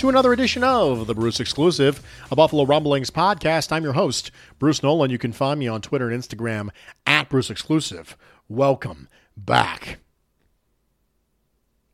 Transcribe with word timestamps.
to 0.00 0.08
another 0.08 0.32
edition 0.32 0.64
of 0.64 1.06
the 1.06 1.14
Bruce 1.14 1.40
Exclusive, 1.40 2.02
a 2.30 2.36
Buffalo 2.36 2.64
Rumblings 2.64 3.10
podcast. 3.10 3.70
I'm 3.70 3.84
your 3.84 3.92
host, 3.92 4.30
Bruce 4.58 4.82
Nolan. 4.82 5.10
You 5.10 5.18
can 5.18 5.30
find 5.30 5.60
me 5.60 5.68
on 5.68 5.82
Twitter 5.82 6.08
and 6.08 6.18
Instagram 6.18 6.70
at 7.04 7.28
Bruce 7.28 7.50
Exclusive. 7.50 8.16
Welcome 8.48 9.10
back. 9.36 9.98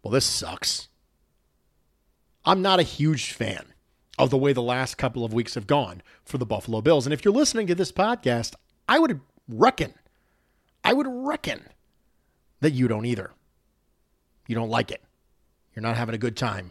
Well, 0.05 0.13
this 0.13 0.25
sucks. 0.25 0.87
I'm 2.45 2.63
not 2.63 2.79
a 2.79 2.85
huge 2.85 3.33
fan 3.33 3.75
of 4.21 4.31
the 4.31 4.39
way 4.39 4.53
the 4.53 4.63
last 4.63 4.99
couple 4.99 5.25
of 5.25 5.35
weeks 5.35 5.57
have 5.57 5.67
gone 5.67 6.01
for 6.25 6.39
the 6.39 6.47
Buffalo 6.47 6.81
Bills. 6.81 7.09
And 7.09 7.13
if 7.13 7.25
you're 7.25 7.35
listening 7.35 7.67
to 7.67 7.75
this 7.75 7.91
podcast, 7.91 8.55
I 8.89 9.01
would 9.01 9.19
reckon, 9.49 9.95
I 10.85 10.93
would 10.93 11.09
reckon 11.09 11.65
that 12.61 12.73
you 12.73 12.87
don't 12.87 13.05
either. 13.05 13.33
You 14.47 14.55
don't 14.55 14.71
like 14.71 14.93
it. 14.93 15.03
You're 15.75 15.83
not 15.83 15.97
having 15.97 16.15
a 16.15 16.19
good 16.19 16.37
time 16.37 16.71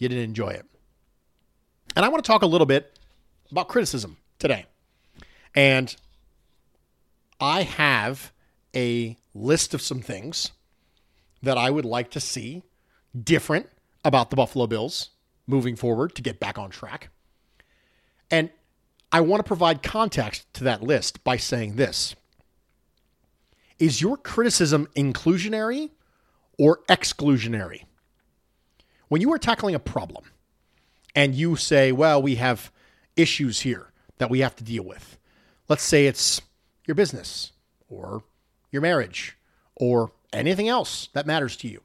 you 0.00 0.08
didn't 0.08 0.24
enjoy 0.24 0.48
it. 0.48 0.66
And 1.94 2.04
I 2.04 2.08
want 2.08 2.24
to 2.24 2.26
talk 2.26 2.42
a 2.42 2.46
little 2.46 2.66
bit 2.66 2.98
about 3.50 3.68
criticism 3.68 4.16
today. 4.38 4.64
And 5.54 5.94
I 7.38 7.62
have 7.62 8.32
a 8.74 9.16
list 9.34 9.74
of 9.74 9.82
some 9.82 10.00
things 10.00 10.52
that 11.42 11.58
I 11.58 11.70
would 11.70 11.84
like 11.84 12.10
to 12.12 12.20
see 12.20 12.62
different 13.22 13.68
about 14.04 14.30
the 14.30 14.36
Buffalo 14.36 14.66
Bills 14.66 15.10
moving 15.46 15.76
forward 15.76 16.14
to 16.14 16.22
get 16.22 16.40
back 16.40 16.58
on 16.58 16.70
track. 16.70 17.10
And 18.30 18.50
I 19.12 19.20
want 19.20 19.40
to 19.40 19.46
provide 19.46 19.82
context 19.82 20.52
to 20.54 20.64
that 20.64 20.82
list 20.82 21.22
by 21.24 21.36
saying 21.36 21.76
this 21.76 22.14
Is 23.78 24.00
your 24.00 24.16
criticism 24.16 24.88
inclusionary 24.96 25.90
or 26.58 26.80
exclusionary? 26.88 27.82
When 29.10 29.20
you 29.20 29.30
are 29.32 29.38
tackling 29.38 29.74
a 29.74 29.80
problem 29.80 30.24
and 31.16 31.34
you 31.34 31.56
say, 31.56 31.90
well, 31.90 32.22
we 32.22 32.36
have 32.36 32.70
issues 33.16 33.60
here 33.60 33.88
that 34.18 34.30
we 34.30 34.38
have 34.38 34.54
to 34.54 34.64
deal 34.64 34.84
with, 34.84 35.18
let's 35.68 35.82
say 35.82 36.06
it's 36.06 36.40
your 36.86 36.94
business 36.94 37.50
or 37.88 38.22
your 38.70 38.80
marriage 38.80 39.36
or 39.74 40.12
anything 40.32 40.68
else 40.68 41.08
that 41.12 41.26
matters 41.26 41.56
to 41.56 41.66
you. 41.66 41.80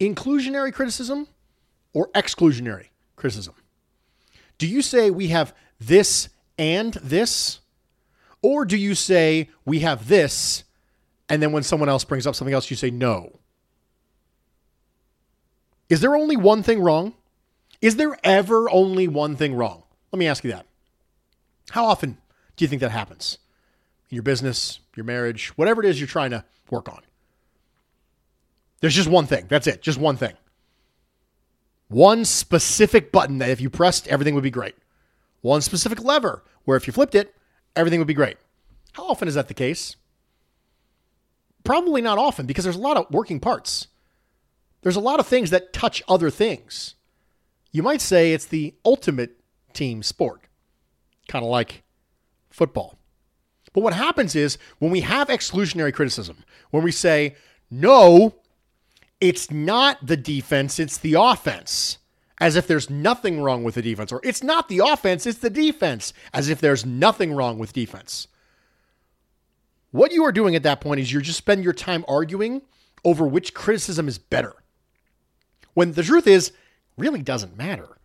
Inclusionary 0.00 0.74
criticism 0.74 1.28
or 1.92 2.08
exclusionary 2.08 2.88
criticism? 3.14 3.54
Do 4.58 4.66
you 4.66 4.82
say 4.82 5.10
we 5.10 5.28
have 5.28 5.54
this 5.78 6.28
and 6.58 6.94
this? 6.94 7.60
Or 8.42 8.64
do 8.64 8.76
you 8.76 8.96
say 8.96 9.48
we 9.64 9.78
have 9.78 10.08
this 10.08 10.64
and 11.28 11.40
then 11.40 11.52
when 11.52 11.62
someone 11.62 11.88
else 11.88 12.02
brings 12.04 12.26
up 12.26 12.34
something 12.34 12.54
else, 12.54 12.68
you 12.68 12.76
say 12.76 12.90
no? 12.90 13.35
Is 15.88 16.00
there 16.00 16.16
only 16.16 16.36
one 16.36 16.62
thing 16.62 16.80
wrong? 16.80 17.14
Is 17.80 17.96
there 17.96 18.16
ever 18.24 18.68
only 18.70 19.06
one 19.06 19.36
thing 19.36 19.54
wrong? 19.54 19.84
Let 20.12 20.18
me 20.18 20.26
ask 20.26 20.42
you 20.44 20.50
that. 20.50 20.66
How 21.70 21.84
often 21.84 22.18
do 22.56 22.64
you 22.64 22.68
think 22.68 22.80
that 22.80 22.90
happens? 22.90 23.38
In 24.10 24.16
your 24.16 24.22
business, 24.22 24.80
your 24.96 25.04
marriage, 25.04 25.48
whatever 25.56 25.82
it 25.82 25.88
is 25.88 26.00
you're 26.00 26.06
trying 26.06 26.30
to 26.30 26.44
work 26.70 26.88
on. 26.88 27.02
There's 28.80 28.94
just 28.94 29.08
one 29.08 29.26
thing. 29.26 29.46
That's 29.48 29.66
it. 29.66 29.82
Just 29.82 29.98
one 29.98 30.16
thing. 30.16 30.34
One 31.88 32.24
specific 32.24 33.12
button 33.12 33.38
that 33.38 33.50
if 33.50 33.60
you 33.60 33.70
pressed, 33.70 34.08
everything 34.08 34.34
would 34.34 34.42
be 34.42 34.50
great. 34.50 34.74
One 35.40 35.60
specific 35.60 36.02
lever 36.02 36.42
where 36.64 36.76
if 36.76 36.86
you 36.86 36.92
flipped 36.92 37.14
it, 37.14 37.34
everything 37.74 38.00
would 38.00 38.08
be 38.08 38.14
great. 38.14 38.36
How 38.92 39.06
often 39.06 39.28
is 39.28 39.34
that 39.34 39.48
the 39.48 39.54
case? 39.54 39.96
Probably 41.64 42.00
not 42.00 42.18
often 42.18 42.46
because 42.46 42.64
there's 42.64 42.76
a 42.76 42.80
lot 42.80 42.96
of 42.96 43.10
working 43.10 43.40
parts. 43.40 43.88
There's 44.82 44.96
a 44.96 45.00
lot 45.00 45.20
of 45.20 45.26
things 45.26 45.50
that 45.50 45.72
touch 45.72 46.02
other 46.08 46.30
things. 46.30 46.94
You 47.72 47.82
might 47.82 48.00
say 48.00 48.32
it's 48.32 48.46
the 48.46 48.74
ultimate 48.84 49.40
team 49.72 50.02
sport, 50.02 50.42
kind 51.28 51.44
of 51.44 51.50
like 51.50 51.82
football. 52.50 52.98
But 53.72 53.82
what 53.82 53.92
happens 53.92 54.34
is 54.34 54.56
when 54.78 54.90
we 54.90 55.02
have 55.02 55.28
exclusionary 55.28 55.92
criticism, 55.92 56.44
when 56.70 56.82
we 56.82 56.92
say, 56.92 57.36
no, 57.70 58.36
it's 59.20 59.50
not 59.50 60.06
the 60.06 60.16
defense, 60.16 60.78
it's 60.78 60.96
the 60.96 61.14
offense, 61.14 61.98
as 62.40 62.56
if 62.56 62.66
there's 62.66 62.88
nothing 62.88 63.40
wrong 63.40 63.64
with 63.64 63.74
the 63.74 63.82
defense, 63.82 64.12
or 64.12 64.20
it's 64.24 64.42
not 64.42 64.68
the 64.68 64.78
offense, 64.78 65.26
it's 65.26 65.40
the 65.40 65.50
defense, 65.50 66.14
as 66.32 66.48
if 66.48 66.60
there's 66.60 66.86
nothing 66.86 67.34
wrong 67.34 67.58
with 67.58 67.74
defense. 67.74 68.28
What 69.90 70.12
you 70.12 70.24
are 70.24 70.32
doing 70.32 70.54
at 70.56 70.62
that 70.62 70.80
point 70.80 71.00
is 71.00 71.12
you're 71.12 71.22
just 71.22 71.38
spending 71.38 71.64
your 71.64 71.72
time 71.72 72.04
arguing 72.08 72.62
over 73.04 73.26
which 73.26 73.52
criticism 73.54 74.08
is 74.08 74.18
better. 74.18 74.54
When 75.76 75.92
the 75.92 76.02
truth 76.02 76.26
is, 76.26 76.52
really 76.96 77.20
doesn't 77.20 77.58
matter. 77.58 77.98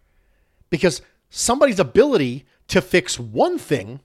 Because 0.69 1.01
somebody's 1.29 1.79
ability 1.79 2.45
to 2.67 2.81
fix 2.81 3.17
one 3.17 3.57
thing 3.57 4.01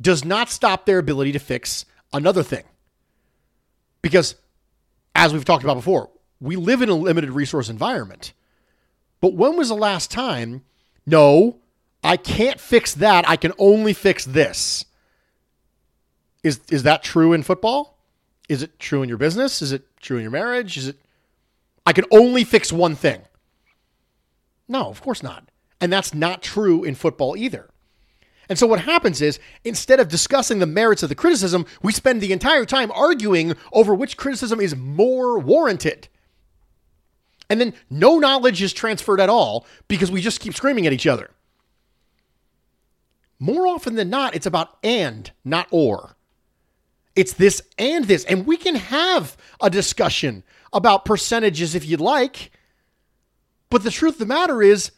does 0.00 0.24
not 0.24 0.48
stop 0.48 0.86
their 0.86 0.98
ability 0.98 1.32
to 1.32 1.38
fix 1.38 1.84
another 2.10 2.42
thing. 2.42 2.64
Because, 4.00 4.34
as 5.14 5.34
we've 5.34 5.44
talked 5.44 5.62
about 5.62 5.74
before, 5.74 6.08
we 6.40 6.56
live 6.56 6.80
in 6.80 6.88
a 6.88 6.94
limited 6.94 7.32
resource 7.32 7.68
environment. 7.68 8.32
But 9.20 9.34
when 9.34 9.58
was 9.58 9.68
the 9.68 9.74
last 9.74 10.10
time? 10.10 10.62
No, 11.04 11.58
I 12.02 12.16
can't 12.16 12.58
fix 12.58 12.94
that. 12.94 13.28
I 13.28 13.36
can 13.36 13.52
only 13.58 13.92
fix 13.92 14.24
this. 14.24 14.86
Is, 16.42 16.60
is 16.70 16.84
that 16.84 17.02
true 17.02 17.34
in 17.34 17.42
football? 17.42 17.98
Is 18.48 18.62
it 18.62 18.78
true 18.78 19.02
in 19.02 19.10
your 19.10 19.18
business? 19.18 19.60
Is 19.60 19.70
it 19.70 19.84
true 20.00 20.16
in 20.16 20.22
your 20.22 20.30
marriage? 20.30 20.78
Is 20.78 20.88
it 20.88 20.96
I 21.86 21.92
can 21.92 22.04
only 22.10 22.44
fix 22.44 22.72
one 22.72 22.94
thing. 22.94 23.22
No, 24.68 24.88
of 24.88 25.02
course 25.02 25.22
not. 25.22 25.48
And 25.80 25.92
that's 25.92 26.14
not 26.14 26.42
true 26.42 26.84
in 26.84 26.94
football 26.94 27.36
either. 27.36 27.70
And 28.48 28.58
so 28.58 28.66
what 28.66 28.80
happens 28.80 29.22
is 29.22 29.38
instead 29.64 30.00
of 30.00 30.08
discussing 30.08 30.58
the 30.58 30.66
merits 30.66 31.02
of 31.02 31.08
the 31.08 31.14
criticism, 31.14 31.66
we 31.82 31.92
spend 31.92 32.20
the 32.20 32.32
entire 32.32 32.64
time 32.64 32.90
arguing 32.92 33.54
over 33.72 33.94
which 33.94 34.16
criticism 34.16 34.60
is 34.60 34.74
more 34.74 35.38
warranted. 35.38 36.08
And 37.48 37.60
then 37.60 37.74
no 37.88 38.18
knowledge 38.18 38.60
is 38.60 38.72
transferred 38.72 39.20
at 39.20 39.28
all 39.28 39.66
because 39.88 40.10
we 40.10 40.20
just 40.20 40.40
keep 40.40 40.54
screaming 40.54 40.86
at 40.86 40.92
each 40.92 41.06
other. 41.06 41.30
More 43.38 43.66
often 43.66 43.94
than 43.94 44.10
not, 44.10 44.34
it's 44.34 44.46
about 44.46 44.78
and, 44.82 45.30
not 45.44 45.66
or. 45.70 46.16
It's 47.16 47.32
this 47.32 47.62
and 47.78 48.04
this. 48.04 48.24
And 48.24 48.46
we 48.46 48.56
can 48.56 48.74
have 48.74 49.36
a 49.60 49.70
discussion 49.70 50.44
about 50.72 51.04
percentages 51.04 51.74
if 51.74 51.86
you'd 51.86 52.00
like. 52.00 52.50
But 53.68 53.82
the 53.82 53.90
truth 53.90 54.14
of 54.14 54.20
the 54.20 54.26
matter 54.26 54.62
is, 54.62 54.92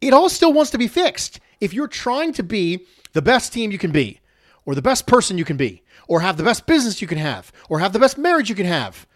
it 0.00 0.12
all 0.12 0.28
still 0.28 0.52
wants 0.52 0.70
to 0.72 0.78
be 0.78 0.88
fixed. 0.88 1.40
If 1.60 1.74
you're 1.74 1.88
trying 1.88 2.32
to 2.34 2.42
be 2.42 2.86
the 3.12 3.22
best 3.22 3.52
team 3.52 3.70
you 3.72 3.78
can 3.78 3.90
be, 3.90 4.20
or 4.64 4.74
the 4.74 4.82
best 4.82 5.06
person 5.06 5.38
you 5.38 5.44
can 5.44 5.56
be, 5.56 5.82
or 6.06 6.20
have 6.20 6.36
the 6.36 6.42
best 6.42 6.66
business 6.66 7.02
you 7.02 7.08
can 7.08 7.18
have, 7.18 7.52
or 7.68 7.80
have 7.80 7.92
the 7.92 7.98
best 7.98 8.16
marriage 8.16 8.48
you 8.48 8.54
can 8.54 8.66
have, 8.66 9.06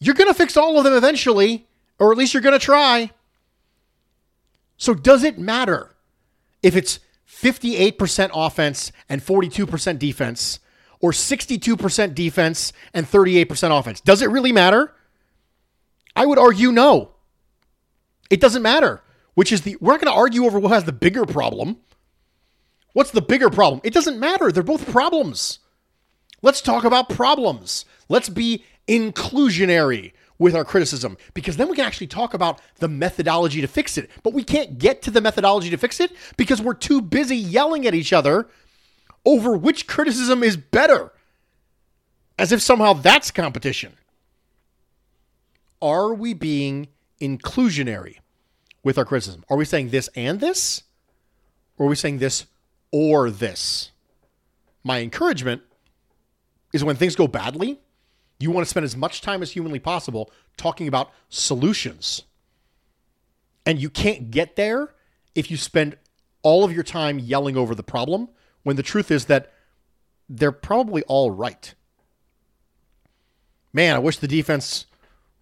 you're 0.00 0.14
going 0.14 0.28
to 0.28 0.34
fix 0.34 0.56
all 0.56 0.78
of 0.78 0.84
them 0.84 0.94
eventually, 0.94 1.66
or 1.98 2.12
at 2.12 2.18
least 2.18 2.34
you're 2.34 2.42
going 2.42 2.58
to 2.58 2.64
try. 2.64 3.10
So, 4.76 4.94
does 4.94 5.24
it 5.24 5.38
matter 5.38 5.96
if 6.62 6.76
it's 6.76 7.00
58% 7.28 8.30
offense 8.32 8.92
and 9.08 9.20
42% 9.24 9.98
defense, 9.98 10.60
or 11.00 11.12
62% 11.12 12.14
defense 12.14 12.72
and 12.92 13.06
38% 13.06 13.78
offense? 13.78 14.00
Does 14.00 14.22
it 14.22 14.30
really 14.30 14.52
matter? 14.52 14.94
I 16.16 16.26
would 16.26 16.38
argue 16.38 16.72
no. 16.72 17.12
It 18.30 18.40
doesn't 18.40 18.62
matter. 18.62 19.02
Which 19.34 19.52
is 19.52 19.62
the, 19.62 19.76
we're 19.80 19.92
not 19.92 20.00
going 20.00 20.12
to 20.12 20.18
argue 20.18 20.44
over 20.44 20.58
what 20.58 20.72
has 20.72 20.84
the 20.84 20.92
bigger 20.92 21.24
problem. 21.24 21.76
What's 22.92 23.12
the 23.12 23.22
bigger 23.22 23.50
problem? 23.50 23.80
It 23.84 23.94
doesn't 23.94 24.18
matter. 24.18 24.50
They're 24.50 24.64
both 24.64 24.90
problems. 24.90 25.60
Let's 26.42 26.60
talk 26.60 26.84
about 26.84 27.08
problems. 27.08 27.84
Let's 28.08 28.28
be 28.28 28.64
inclusionary 28.88 30.12
with 30.38 30.54
our 30.54 30.64
criticism 30.64 31.16
because 31.34 31.56
then 31.56 31.68
we 31.68 31.76
can 31.76 31.84
actually 31.84 32.06
talk 32.06 32.34
about 32.34 32.60
the 32.78 32.88
methodology 32.88 33.60
to 33.60 33.66
fix 33.66 33.98
it. 33.98 34.10
But 34.22 34.34
we 34.34 34.42
can't 34.42 34.78
get 34.78 35.02
to 35.02 35.10
the 35.10 35.20
methodology 35.20 35.70
to 35.70 35.76
fix 35.76 36.00
it 36.00 36.12
because 36.36 36.62
we're 36.62 36.74
too 36.74 37.00
busy 37.00 37.36
yelling 37.36 37.86
at 37.86 37.94
each 37.94 38.12
other 38.12 38.48
over 39.24 39.56
which 39.56 39.86
criticism 39.86 40.42
is 40.42 40.56
better. 40.56 41.12
As 42.38 42.52
if 42.52 42.62
somehow 42.62 42.92
that's 42.92 43.30
competition. 43.30 43.94
Are 45.82 46.14
we 46.14 46.34
being 46.34 46.88
inclusionary 47.20 48.16
with 48.82 48.98
our 48.98 49.04
criticism? 49.04 49.44
Are 49.48 49.56
we 49.56 49.64
saying 49.64 49.90
this 49.90 50.08
and 50.14 50.40
this? 50.40 50.82
Or 51.76 51.86
are 51.86 51.88
we 51.88 51.96
saying 51.96 52.18
this 52.18 52.46
or 52.92 53.30
this? 53.30 53.90
My 54.84 55.00
encouragement 55.00 55.62
is 56.72 56.84
when 56.84 56.96
things 56.96 57.16
go 57.16 57.26
badly, 57.26 57.80
you 58.38 58.50
want 58.50 58.64
to 58.64 58.70
spend 58.70 58.84
as 58.84 58.96
much 58.96 59.20
time 59.20 59.42
as 59.42 59.52
humanly 59.52 59.78
possible 59.78 60.30
talking 60.56 60.86
about 60.86 61.10
solutions. 61.28 62.22
And 63.66 63.80
you 63.80 63.90
can't 63.90 64.30
get 64.30 64.56
there 64.56 64.94
if 65.34 65.50
you 65.50 65.56
spend 65.56 65.96
all 66.42 66.64
of 66.64 66.72
your 66.72 66.84
time 66.84 67.18
yelling 67.18 67.56
over 67.56 67.74
the 67.74 67.82
problem 67.82 68.28
when 68.68 68.76
the 68.76 68.82
truth 68.82 69.10
is 69.10 69.24
that 69.24 69.50
they're 70.28 70.52
probably 70.52 71.02
all 71.04 71.30
right. 71.30 71.74
Man, 73.72 73.96
I 73.96 73.98
wish 73.98 74.18
the 74.18 74.28
defense 74.28 74.84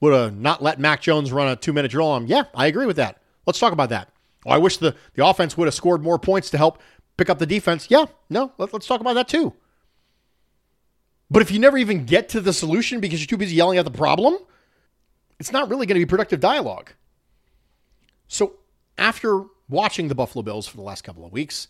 would 0.01 0.15
have 0.15 0.39
not 0.39 0.63
let 0.63 0.79
Mac 0.79 1.03
Jones 1.03 1.33
run 1.33 1.49
a 1.49 1.57
two 1.57 1.73
minute 1.73 1.91
drill 1.91 2.07
on 2.07 2.23
him. 2.23 2.29
Yeah, 2.29 2.45
I 2.55 2.69
agree 2.69 2.87
with 2.87 2.95
that. 2.99 3.21
Let's 3.45 3.59
talk 3.59 3.73
about 3.73 3.89
that. 3.89 4.11
Oh, 4.47 4.51
I 4.51 4.59
wish 4.59 4.77
the, 4.77 4.95
the 5.15 5.27
offense 5.27 5.57
would 5.57 5.67
have 5.67 5.75
scored 5.75 6.05
more 6.05 6.21
points 6.21 6.51
to 6.51 6.57
help 6.57 6.81
pick 7.17 7.29
up 7.29 7.41
the 7.41 7.47
defense. 7.47 7.89
Yeah, 7.91 8.05
no, 8.31 8.53
let, 8.59 8.73
let's 8.73 8.87
talk 8.87 9.01
about 9.01 9.15
that 9.15 9.27
too. 9.27 9.55
But 11.29 11.43
if 11.43 11.51
you 11.51 11.59
never 11.59 11.79
even 11.79 12.05
get 12.05 12.29
to 12.29 12.41
the 12.41 12.53
solution 12.53 13.01
because 13.01 13.19
you're 13.19 13.27
too 13.27 13.37
busy 13.37 13.57
yelling 13.57 13.77
at 13.77 13.85
the 13.85 13.91
problem, 13.91 14.39
it's 15.41 15.51
not 15.51 15.69
really 15.69 15.85
going 15.85 15.97
to 15.97 16.07
be 16.07 16.09
productive 16.09 16.39
dialogue. 16.39 16.93
So, 18.29 18.55
after 18.97 19.47
watching 19.69 20.07
the 20.07 20.15
Buffalo 20.15 20.45
Bills 20.45 20.69
for 20.69 20.77
the 20.77 20.85
last 20.85 21.03
couple 21.03 21.27
of 21.27 21.33
weeks, 21.33 21.67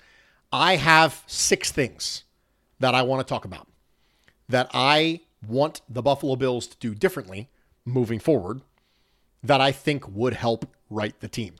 I 0.53 0.77
have 0.77 1.23
six 1.27 1.73
things 1.73 2.25
that 2.81 2.95
I 2.95 3.03
want 3.03 3.27
to 3.27 3.31
talk 3.31 3.45
about 3.45 3.67
that 4.49 4.71
I 4.73 5.21
want 5.47 5.81
the 5.89 6.03
Buffalo 6.03 6.37
Bills 6.37 6.67
to 6.69 6.77
do 6.79 6.95
differently 6.95 7.49
moving 7.85 8.19
forward 8.19 8.63
that 9.43 9.61
I 9.61 9.73
think 9.73 10.09
would 10.09 10.35
help 10.35 10.69
right 10.91 11.19
the 11.21 11.29
team. 11.29 11.55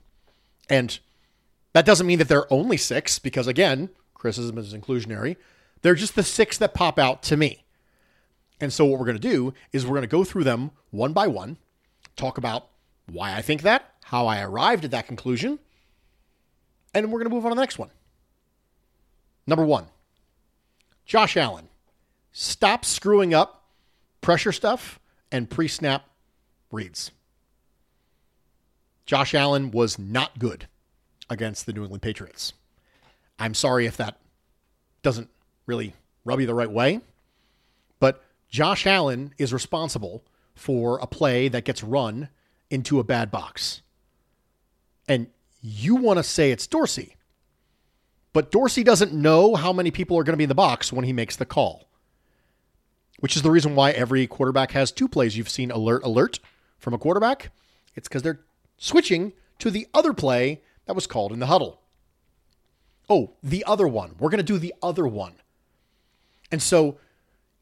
And 0.69 0.99
that 1.73 1.85
doesn't 1.85 2.07
mean 2.07 2.19
that 2.19 2.27
they're 2.27 2.51
only 2.51 2.77
six, 2.77 3.19
because 3.19 3.47
again, 3.47 3.89
criticism 4.13 4.57
is 4.57 4.73
inclusionary. 4.73 5.37
They're 5.81 5.95
just 5.95 6.15
the 6.15 6.23
six 6.23 6.57
that 6.57 6.73
pop 6.73 6.97
out 6.99 7.23
to 7.23 7.37
me. 7.37 7.63
And 8.59 8.73
so, 8.73 8.85
what 8.85 8.99
we're 8.99 9.05
going 9.05 9.19
to 9.19 9.29
do 9.29 9.53
is 9.71 9.85
we're 9.85 9.91
going 9.91 10.01
to 10.01 10.07
go 10.07 10.23
through 10.23 10.43
them 10.43 10.71
one 10.89 11.13
by 11.13 11.27
one, 11.27 11.57
talk 12.15 12.37
about 12.37 12.67
why 13.05 13.35
I 13.35 13.41
think 13.41 13.61
that, 13.61 13.93
how 14.05 14.25
I 14.25 14.41
arrived 14.41 14.83
at 14.85 14.91
that 14.91 15.07
conclusion, 15.07 15.59
and 16.93 17.11
we're 17.11 17.19
going 17.19 17.29
to 17.29 17.35
move 17.35 17.45
on 17.45 17.51
to 17.51 17.55
the 17.55 17.61
next 17.61 17.77
one. 17.77 17.91
Number 19.47 19.65
one, 19.65 19.85
Josh 21.05 21.37
Allen. 21.37 21.69
Stop 22.33 22.85
screwing 22.85 23.33
up 23.33 23.63
pressure 24.21 24.51
stuff 24.51 24.99
and 25.31 25.49
pre 25.49 25.67
snap 25.67 26.05
reads. 26.71 27.11
Josh 29.05 29.33
Allen 29.33 29.71
was 29.71 29.97
not 29.97 30.37
good 30.37 30.67
against 31.29 31.65
the 31.65 31.73
New 31.73 31.83
England 31.83 32.01
Patriots. 32.01 32.53
I'm 33.39 33.53
sorry 33.53 33.85
if 33.85 33.97
that 33.97 34.19
doesn't 35.01 35.29
really 35.65 35.93
rub 36.25 36.41
you 36.41 36.45
the 36.45 36.53
right 36.53 36.69
way, 36.69 36.99
but 37.99 38.23
Josh 38.49 38.85
Allen 38.85 39.33
is 39.37 39.53
responsible 39.53 40.23
for 40.55 40.99
a 40.99 41.07
play 41.07 41.47
that 41.47 41.63
gets 41.63 41.83
run 41.83 42.29
into 42.69 42.99
a 42.99 43.03
bad 43.03 43.31
box. 43.31 43.81
And 45.07 45.27
you 45.61 45.95
want 45.95 46.17
to 46.17 46.23
say 46.23 46.51
it's 46.51 46.67
Dorsey. 46.67 47.16
But 48.37 48.51
Dorsey 48.51 48.83
doesn't 48.83 49.11
know 49.11 49.55
how 49.55 49.73
many 49.73 49.89
people 49.89 50.15
are 50.15 50.23
going 50.23 50.33
to 50.33 50.37
be 50.37 50.43
in 50.43 50.49
the 50.49 50.53
box 50.53 50.93
when 50.93 51.05
he 51.05 51.11
makes 51.11 51.35
the 51.35 51.43
call, 51.43 51.87
which 53.17 53.35
is 53.35 53.41
the 53.41 53.49
reason 53.49 53.73
why 53.73 53.89
every 53.89 54.27
quarterback 54.27 54.73
has 54.73 54.91
two 54.91 55.07
plays. 55.07 55.35
You've 55.35 55.49
seen 55.49 55.71
alert, 55.71 56.03
alert 56.03 56.39
from 56.77 56.93
a 56.93 56.99
quarterback. 56.99 57.49
It's 57.95 58.07
because 58.07 58.21
they're 58.21 58.41
switching 58.77 59.33
to 59.57 59.71
the 59.71 59.87
other 59.91 60.13
play 60.13 60.61
that 60.85 60.93
was 60.93 61.07
called 61.07 61.31
in 61.31 61.39
the 61.39 61.47
huddle. 61.47 61.81
Oh, 63.09 63.31
the 63.41 63.63
other 63.65 63.87
one. 63.87 64.13
We're 64.19 64.29
going 64.29 64.37
to 64.37 64.43
do 64.43 64.59
the 64.59 64.75
other 64.83 65.07
one. 65.07 65.37
And 66.51 66.61
so 66.61 66.99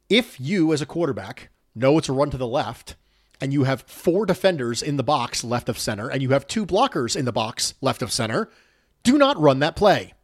if 0.10 0.42
you, 0.42 0.74
as 0.74 0.81
a 0.81 0.86
quarterback, 0.86 1.51
know 1.74 1.98
it's 1.98 2.10
a 2.10 2.12
run 2.12 2.31
to 2.31 2.38
the 2.38 2.45
left, 2.45 2.98
and 3.39 3.54
you 3.54 3.63
have 3.63 3.83
four 3.83 4.25
defenders 4.25 4.81
in 4.81 4.98
the 4.98 5.04
box 5.04 5.42
left 5.42 5.69
of 5.69 5.80
center, 5.80 6.10
and 6.10 6.22
you 6.22 6.31
have 6.31 6.48
two 6.48 6.66
blockers 6.66 7.16
in 7.16 7.24
the 7.24 7.31
box 7.31 7.75
left 7.80 8.01
of 8.01 8.12
center, 8.12 8.50
do 9.04 9.18
not 9.18 9.39
run 9.39 9.60
that 9.60 9.77
play. 9.77 10.14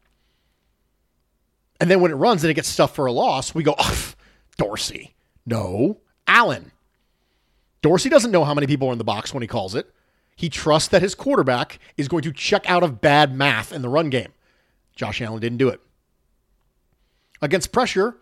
And 1.81 1.89
then 1.89 1.99
when 1.99 2.11
it 2.11 2.15
runs 2.15 2.43
and 2.43 2.51
it 2.51 2.53
gets 2.53 2.69
stuffed 2.69 2.95
for 2.95 3.07
a 3.07 3.11
loss, 3.11 3.55
we 3.55 3.63
go, 3.63 3.73
oh, 3.77 4.13
Dorsey. 4.57 5.15
No, 5.47 5.97
Allen. 6.27 6.71
Dorsey 7.81 8.07
doesn't 8.07 8.29
know 8.29 8.43
how 8.43 8.53
many 8.53 8.67
people 8.67 8.87
are 8.89 8.91
in 8.91 8.99
the 8.99 9.03
box 9.03 9.33
when 9.33 9.41
he 9.41 9.47
calls 9.47 9.73
it. 9.73 9.91
He 10.35 10.47
trusts 10.47 10.89
that 10.89 11.01
his 11.01 11.15
quarterback 11.15 11.79
is 11.97 12.07
going 12.07 12.21
to 12.21 12.31
check 12.31 12.69
out 12.69 12.83
of 12.83 13.01
bad 13.01 13.35
math 13.35 13.73
in 13.73 13.81
the 13.81 13.89
run 13.89 14.11
game. 14.11 14.31
Josh 14.95 15.21
Allen 15.21 15.41
didn't 15.41 15.57
do 15.57 15.69
it. 15.69 15.81
Against 17.41 17.71
pressure, 17.71 18.17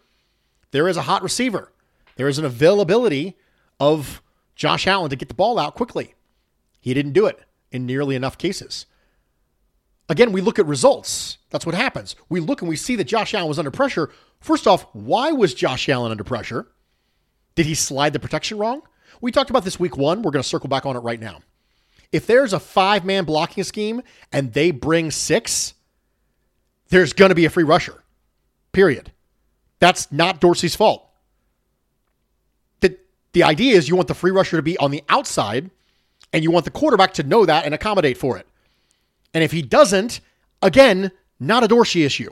there 0.72 0.88
is 0.88 0.96
a 0.96 1.02
hot 1.02 1.22
receiver. 1.22 1.74
There 2.16 2.30
is 2.30 2.40
an 2.40 2.46
availability 2.46 3.36
of 3.78 4.22
Josh 4.56 4.88
Allen 4.88 5.10
to 5.10 5.18
get 5.18 5.28
the 5.28 5.36
ball 5.36 5.60
out 5.60 5.76
quickly. 5.76 6.16
He 6.80 6.94
didn't 6.94 7.12
do 7.12 7.26
it 7.26 7.40
in 7.74 7.86
nearly 7.86 8.16
enough 8.16 8.38
cases. 8.38 8.86
Again, 10.10 10.32
we 10.32 10.42
look 10.42 10.58
at 10.58 10.66
results. 10.66 11.38
That's 11.52 11.68
what 11.68 11.76
happens. 11.76 12.16
We 12.30 12.40
look 12.40 12.62
and 12.62 12.70
we 12.70 12.76
see 12.76 12.96
that 12.96 13.04
Josh 13.04 13.36
Allen 13.36 13.48
was 13.48 13.60
under 13.60 13.72
pressure. 13.72 14.10
First 14.42 14.68
off, 14.68 14.88
why 14.94 15.32
was 15.32 15.54
Josh 15.54 15.88
Allen 15.88 16.12
under 16.12 16.24
pressure? 16.24 16.68
Did 17.54 17.68
he 17.68 17.76
slide 17.76 18.14
the 18.14 18.20
protection 18.20 18.58
wrong? 18.58 18.82
We 19.22 19.32
talked 19.32 19.52
about 19.52 19.64
this 19.64 19.80
week 19.80 19.98
one. 19.98 20.24
We're 20.24 20.32
going 20.32 20.42
to 20.42 20.48
circle 20.48 20.68
back 20.68 20.86
on 20.86 20.96
it 20.96 21.00
right 21.00 21.20
now. 21.20 21.42
If 22.12 22.26
there's 22.26 22.54
a 22.54 22.60
five 22.60 23.06
man 23.06 23.24
blocking 23.26 23.64
scheme 23.64 24.02
and 24.32 24.52
they 24.54 24.72
bring 24.72 25.12
six, 25.12 25.76
there's 26.90 27.14
going 27.14 27.30
to 27.30 27.36
be 27.36 27.46
a 27.46 27.50
free 27.52 27.64
rusher, 27.64 28.04
period. 28.72 29.12
That's 29.78 30.12
not 30.12 30.42
Dorsey's 30.42 30.76
fault. 30.76 31.08
The, 32.80 32.98
the 33.34 33.44
idea 33.44 33.76
is 33.76 33.88
you 33.88 33.96
want 33.96 34.08
the 34.08 34.16
free 34.16 34.32
rusher 34.32 34.58
to 34.58 34.64
be 34.64 34.78
on 34.80 34.90
the 34.90 35.04
outside 35.08 35.70
and 36.34 36.44
you 36.44 36.50
want 36.50 36.66
the 36.66 36.72
quarterback 36.72 37.14
to 37.16 37.24
know 37.24 37.46
that 37.46 37.66
and 37.66 37.76
accommodate 37.76 38.18
for 38.18 38.38
it. 38.38 38.48
And 39.34 39.44
if 39.44 39.52
he 39.52 39.62
doesn't, 39.62 40.22
again, 40.62 41.12
not 41.40 41.64
a 41.64 41.68
Dorsey 41.68 42.04
issue. 42.04 42.32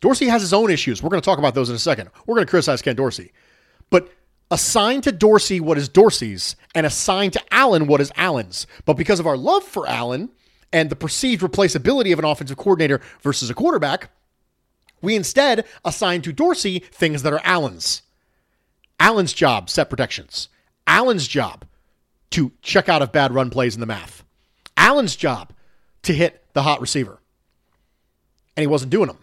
Dorsey 0.00 0.26
has 0.28 0.40
his 0.40 0.52
own 0.52 0.70
issues. 0.70 1.02
We're 1.02 1.10
going 1.10 1.20
to 1.20 1.24
talk 1.24 1.38
about 1.38 1.54
those 1.54 1.68
in 1.68 1.76
a 1.76 1.78
second. 1.78 2.10
We're 2.26 2.34
going 2.34 2.46
to 2.46 2.50
criticize 2.50 2.82
Ken 2.82 2.96
Dorsey. 2.96 3.32
But 3.90 4.10
assign 4.50 5.02
to 5.02 5.12
Dorsey 5.12 5.60
what 5.60 5.78
is 5.78 5.88
Dorsey's 5.88 6.56
and 6.74 6.86
assign 6.86 7.30
to 7.32 7.42
Allen 7.50 7.86
what 7.86 8.00
is 8.00 8.12
Allen's. 8.16 8.66
But 8.84 8.94
because 8.94 9.20
of 9.20 9.26
our 9.26 9.36
love 9.36 9.62
for 9.62 9.86
Allen 9.86 10.30
and 10.72 10.90
the 10.90 10.96
perceived 10.96 11.42
replaceability 11.42 12.12
of 12.12 12.18
an 12.18 12.24
offensive 12.24 12.56
coordinator 12.56 13.00
versus 13.20 13.50
a 13.50 13.54
quarterback, 13.54 14.10
we 15.02 15.16
instead 15.16 15.66
assign 15.84 16.22
to 16.22 16.32
Dorsey 16.32 16.80
things 16.92 17.22
that 17.22 17.32
are 17.32 17.40
Allen's. 17.44 18.02
Allen's 18.98 19.32
job, 19.32 19.70
set 19.70 19.88
protections. 19.88 20.48
Allen's 20.86 21.26
job 21.26 21.64
to 22.30 22.52
check 22.62 22.88
out 22.88 23.02
of 23.02 23.12
bad 23.12 23.32
run 23.32 23.50
plays 23.50 23.74
in 23.74 23.80
the 23.80 23.86
math. 23.86 24.24
Allen's 24.76 25.16
job 25.16 25.52
to 26.02 26.12
hit 26.12 26.44
the 26.52 26.62
hot 26.62 26.80
receiver. 26.80 27.20
And 28.56 28.62
he 28.62 28.66
wasn't 28.66 28.90
doing 28.90 29.06
them. 29.08 29.18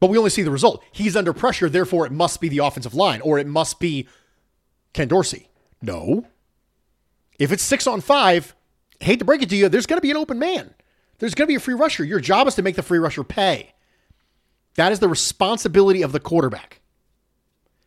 But 0.00 0.10
we 0.10 0.18
only 0.18 0.30
see 0.30 0.42
the 0.42 0.50
result. 0.50 0.82
He's 0.92 1.16
under 1.16 1.32
pressure, 1.32 1.68
therefore 1.68 2.04
it 2.06 2.12
must 2.12 2.40
be 2.40 2.48
the 2.48 2.58
offensive 2.58 2.94
line 2.94 3.20
or 3.22 3.38
it 3.38 3.46
must 3.46 3.80
be 3.80 4.06
Ken 4.92 5.08
Dorsey. 5.08 5.48
No. 5.80 6.26
If 7.38 7.52
it's 7.52 7.62
six 7.62 7.86
on 7.86 8.00
five, 8.00 8.54
hate 9.00 9.18
to 9.18 9.24
break 9.24 9.42
it 9.42 9.48
to 9.50 9.56
you, 9.56 9.68
there's 9.68 9.86
going 9.86 9.98
to 9.98 10.02
be 10.02 10.10
an 10.10 10.16
open 10.16 10.38
man. 10.38 10.74
There's 11.18 11.34
going 11.34 11.46
to 11.46 11.50
be 11.50 11.56
a 11.56 11.60
free 11.60 11.74
rusher. 11.74 12.04
Your 12.04 12.20
job 12.20 12.46
is 12.46 12.54
to 12.56 12.62
make 12.62 12.76
the 12.76 12.82
free 12.82 12.98
rusher 12.98 13.24
pay. 13.24 13.72
That 14.74 14.92
is 14.92 14.98
the 14.98 15.08
responsibility 15.08 16.02
of 16.02 16.12
the 16.12 16.20
quarterback. 16.20 16.80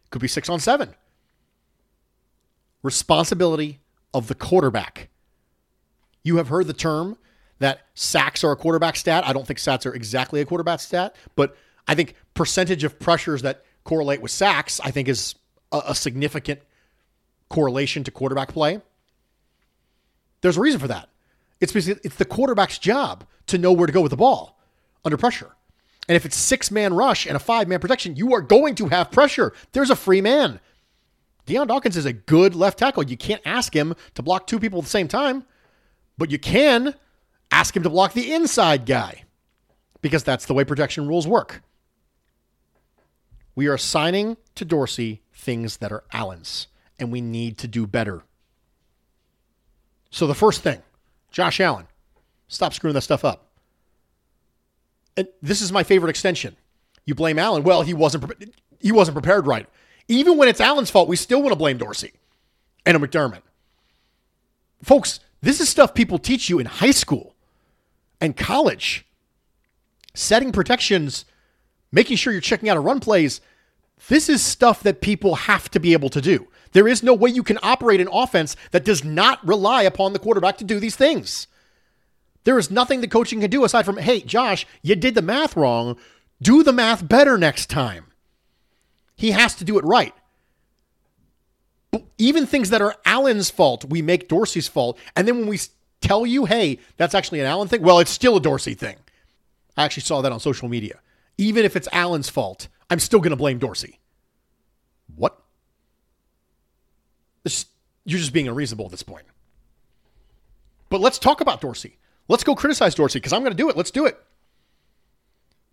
Could 0.10 0.22
be 0.22 0.27
six 0.27 0.50
on 0.50 0.60
seven. 0.60 0.96
responsibility 2.84 3.80
of 4.13 4.27
the 4.27 4.36
quarterback. 4.36 5.10
You 6.27 6.38
have 6.38 6.50
heard 6.50 6.67
the 6.67 6.74
term 6.74 7.17
that 7.60 7.88
sacks 7.93 8.43
are 8.43 8.51
a 8.51 8.57
quarterback 8.57 8.98
stat. 8.98 9.25
I 9.25 9.31
don't 9.31 9.48
think 9.48 9.60
sacks 9.60 9.86
are 9.86 9.93
exactly 9.93 10.41
a 10.41 10.46
quarterback 10.46 10.81
stat, 10.81 11.15
but 11.38 11.55
I 11.88 11.96
think 11.96 12.15
percentage 12.34 12.84
of 12.84 13.00
pressures 13.00 13.43
that 13.43 13.63
correlate 13.86 14.22
with 14.22 14.31
sacks, 14.31 14.81
I 14.84 14.91
think, 14.91 15.07
is 15.07 15.36
a, 15.72 15.81
a 15.88 15.96
significant 15.96 16.60
correlation 17.48 18.03
to 18.03 18.12
quarterback 18.12 18.50
play. 18.50 18.81
There's 20.41 20.57
a 20.57 20.62
reason 20.62 20.81
for 20.81 20.89
that. 20.89 21.07
It's 21.62 21.72
because 21.72 21.88
it's 21.88 22.17
the 22.17 22.25
quarterback's 22.25 22.77
job 22.77 23.24
to 23.46 23.57
know 23.57 23.72
where 23.72 23.88
to 23.88 23.93
go 23.93 24.01
with 24.01 24.12
the 24.12 24.17
ball 24.17 24.60
under 25.05 25.15
pressure. 25.15 25.55
And 26.10 26.17
if 26.17 26.25
it's 26.25 26.36
six 26.36 26.69
man 26.69 26.93
rush 26.93 27.25
and 27.25 27.38
a 27.38 27.39
five 27.39 27.69
man 27.69 27.79
protection, 27.79 28.17
you 28.17 28.34
are 28.34 28.41
going 28.41 28.75
to 28.75 28.88
have 28.88 29.12
pressure. 29.12 29.53
There's 29.72 29.89
a 29.89 29.96
free 29.96 30.19
man. 30.19 30.60
Dion 31.46 31.67
Dawkins 31.67 31.96
is 31.96 32.05
a 32.05 32.12
good 32.12 32.53
left 32.53 32.79
tackle. 32.79 33.03
You 33.03 33.15
can't 33.15 33.41
ask 33.46 33.74
him 33.74 33.96
to 34.15 34.22
block 34.22 34.46
two 34.46 34.60
people 34.60 34.79
at 34.79 34.84
the 34.84 34.89
same 34.89 35.07
time, 35.07 35.46
but 36.17 36.31
you 36.31 36.39
can 36.39 36.95
ask 37.51 37.75
him 37.75 37.83
to 37.83 37.89
block 37.89 38.13
the 38.13 38.33
inside 38.33 38.86
guy 38.86 39.24
because 40.01 40.24
that's 40.24 40.45
the 40.45 40.53
way 40.53 40.63
protection 40.63 41.07
rules 41.07 41.27
work. 41.27 41.62
We 43.55 43.67
are 43.67 43.74
assigning 43.74 44.38
to 44.55 44.65
Dorsey 44.65 45.21
things 45.33 45.77
that 45.77 45.91
are 45.91 46.03
Allen's, 46.12 46.67
and 47.00 47.12
we 47.12 47.21
need 47.21 47.57
to 47.59 47.67
do 47.67 47.88
better. 47.88 48.24
So 50.12 50.27
the 50.27 50.36
first 50.36 50.62
thing, 50.62 50.81
Josh 51.31 51.59
Allen, 51.59 51.88
stop 52.47 52.74
screwing 52.74 52.93
that 52.93 53.01
stuff 53.01 53.25
up. 53.25 53.51
And 55.15 55.27
this 55.41 55.62
is 55.62 55.71
my 55.71 55.83
favorite 55.83 56.09
extension. 56.09 56.55
You 57.05 57.15
blame 57.15 57.39
Allen. 57.39 57.63
Well, 57.63 57.81
he 57.81 57.93
wasn't 57.93 58.25
pre- 58.25 58.53
he 58.79 58.91
wasn't 58.91 59.15
prepared 59.15 59.47
right. 59.47 59.67
Even 60.07 60.38
when 60.38 60.47
it's 60.47 60.62
Allen's 60.62 60.91
fault, 60.91 61.09
we 61.09 61.15
still 61.15 61.41
want 61.41 61.51
to 61.51 61.57
blame 61.57 61.77
Dorsey 61.77 62.13
and 62.86 62.95
a 62.95 63.00
McDermott. 63.00 63.41
Folks, 64.83 65.19
this 65.48 65.62
is 65.62 65.70
stuff 65.70 65.94
people 65.94 66.20
teach 66.20 66.50
you 66.50 66.60
in 66.60 66.66
high 66.66 66.92
school 66.92 67.34
and 68.20 68.36
college. 68.36 69.06
Setting 70.13 70.51
protections, 70.51 71.24
making 71.89 72.18
sure 72.18 72.34
you're 72.34 72.42
checking 72.42 72.68
out 72.68 72.75
a 72.75 72.82
run 72.82 73.00
plays. 73.00 73.39
This 74.10 74.27
is 74.27 74.44
stuff 74.44 74.84
that 74.84 75.00
people 75.00 75.36
have 75.36 75.72
to 75.72 75.80
be 75.80 75.94
able 75.94 76.10
to 76.10 76.20
do. 76.20 76.50
There 76.74 76.86
is 76.86 77.01
no 77.01 77.13
way 77.13 77.30
you 77.30 77.44
can 77.44 77.60
operate 77.63 78.01
an 78.01 78.10
offense 78.12 78.58
that 78.72 78.84
does 78.84 79.06
not 79.06 79.48
rely 79.48 79.84
upon 79.84 80.12
the 80.12 80.20
quarterback 80.20 80.58
to 80.58 80.66
do 80.66 80.82
these 80.82 80.98
things. 80.98 81.48
There 82.44 82.60
is 82.60 82.70
nothing 82.70 83.00
the 83.00 83.08
coaching 83.08 83.39
can 83.39 83.50
do 83.50 83.63
aside 83.63 83.86
from, 83.86 84.00
hey, 84.00 84.20
Josh, 84.20 84.68
you 84.82 84.98
did 84.98 85.16
the 85.16 85.22
math 85.22 85.56
wrong. 85.56 85.98
Do 86.42 86.62
the 86.62 86.74
math 86.74 87.08
better 87.08 87.38
next 87.38 87.70
time. 87.70 88.08
He 89.16 89.32
has 89.32 89.56
to 89.56 89.63
do 89.63 89.80
it 89.80 89.86
right. 89.86 90.13
Even 92.17 92.46
things 92.46 92.70
that 92.72 92.82
are 92.82 92.96
Allen's 93.06 93.50
fault, 93.50 93.86
we 93.86 94.01
make 94.01 94.27
Dorsey's 94.27 94.67
fault. 94.67 94.98
And 95.15 95.27
then 95.27 95.39
when 95.39 95.48
we 95.48 95.60
tell 96.01 96.25
you, 96.25 96.46
hey, 96.46 96.79
that's 96.98 97.15
actually 97.15 97.39
an 97.39 97.46
Allen 97.46 97.67
thing, 97.67 97.82
well, 97.82 98.00
it's 98.00 98.12
still 98.12 98.36
a 98.36 98.41
Dorsey 98.41 98.74
thing. 98.74 98.98
I 99.75 99.86
actually 99.86 100.03
saw 100.03 100.22
that 100.22 100.32
on 100.32 100.39
social 100.39 100.67
media. 100.67 101.00
Even 101.38 101.65
if 101.65 101.75
it's 101.75 101.88
Allen's 101.91 102.29
fault, 102.29 102.67
I'm 102.89 103.00
still 103.00 103.20
going 103.20 103.32
to 103.32 103.38
blame 103.38 103.60
Dorsey. 103.60 104.00
What? 105.15 105.39
you're 108.03 108.20
just 108.20 108.34
being 108.34 108.48
unreasonable 108.48 108.86
at 108.86 108.91
this 108.91 109.03
point. 109.03 109.25
But 110.89 111.01
let's 111.01 111.20
talk 111.20 111.41
about 111.41 111.60
Dorsey. 111.60 111.98
Let's 112.29 112.44
go 112.44 112.56
criticize 112.56 112.96
Dorsey 112.96 113.20
because 113.20 113.34
I'm 113.34 113.41
going 113.41 113.51
to 113.51 113.58
do 113.58 113.70
it. 113.70 113.77
Let's 113.77 113.91
do 113.91 114.06
it. 114.06 114.17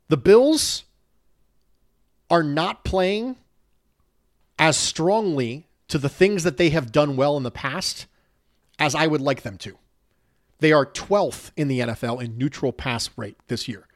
The 0.09 0.17
Bills 0.17 0.85
are 2.31 2.43
not 2.43 2.85
playing 2.85 3.37
as 4.59 4.77
strongly 4.77 5.67
to 5.89 5.99
the 5.99 6.09
things 6.09 6.45
that 6.45 6.57
they 6.57 6.71
have 6.71 6.93
done 6.93 7.17
well 7.17 7.37
in 7.37 7.43
the 7.43 7.51
past 7.51 8.07
as 8.79 8.95
I 8.95 9.07
would 9.07 9.21
like 9.21 9.43
them 9.43 9.59
to. 9.59 9.79
They 10.59 10.73
are 10.73 10.87
12th 10.87 11.51
in 11.57 11.69
the 11.69 11.81
NFL 11.81 12.23
in 12.23 12.39
neutral 12.39 12.73
pass 12.73 13.11
rate 13.17 13.37
this 13.49 13.69
year. 13.69 13.87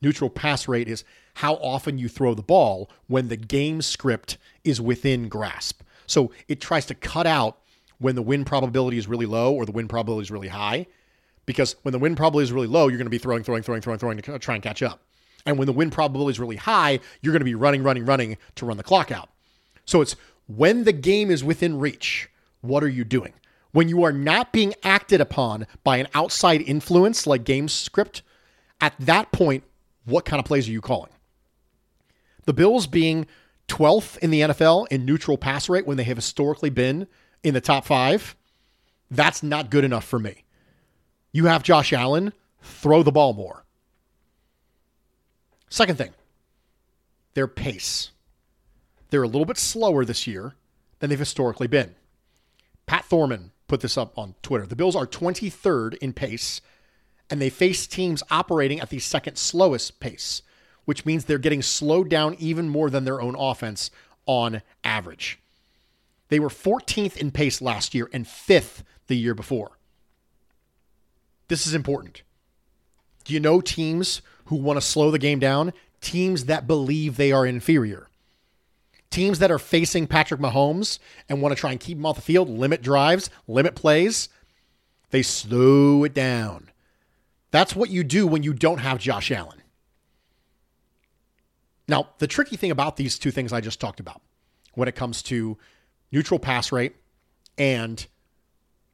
Neutral 0.00 0.30
pass 0.30 0.68
rate 0.68 0.88
is 0.88 1.04
how 1.34 1.54
often 1.54 1.98
you 1.98 2.08
throw 2.08 2.34
the 2.34 2.42
ball 2.42 2.90
when 3.06 3.28
the 3.28 3.36
game 3.36 3.82
script 3.82 4.38
is 4.64 4.80
within 4.80 5.28
grasp. 5.28 5.82
So 6.06 6.32
it 6.46 6.60
tries 6.60 6.86
to 6.86 6.94
cut 6.94 7.26
out 7.26 7.58
when 7.98 8.14
the 8.14 8.22
win 8.22 8.44
probability 8.44 8.96
is 8.96 9.08
really 9.08 9.26
low 9.26 9.52
or 9.52 9.66
the 9.66 9.72
win 9.72 9.88
probability 9.88 10.22
is 10.22 10.30
really 10.30 10.48
high 10.48 10.86
because 11.46 11.76
when 11.82 11.92
the 11.92 11.98
win 11.98 12.14
probability 12.14 12.44
is 12.44 12.52
really 12.52 12.66
low, 12.66 12.88
you're 12.88 12.98
going 12.98 13.06
to 13.06 13.10
be 13.10 13.18
throwing, 13.18 13.42
throwing, 13.42 13.62
throwing, 13.62 13.80
throwing, 13.82 13.98
throwing 13.98 14.18
to 14.18 14.38
try 14.38 14.54
and 14.54 14.62
catch 14.62 14.82
up. 14.82 15.02
And 15.46 15.58
when 15.58 15.66
the 15.66 15.72
win 15.72 15.90
probability 15.90 16.32
is 16.32 16.40
really 16.40 16.56
high, 16.56 17.00
you're 17.22 17.32
going 17.32 17.40
to 17.40 17.44
be 17.44 17.54
running, 17.54 17.82
running, 17.82 18.04
running 18.04 18.36
to 18.56 18.66
run 18.66 18.76
the 18.76 18.82
clock 18.82 19.10
out. 19.10 19.30
So 19.84 20.00
it's 20.00 20.14
when 20.48 20.84
the 20.84 20.92
game 20.92 21.30
is 21.30 21.44
within 21.44 21.78
reach, 21.78 22.28
what 22.60 22.82
are 22.82 22.88
you 22.88 23.04
doing? 23.04 23.34
When 23.70 23.88
you 23.88 24.02
are 24.02 24.12
not 24.12 24.52
being 24.52 24.74
acted 24.82 25.20
upon 25.20 25.66
by 25.84 25.98
an 25.98 26.08
outside 26.14 26.62
influence 26.62 27.26
like 27.26 27.44
game 27.44 27.68
script, 27.68 28.22
at 28.80 28.94
that 28.98 29.30
point, 29.30 29.62
what 30.04 30.24
kind 30.24 30.40
of 30.40 30.46
plays 30.46 30.68
are 30.68 30.72
you 30.72 30.80
calling? 30.80 31.12
The 32.46 32.54
Bills 32.54 32.86
being 32.86 33.26
12th 33.68 34.16
in 34.18 34.30
the 34.30 34.40
NFL 34.40 34.86
in 34.90 35.04
neutral 35.04 35.36
pass 35.36 35.68
rate 35.68 35.86
when 35.86 35.98
they 35.98 36.04
have 36.04 36.16
historically 36.16 36.70
been 36.70 37.06
in 37.44 37.52
the 37.52 37.60
top 37.60 37.84
five, 37.84 38.34
that's 39.10 39.42
not 39.42 39.70
good 39.70 39.84
enough 39.84 40.04
for 40.04 40.18
me. 40.18 40.44
You 41.30 41.44
have 41.46 41.62
Josh 41.62 41.92
Allen, 41.92 42.32
throw 42.62 43.02
the 43.02 43.12
ball 43.12 43.34
more. 43.34 43.64
Second 45.68 45.96
thing, 45.96 46.14
their 47.34 47.46
pace. 47.46 48.10
They're 49.10 49.22
a 49.22 49.28
little 49.28 49.44
bit 49.44 49.58
slower 49.58 50.04
this 50.04 50.26
year 50.26 50.54
than 50.98 51.10
they've 51.10 51.18
historically 51.18 51.66
been. 51.66 51.94
Pat 52.86 53.04
Thorman 53.04 53.52
put 53.66 53.80
this 53.80 53.98
up 53.98 54.18
on 54.18 54.34
Twitter. 54.42 54.66
The 54.66 54.76
Bills 54.76 54.96
are 54.96 55.06
23rd 55.06 55.96
in 55.98 56.12
pace, 56.12 56.60
and 57.30 57.40
they 57.40 57.50
face 57.50 57.86
teams 57.86 58.22
operating 58.30 58.80
at 58.80 58.90
the 58.90 58.98
second 58.98 59.36
slowest 59.36 60.00
pace, 60.00 60.42
which 60.84 61.04
means 61.04 61.24
they're 61.24 61.38
getting 61.38 61.62
slowed 61.62 62.08
down 62.08 62.34
even 62.38 62.68
more 62.68 62.90
than 62.90 63.04
their 63.04 63.20
own 63.20 63.34
offense 63.36 63.90
on 64.26 64.62
average. 64.84 65.38
They 66.28 66.40
were 66.40 66.48
14th 66.48 67.16
in 67.16 67.30
pace 67.30 67.60
last 67.60 67.94
year 67.94 68.08
and 68.12 68.26
5th 68.26 68.82
the 69.06 69.16
year 69.16 69.34
before. 69.34 69.78
This 71.48 71.66
is 71.66 71.74
important. 71.74 72.22
Do 73.24 73.32
you 73.32 73.40
know 73.40 73.60
teams 73.60 74.22
who 74.46 74.56
want 74.56 74.78
to 74.78 74.86
slow 74.86 75.10
the 75.10 75.18
game 75.18 75.38
down? 75.38 75.72
Teams 76.00 76.44
that 76.44 76.66
believe 76.66 77.16
they 77.16 77.32
are 77.32 77.46
inferior. 77.46 78.08
Teams 79.10 79.38
that 79.38 79.50
are 79.50 79.58
facing 79.58 80.06
Patrick 80.06 80.40
Mahomes 80.40 80.98
and 81.28 81.40
want 81.40 81.54
to 81.54 81.60
try 81.60 81.70
and 81.70 81.80
keep 81.80 81.96
him 81.96 82.06
off 82.06 82.16
the 82.16 82.22
field, 82.22 82.48
limit 82.48 82.82
drives, 82.82 83.30
limit 83.46 83.74
plays, 83.74 84.28
they 85.10 85.22
slow 85.22 86.04
it 86.04 86.14
down. 86.14 86.70
That's 87.50 87.74
what 87.74 87.90
you 87.90 88.04
do 88.04 88.26
when 88.26 88.42
you 88.42 88.52
don't 88.52 88.78
have 88.78 88.98
Josh 88.98 89.30
Allen. 89.30 89.62
Now, 91.88 92.10
the 92.18 92.26
tricky 92.26 92.56
thing 92.56 92.70
about 92.70 92.96
these 92.96 93.18
two 93.18 93.30
things 93.30 93.52
I 93.52 93.62
just 93.62 93.80
talked 93.80 93.98
about 93.98 94.20
when 94.74 94.88
it 94.88 94.94
comes 94.94 95.22
to 95.24 95.56
neutral 96.12 96.38
pass 96.38 96.70
rate 96.70 96.94
and 97.56 98.06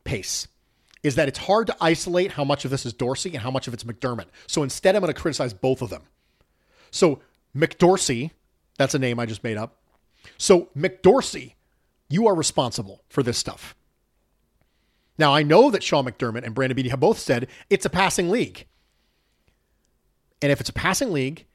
pace 0.05 0.47
is 1.03 1.17
that 1.17 1.29
it's 1.29 1.39
hard 1.39 1.67
to 1.67 1.77
isolate 1.81 2.33
how 2.33 2.45
much 2.45 2.65
of 2.65 2.71
this 2.71 2.87
is 2.87 2.93
Dorsey 2.93 3.31
and 3.31 3.41
how 3.41 3.51
much 3.51 3.69
of 3.69 3.75
it's 3.75 3.85
McDermott. 3.85 4.27
So 4.47 4.63
instead, 4.63 4.95
I'm 4.95 5.03
going 5.03 5.13
to 5.13 5.21
criticize 5.21 5.53
both 5.53 5.83
of 5.83 5.91
them. 5.91 6.03
So 6.91 7.21
McDorsey, 7.55 8.31
that's 8.79 8.95
a 8.95 8.99
name 8.99 9.19
I 9.19 9.27
just 9.27 9.45
made 9.45 9.57
up. 9.57 9.77
So 10.39 10.69
McDorsey, 10.77 11.55
you 12.09 12.27
are 12.27 12.35
responsible 12.35 13.03
for 13.09 13.23
this 13.23 13.39
stuff. 13.39 13.75
Now 15.19 15.35
I 15.35 15.43
know 15.43 15.71
that 15.71 15.83
Sean 15.83 16.05
McDermott 16.05 16.45
and 16.45 16.55
Brandon 16.55 16.77
Beane 16.77 16.91
have 16.91 17.01
both 17.01 17.19
said 17.19 17.49
it's 17.71 17.87
a 17.87 17.91
passing 17.91 18.31
league. 18.31 18.67
And 20.43 20.51
if 20.51 20.61
it's 20.61 20.71
a 20.71 20.75
passing 20.75 21.13
league 21.13 21.47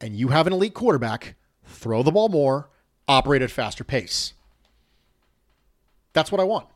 and 0.00 0.16
you 0.16 0.28
have 0.28 0.46
an 0.46 0.52
elite 0.52 0.74
quarterback, 0.74 1.34
throw 1.64 2.02
the 2.02 2.12
ball 2.12 2.28
more, 2.28 2.70
operate 3.06 3.42
at 3.42 3.50
faster 3.50 3.84
pace. 3.84 4.34
That's 6.12 6.32
what 6.32 6.40
I 6.40 6.44
want. 6.44 6.66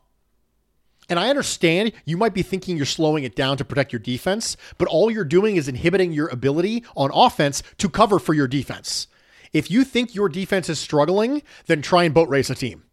And 1.09 1.19
I 1.19 1.29
understand 1.29 1.91
you 2.05 2.15
might 2.15 2.33
be 2.33 2.43
thinking 2.43 2.77
you're 2.77 2.85
slowing 2.85 3.23
it 3.23 3.35
down 3.35 3.57
to 3.57 3.65
protect 3.65 3.91
your 3.91 3.99
defense, 3.99 4.55
but 4.77 4.87
all 4.87 5.11
you're 5.11 5.25
doing 5.25 5.57
is 5.57 5.67
inhibiting 5.67 6.13
your 6.13 6.27
ability 6.29 6.83
on 6.95 7.11
offense 7.13 7.61
to 7.79 7.89
cover 7.89 8.19
for 8.19 8.33
your 8.33 8.47
defense. 8.47 9.07
If 9.53 9.69
you 9.69 9.83
think 9.83 10.15
your 10.15 10.29
defense 10.29 10.67
is 10.67 10.79
struggling, 10.79 11.43
then 11.67 11.81
try 11.81 12.03
and 12.03 12.13
boat 12.13 12.29
race 12.29 12.49
a 12.49 12.55
team. 12.55 12.83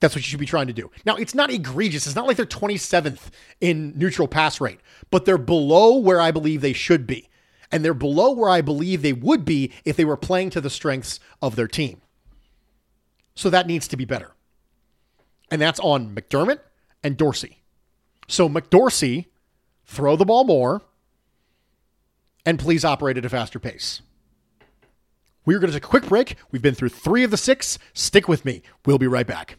That's 0.00 0.14
what 0.14 0.24
you 0.24 0.28
should 0.28 0.40
be 0.40 0.46
trying 0.46 0.66
to 0.66 0.72
do. 0.72 0.90
Now, 1.06 1.16
it's 1.16 1.34
not 1.34 1.50
egregious. 1.50 2.06
It's 2.06 2.16
not 2.16 2.26
like 2.26 2.36
they're 2.36 2.46
27th 2.46 3.30
in 3.60 3.96
neutral 3.96 4.28
pass 4.28 4.60
rate, 4.60 4.80
but 5.10 5.24
they're 5.24 5.38
below 5.38 5.96
where 5.96 6.20
I 6.20 6.30
believe 6.30 6.60
they 6.60 6.72
should 6.72 7.06
be. 7.06 7.28
And 7.70 7.84
they're 7.84 7.94
below 7.94 8.32
where 8.32 8.50
I 8.50 8.60
believe 8.60 9.02
they 9.02 9.12
would 9.12 9.44
be 9.44 9.72
if 9.84 9.96
they 9.96 10.04
were 10.04 10.16
playing 10.16 10.50
to 10.50 10.60
the 10.60 10.70
strengths 10.70 11.20
of 11.40 11.56
their 11.56 11.68
team. 11.68 12.00
So 13.34 13.50
that 13.50 13.66
needs 13.66 13.88
to 13.88 13.96
be 13.96 14.04
better 14.04 14.34
and 15.54 15.60
that's 15.60 15.80
on 15.80 16.14
McDermott 16.14 16.58
and 17.04 17.16
Dorsey. 17.16 17.62
So 18.26 18.48
McDorsey, 18.48 19.26
throw 19.84 20.16
the 20.16 20.24
ball 20.24 20.44
more, 20.44 20.82
and 22.44 22.58
please 22.58 22.84
operate 22.84 23.18
at 23.18 23.24
a 23.24 23.28
faster 23.28 23.58
pace. 23.58 24.02
We're 25.46 25.58
going 25.58 25.70
to 25.70 25.76
take 25.78 25.84
a 25.84 25.88
quick 25.88 26.06
break. 26.06 26.36
We've 26.50 26.62
been 26.62 26.74
through 26.74 26.88
three 26.90 27.22
of 27.24 27.30
the 27.30 27.36
six. 27.36 27.78
Stick 27.92 28.28
with 28.28 28.44
me. 28.44 28.62
We'll 28.86 28.98
be 28.98 29.06
right 29.06 29.26
back. 29.26 29.58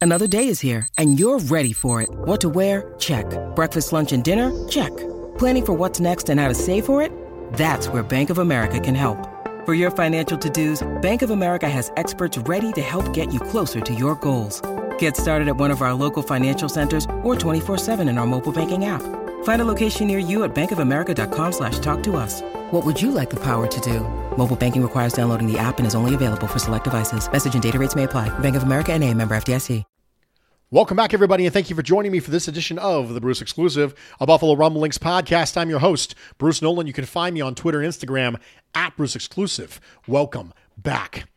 Another 0.00 0.26
day 0.26 0.48
is 0.48 0.60
here, 0.60 0.86
and 0.98 1.18
you're 1.18 1.38
ready 1.38 1.72
for 1.72 2.02
it. 2.02 2.08
What 2.10 2.40
to 2.42 2.48
wear? 2.48 2.94
Check. 2.98 3.26
Breakfast, 3.56 3.92
lunch, 3.92 4.12
and 4.12 4.22
dinner? 4.22 4.52
Check. 4.68 4.94
Planning 5.38 5.66
for 5.66 5.72
what's 5.72 6.00
next 6.00 6.28
and 6.28 6.38
how 6.38 6.48
to 6.48 6.54
save 6.54 6.86
for 6.86 7.02
it? 7.02 7.10
That's 7.54 7.88
where 7.88 8.02
Bank 8.02 8.30
of 8.30 8.38
America 8.38 8.78
can 8.78 8.94
help. 8.94 9.18
For 9.64 9.74
your 9.74 9.90
financial 9.90 10.38
to-dos, 10.38 10.86
Bank 11.02 11.22
of 11.22 11.30
America 11.30 11.68
has 11.68 11.90
experts 11.96 12.38
ready 12.38 12.72
to 12.74 12.80
help 12.80 13.12
get 13.12 13.32
you 13.32 13.40
closer 13.40 13.80
to 13.80 13.94
your 13.94 14.14
goals. 14.16 14.62
Get 14.98 15.16
started 15.16 15.48
at 15.48 15.56
one 15.56 15.72
of 15.72 15.82
our 15.82 15.94
local 15.94 16.22
financial 16.22 16.68
centers 16.68 17.04
or 17.24 17.34
24-7 17.34 18.08
in 18.08 18.18
our 18.18 18.26
mobile 18.26 18.52
banking 18.52 18.84
app. 18.84 19.02
Find 19.42 19.60
a 19.60 19.64
location 19.64 20.06
near 20.06 20.20
you 20.20 20.44
at 20.44 20.54
bankofamerica.com 20.54 21.52
slash 21.52 21.80
talk 21.80 22.04
to 22.04 22.16
us. 22.16 22.42
What 22.70 22.86
would 22.86 23.02
you 23.02 23.10
like 23.10 23.30
the 23.30 23.42
power 23.42 23.66
to 23.66 23.80
do? 23.80 24.00
Mobile 24.36 24.56
banking 24.56 24.82
requires 24.82 25.12
downloading 25.12 25.50
the 25.50 25.58
app 25.58 25.78
and 25.78 25.86
is 25.86 25.96
only 25.96 26.14
available 26.14 26.46
for 26.46 26.60
select 26.60 26.84
devices. 26.84 27.30
Message 27.30 27.54
and 27.54 27.62
data 27.62 27.78
rates 27.78 27.96
may 27.96 28.04
apply. 28.04 28.28
Bank 28.38 28.54
of 28.54 28.62
America 28.62 28.92
and 28.92 29.02
a 29.02 29.12
member 29.12 29.36
FDIC. 29.36 29.82
Welcome 30.72 30.96
back, 30.96 31.14
everybody, 31.14 31.46
and 31.46 31.54
thank 31.54 31.70
you 31.70 31.76
for 31.76 31.82
joining 31.82 32.10
me 32.10 32.18
for 32.18 32.32
this 32.32 32.48
edition 32.48 32.76
of 32.80 33.14
the 33.14 33.20
Bruce 33.20 33.40
Exclusive, 33.40 33.94
a 34.18 34.26
Buffalo 34.26 34.56
Rumblings 34.56 34.98
podcast. 34.98 35.56
I'm 35.56 35.70
your 35.70 35.78
host, 35.78 36.16
Bruce 36.38 36.60
Nolan. 36.60 36.88
You 36.88 36.92
can 36.92 37.04
find 37.04 37.34
me 37.34 37.40
on 37.40 37.54
Twitter 37.54 37.80
and 37.80 37.92
Instagram 37.92 38.40
at 38.74 38.96
Bruce 38.96 39.14
Exclusive. 39.14 39.80
Welcome 40.08 40.52
back. 40.76 41.28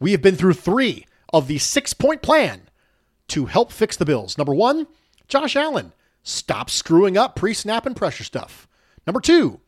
We 0.00 0.10
have 0.10 0.22
been 0.22 0.34
through 0.34 0.54
three 0.54 1.06
of 1.32 1.46
the 1.46 1.58
six 1.58 1.94
point 1.94 2.20
plan 2.20 2.67
to 3.28 3.46
help 3.46 3.72
fix 3.72 3.96
the 3.96 4.04
Bills. 4.04 4.38
Number 4.38 4.54
one, 4.54 4.86
Josh 5.28 5.56
Allen. 5.56 5.92
Stop 6.22 6.68
screwing 6.68 7.16
up 7.16 7.36
pre 7.36 7.54
snap 7.54 7.86
and 7.86 7.96
pressure 7.96 8.24
stuff. 8.24 8.68
Number 9.06 9.20
two, 9.20 9.60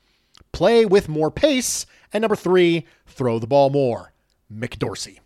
play 0.52 0.84
with 0.84 1.08
more 1.08 1.30
pace. 1.30 1.86
And 2.12 2.22
number 2.22 2.36
three, 2.36 2.86
throw 3.06 3.38
the 3.38 3.46
ball 3.46 3.70
more. 3.70 4.12
McDorsey. 4.52 5.20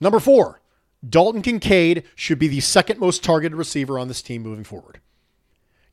Number 0.00 0.20
four, 0.20 0.60
Dalton 1.06 1.42
Kincaid 1.42 2.04
should 2.14 2.38
be 2.38 2.48
the 2.48 2.60
second 2.60 3.00
most 3.00 3.24
targeted 3.24 3.56
receiver 3.56 3.98
on 3.98 4.08
this 4.08 4.22
team 4.22 4.42
moving 4.42 4.64
forward. 4.64 5.00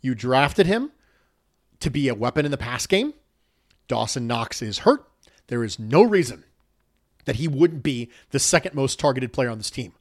You 0.02 0.16
drafted 0.16 0.66
him 0.66 0.92
to 1.80 1.90
be 1.90 2.08
a 2.08 2.16
weapon 2.16 2.46
in 2.46 2.52
the 2.52 2.58
pass 2.58 2.86
game. 2.86 3.14
Dawson 3.88 4.28
Knox 4.28 4.62
is 4.62 4.80
hurt. 4.80 5.06
There 5.48 5.64
is 5.64 5.80
no 5.80 6.04
reason 6.04 6.44
that 7.26 7.38
he 7.38 7.48
wouldn't 7.48 7.84
be 7.84 8.10
the 8.30 8.40
second 8.40 8.76
most 8.76 9.00
targeted 9.00 9.34
player 9.34 9.50
on 9.50 9.58
this 9.58 9.72
team. 9.72 9.94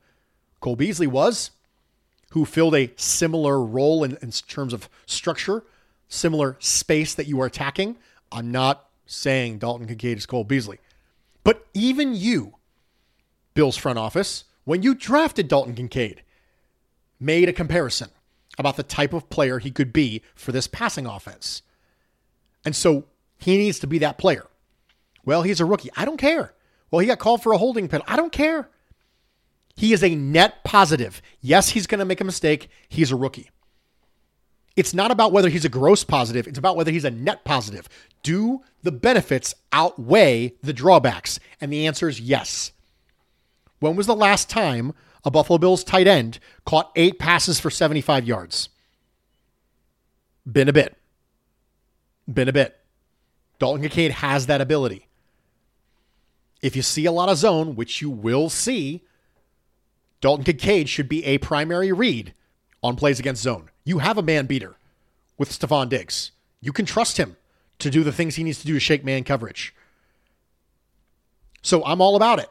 Cole 0.60 0.76
Beasley 0.76 1.06
was, 1.06 1.50
who 2.30 2.44
filled 2.44 2.74
a 2.74 2.92
similar 2.96 3.62
role 3.62 4.04
in, 4.04 4.18
in 4.20 4.30
terms 4.30 4.72
of 4.72 4.88
structure, 5.06 5.64
similar 6.08 6.56
space 6.58 7.14
that 7.14 7.26
you 7.26 7.40
are 7.40 7.46
attacking. 7.46 7.96
I'm 8.30 8.50
not 8.50 8.88
saying 9.06 9.58
Dalton 9.58 9.86
Kincaid 9.86 10.18
is 10.18 10.26
Cole 10.26 10.44
Beasley. 10.44 10.78
But 11.44 11.66
even 11.72 12.14
you, 12.14 12.54
Bills 13.54 13.76
front 13.76 13.98
office, 13.98 14.44
when 14.64 14.82
you 14.82 14.94
drafted 14.94 15.48
Dalton 15.48 15.74
Kincaid, 15.74 16.22
made 17.18 17.48
a 17.48 17.52
comparison 17.52 18.10
about 18.58 18.76
the 18.76 18.82
type 18.82 19.12
of 19.12 19.30
player 19.30 19.58
he 19.58 19.70
could 19.70 19.92
be 19.92 20.22
for 20.34 20.52
this 20.52 20.66
passing 20.66 21.06
offense. 21.06 21.62
And 22.64 22.76
so 22.76 23.04
he 23.38 23.56
needs 23.56 23.78
to 23.78 23.86
be 23.86 23.98
that 23.98 24.18
player. 24.18 24.46
Well, 25.24 25.42
he's 25.42 25.60
a 25.60 25.64
rookie. 25.64 25.90
I 25.96 26.04
don't 26.04 26.16
care. 26.16 26.54
Well, 26.90 27.00
he 27.00 27.06
got 27.06 27.18
called 27.18 27.42
for 27.42 27.52
a 27.52 27.58
holding 27.58 27.88
penalty. 27.88 28.10
I 28.12 28.16
don't 28.16 28.32
care. 28.32 28.68
He 29.78 29.92
is 29.92 30.02
a 30.02 30.12
net 30.12 30.64
positive. 30.64 31.22
Yes, 31.40 31.68
he's 31.68 31.86
going 31.86 32.00
to 32.00 32.04
make 32.04 32.20
a 32.20 32.24
mistake. 32.24 32.68
He's 32.88 33.12
a 33.12 33.16
rookie. 33.16 33.48
It's 34.74 34.92
not 34.92 35.12
about 35.12 35.30
whether 35.30 35.48
he's 35.48 35.64
a 35.64 35.68
gross 35.68 36.02
positive, 36.02 36.48
it's 36.48 36.58
about 36.58 36.74
whether 36.74 36.90
he's 36.90 37.04
a 37.04 37.12
net 37.12 37.44
positive. 37.44 37.88
Do 38.24 38.62
the 38.82 38.90
benefits 38.90 39.54
outweigh 39.70 40.54
the 40.64 40.72
drawbacks? 40.72 41.38
And 41.60 41.72
the 41.72 41.86
answer 41.86 42.08
is 42.08 42.20
yes. 42.20 42.72
When 43.78 43.94
was 43.94 44.08
the 44.08 44.16
last 44.16 44.50
time 44.50 44.94
a 45.24 45.30
Buffalo 45.30 45.58
Bills 45.58 45.84
tight 45.84 46.08
end 46.08 46.40
caught 46.66 46.90
eight 46.96 47.20
passes 47.20 47.60
for 47.60 47.70
75 47.70 48.26
yards? 48.26 48.70
Been 50.50 50.68
a 50.68 50.72
bit. 50.72 50.96
Been 52.26 52.48
a 52.48 52.52
bit. 52.52 52.76
Dalton 53.60 53.82
Kincaid 53.82 54.10
has 54.10 54.46
that 54.46 54.60
ability. 54.60 55.06
If 56.62 56.74
you 56.74 56.82
see 56.82 57.06
a 57.06 57.12
lot 57.12 57.28
of 57.28 57.38
zone, 57.38 57.76
which 57.76 58.02
you 58.02 58.10
will 58.10 58.48
see, 58.48 59.04
Dalton 60.20 60.44
Kincaid 60.44 60.88
should 60.88 61.08
be 61.08 61.24
a 61.24 61.38
primary 61.38 61.92
read 61.92 62.34
on 62.82 62.96
plays 62.96 63.20
against 63.20 63.42
zone. 63.42 63.70
You 63.84 63.98
have 63.98 64.18
a 64.18 64.22
man 64.22 64.46
beater 64.46 64.76
with 65.36 65.50
Stefon 65.50 65.88
Diggs. 65.88 66.32
You 66.60 66.72
can 66.72 66.84
trust 66.84 67.16
him 67.16 67.36
to 67.78 67.90
do 67.90 68.02
the 68.02 68.12
things 68.12 68.34
he 68.34 68.44
needs 68.44 68.60
to 68.60 68.66
do 68.66 68.74
to 68.74 68.80
shake 68.80 69.04
man 69.04 69.24
coverage. 69.24 69.74
So 71.62 71.84
I'm 71.84 72.00
all 72.00 72.16
about 72.16 72.38
it. 72.38 72.50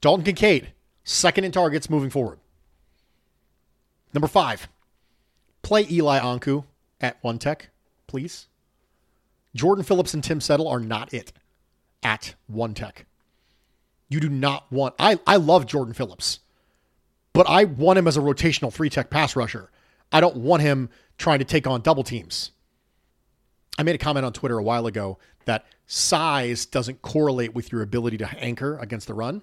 Dalton 0.00 0.24
Kincaid, 0.24 0.72
second 1.04 1.44
in 1.44 1.52
targets 1.52 1.90
moving 1.90 2.10
forward. 2.10 2.38
Number 4.12 4.28
five, 4.28 4.68
play 5.62 5.86
Eli 5.90 6.18
Ankou 6.18 6.64
at 7.00 7.16
one 7.22 7.38
tech, 7.38 7.70
please. 8.06 8.46
Jordan 9.54 9.84
Phillips 9.84 10.14
and 10.14 10.22
Tim 10.22 10.40
Settle 10.40 10.68
are 10.68 10.80
not 10.80 11.12
it 11.12 11.32
at 12.02 12.34
one 12.46 12.74
tech. 12.74 13.06
You 14.08 14.20
do 14.20 14.28
not 14.28 14.70
want, 14.70 14.94
I, 14.98 15.18
I 15.26 15.36
love 15.36 15.66
Jordan 15.66 15.94
Phillips, 15.94 16.40
but 17.38 17.48
I 17.48 17.62
want 17.62 18.00
him 18.00 18.08
as 18.08 18.16
a 18.16 18.20
rotational 18.20 18.72
three 18.72 18.90
tech 18.90 19.10
pass 19.10 19.36
rusher. 19.36 19.70
I 20.10 20.20
don't 20.20 20.38
want 20.38 20.60
him 20.60 20.90
trying 21.18 21.38
to 21.38 21.44
take 21.44 21.68
on 21.68 21.82
double 21.82 22.02
teams. 22.02 22.50
I 23.78 23.84
made 23.84 23.94
a 23.94 23.98
comment 23.98 24.26
on 24.26 24.32
Twitter 24.32 24.58
a 24.58 24.62
while 24.64 24.88
ago 24.88 25.18
that 25.44 25.64
size 25.86 26.66
doesn't 26.66 27.00
correlate 27.00 27.54
with 27.54 27.70
your 27.70 27.82
ability 27.82 28.16
to 28.16 28.28
anchor 28.40 28.76
against 28.78 29.06
the 29.06 29.14
run 29.14 29.42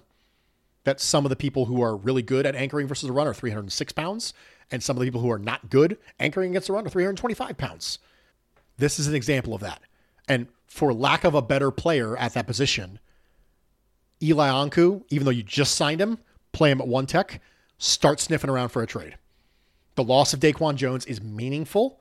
that 0.84 1.00
some 1.00 1.24
of 1.24 1.30
the 1.30 1.36
people 1.36 1.64
who 1.64 1.80
are 1.80 1.96
really 1.96 2.20
good 2.20 2.44
at 2.44 2.54
anchoring 2.54 2.86
versus 2.86 3.06
the 3.06 3.14
run 3.14 3.26
are 3.26 3.32
306 3.32 3.94
pounds, 3.94 4.34
and 4.70 4.82
some 4.82 4.94
of 4.94 5.00
the 5.00 5.06
people 5.06 5.22
who 5.22 5.30
are 5.30 5.38
not 5.38 5.70
good 5.70 5.96
anchoring 6.20 6.50
against 6.50 6.66
the 6.66 6.74
run 6.74 6.84
are 6.84 6.90
325 6.90 7.56
pounds. 7.56 7.98
This 8.76 8.98
is 8.98 9.06
an 9.06 9.14
example 9.14 9.54
of 9.54 9.62
that. 9.62 9.80
And 10.28 10.48
for 10.66 10.92
lack 10.92 11.24
of 11.24 11.34
a 11.34 11.40
better 11.40 11.70
player 11.70 12.14
at 12.18 12.34
that 12.34 12.46
position, 12.46 12.98
Eli 14.22 14.48
Ankou, 14.48 15.02
even 15.08 15.24
though 15.24 15.30
you 15.30 15.42
just 15.42 15.76
signed 15.76 16.02
him, 16.02 16.18
play 16.52 16.70
him 16.70 16.82
at 16.82 16.88
one 16.88 17.06
tech, 17.06 17.40
start 17.78 18.20
sniffing 18.20 18.50
around 18.50 18.70
for 18.70 18.82
a 18.82 18.86
trade. 18.86 19.16
The 19.94 20.04
loss 20.04 20.32
of 20.32 20.40
Daquan 20.40 20.76
Jones 20.76 21.06
is 21.06 21.22
meaningful. 21.22 22.00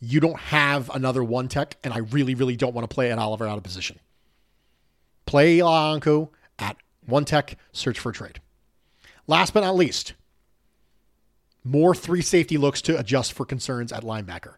You 0.00 0.20
don't 0.20 0.38
have 0.38 0.90
another 0.90 1.22
one 1.22 1.48
tech, 1.48 1.76
and 1.84 1.92
I 1.92 1.98
really, 1.98 2.34
really 2.34 2.56
don't 2.56 2.74
want 2.74 2.88
to 2.88 2.94
play 2.94 3.10
Ed 3.10 3.18
Oliver 3.18 3.46
out 3.46 3.58
of 3.58 3.62
position. 3.62 3.98
Play 5.26 5.58
Eli 5.58 5.98
at 6.58 6.76
one 7.06 7.24
tech, 7.24 7.56
search 7.72 7.98
for 7.98 8.10
a 8.10 8.12
trade. 8.12 8.40
Last 9.26 9.54
but 9.54 9.60
not 9.60 9.76
least, 9.76 10.14
more 11.62 11.94
three 11.94 12.22
safety 12.22 12.56
looks 12.56 12.82
to 12.82 12.98
adjust 12.98 13.32
for 13.32 13.44
concerns 13.44 13.92
at 13.92 14.02
linebacker. 14.02 14.54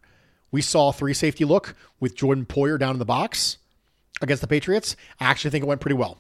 We 0.51 0.63
saw 0.63 0.93
three 0.93 1.15
safety 1.15 1.45
look 1.45 1.75
with 1.99 2.15
Jordan 2.15 2.47
Poyer 2.47 2.79
down 2.79 2.95
in 2.95 2.99
the 2.99 3.05
box 3.05 3.59
against 4.21 4.41
the 4.41 4.47
Patriots. 4.47 4.97
I 5.19 5.25
actually 5.25 5.51
think 5.51 5.65
it 5.65 5.69
went 5.69 5.81
pretty 5.81 5.97
well. 5.97 6.19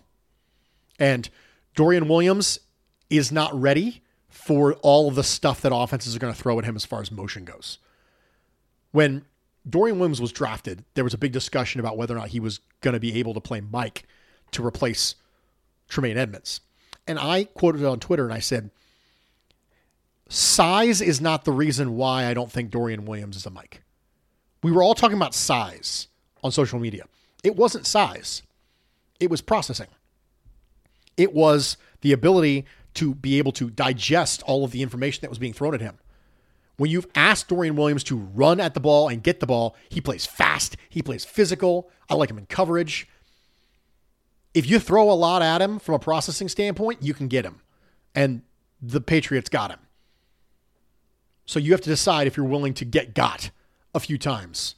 And 0.98 1.28
Dorian 1.74 2.08
Williams 2.08 2.58
is 3.12 3.30
not 3.30 3.58
ready 3.58 4.02
for 4.28 4.74
all 4.82 5.08
of 5.08 5.14
the 5.14 5.22
stuff 5.22 5.60
that 5.60 5.74
offenses 5.74 6.16
are 6.16 6.18
going 6.18 6.32
to 6.32 6.40
throw 6.40 6.58
at 6.58 6.64
him 6.64 6.74
as 6.74 6.84
far 6.84 7.00
as 7.00 7.12
motion 7.12 7.44
goes. 7.44 7.78
When 8.90 9.24
Dorian 9.68 9.98
Williams 9.98 10.20
was 10.20 10.32
drafted, 10.32 10.84
there 10.94 11.04
was 11.04 11.14
a 11.14 11.18
big 11.18 11.32
discussion 11.32 11.80
about 11.80 11.96
whether 11.96 12.14
or 12.14 12.18
not 12.18 12.28
he 12.28 12.40
was 12.40 12.60
going 12.80 12.94
to 12.94 13.00
be 13.00 13.18
able 13.18 13.34
to 13.34 13.40
play 13.40 13.60
Mike 13.60 14.06
to 14.52 14.66
replace 14.66 15.14
Tremaine 15.88 16.16
Edmunds. 16.16 16.60
And 17.06 17.18
I 17.18 17.44
quoted 17.44 17.82
it 17.82 17.86
on 17.86 18.00
Twitter 18.00 18.24
and 18.24 18.32
I 18.32 18.38
said, 18.38 18.70
size 20.28 21.02
is 21.02 21.20
not 21.20 21.44
the 21.44 21.52
reason 21.52 21.96
why 21.96 22.26
I 22.26 22.34
don't 22.34 22.50
think 22.50 22.70
Dorian 22.70 23.04
Williams 23.04 23.36
is 23.36 23.46
a 23.46 23.50
Mike. 23.50 23.82
We 24.62 24.72
were 24.72 24.82
all 24.82 24.94
talking 24.94 25.16
about 25.16 25.34
size 25.34 26.08
on 26.42 26.52
social 26.52 26.78
media. 26.78 27.04
It 27.44 27.56
wasn't 27.56 27.86
size, 27.86 28.42
it 29.20 29.30
was 29.30 29.42
processing. 29.42 29.88
It 31.18 31.34
was 31.34 31.76
the 32.00 32.12
ability 32.12 32.64
to 32.94 33.14
be 33.14 33.38
able 33.38 33.52
to 33.52 33.70
digest 33.70 34.42
all 34.42 34.64
of 34.64 34.70
the 34.70 34.82
information 34.82 35.20
that 35.22 35.30
was 35.30 35.38
being 35.38 35.52
thrown 35.52 35.74
at 35.74 35.80
him. 35.80 35.98
When 36.76 36.90
you've 36.90 37.06
asked 37.14 37.48
Dorian 37.48 37.76
Williams 37.76 38.04
to 38.04 38.16
run 38.16 38.58
at 38.58 38.74
the 38.74 38.80
ball 38.80 39.08
and 39.08 39.22
get 39.22 39.40
the 39.40 39.46
ball, 39.46 39.76
he 39.88 40.00
plays 40.00 40.26
fast, 40.26 40.76
he 40.88 41.02
plays 41.02 41.24
physical. 41.24 41.90
I 42.08 42.14
like 42.14 42.30
him 42.30 42.38
in 42.38 42.46
coverage 42.46 43.08
if 44.54 44.68
you 44.68 44.78
throw 44.78 45.10
a 45.10 45.14
lot 45.14 45.42
at 45.42 45.62
him 45.62 45.78
from 45.78 45.94
a 45.94 45.98
processing 45.98 46.48
standpoint, 46.48 47.02
you 47.02 47.14
can 47.14 47.28
get 47.28 47.44
him. 47.44 47.60
And 48.14 48.42
the 48.80 49.00
Patriots 49.00 49.48
got 49.48 49.70
him. 49.70 49.78
So 51.46 51.58
you 51.58 51.72
have 51.72 51.80
to 51.82 51.88
decide 51.88 52.26
if 52.26 52.36
you're 52.36 52.46
willing 52.46 52.74
to 52.74 52.84
get 52.84 53.14
got 53.14 53.50
a 53.94 54.00
few 54.00 54.18
times 54.18 54.74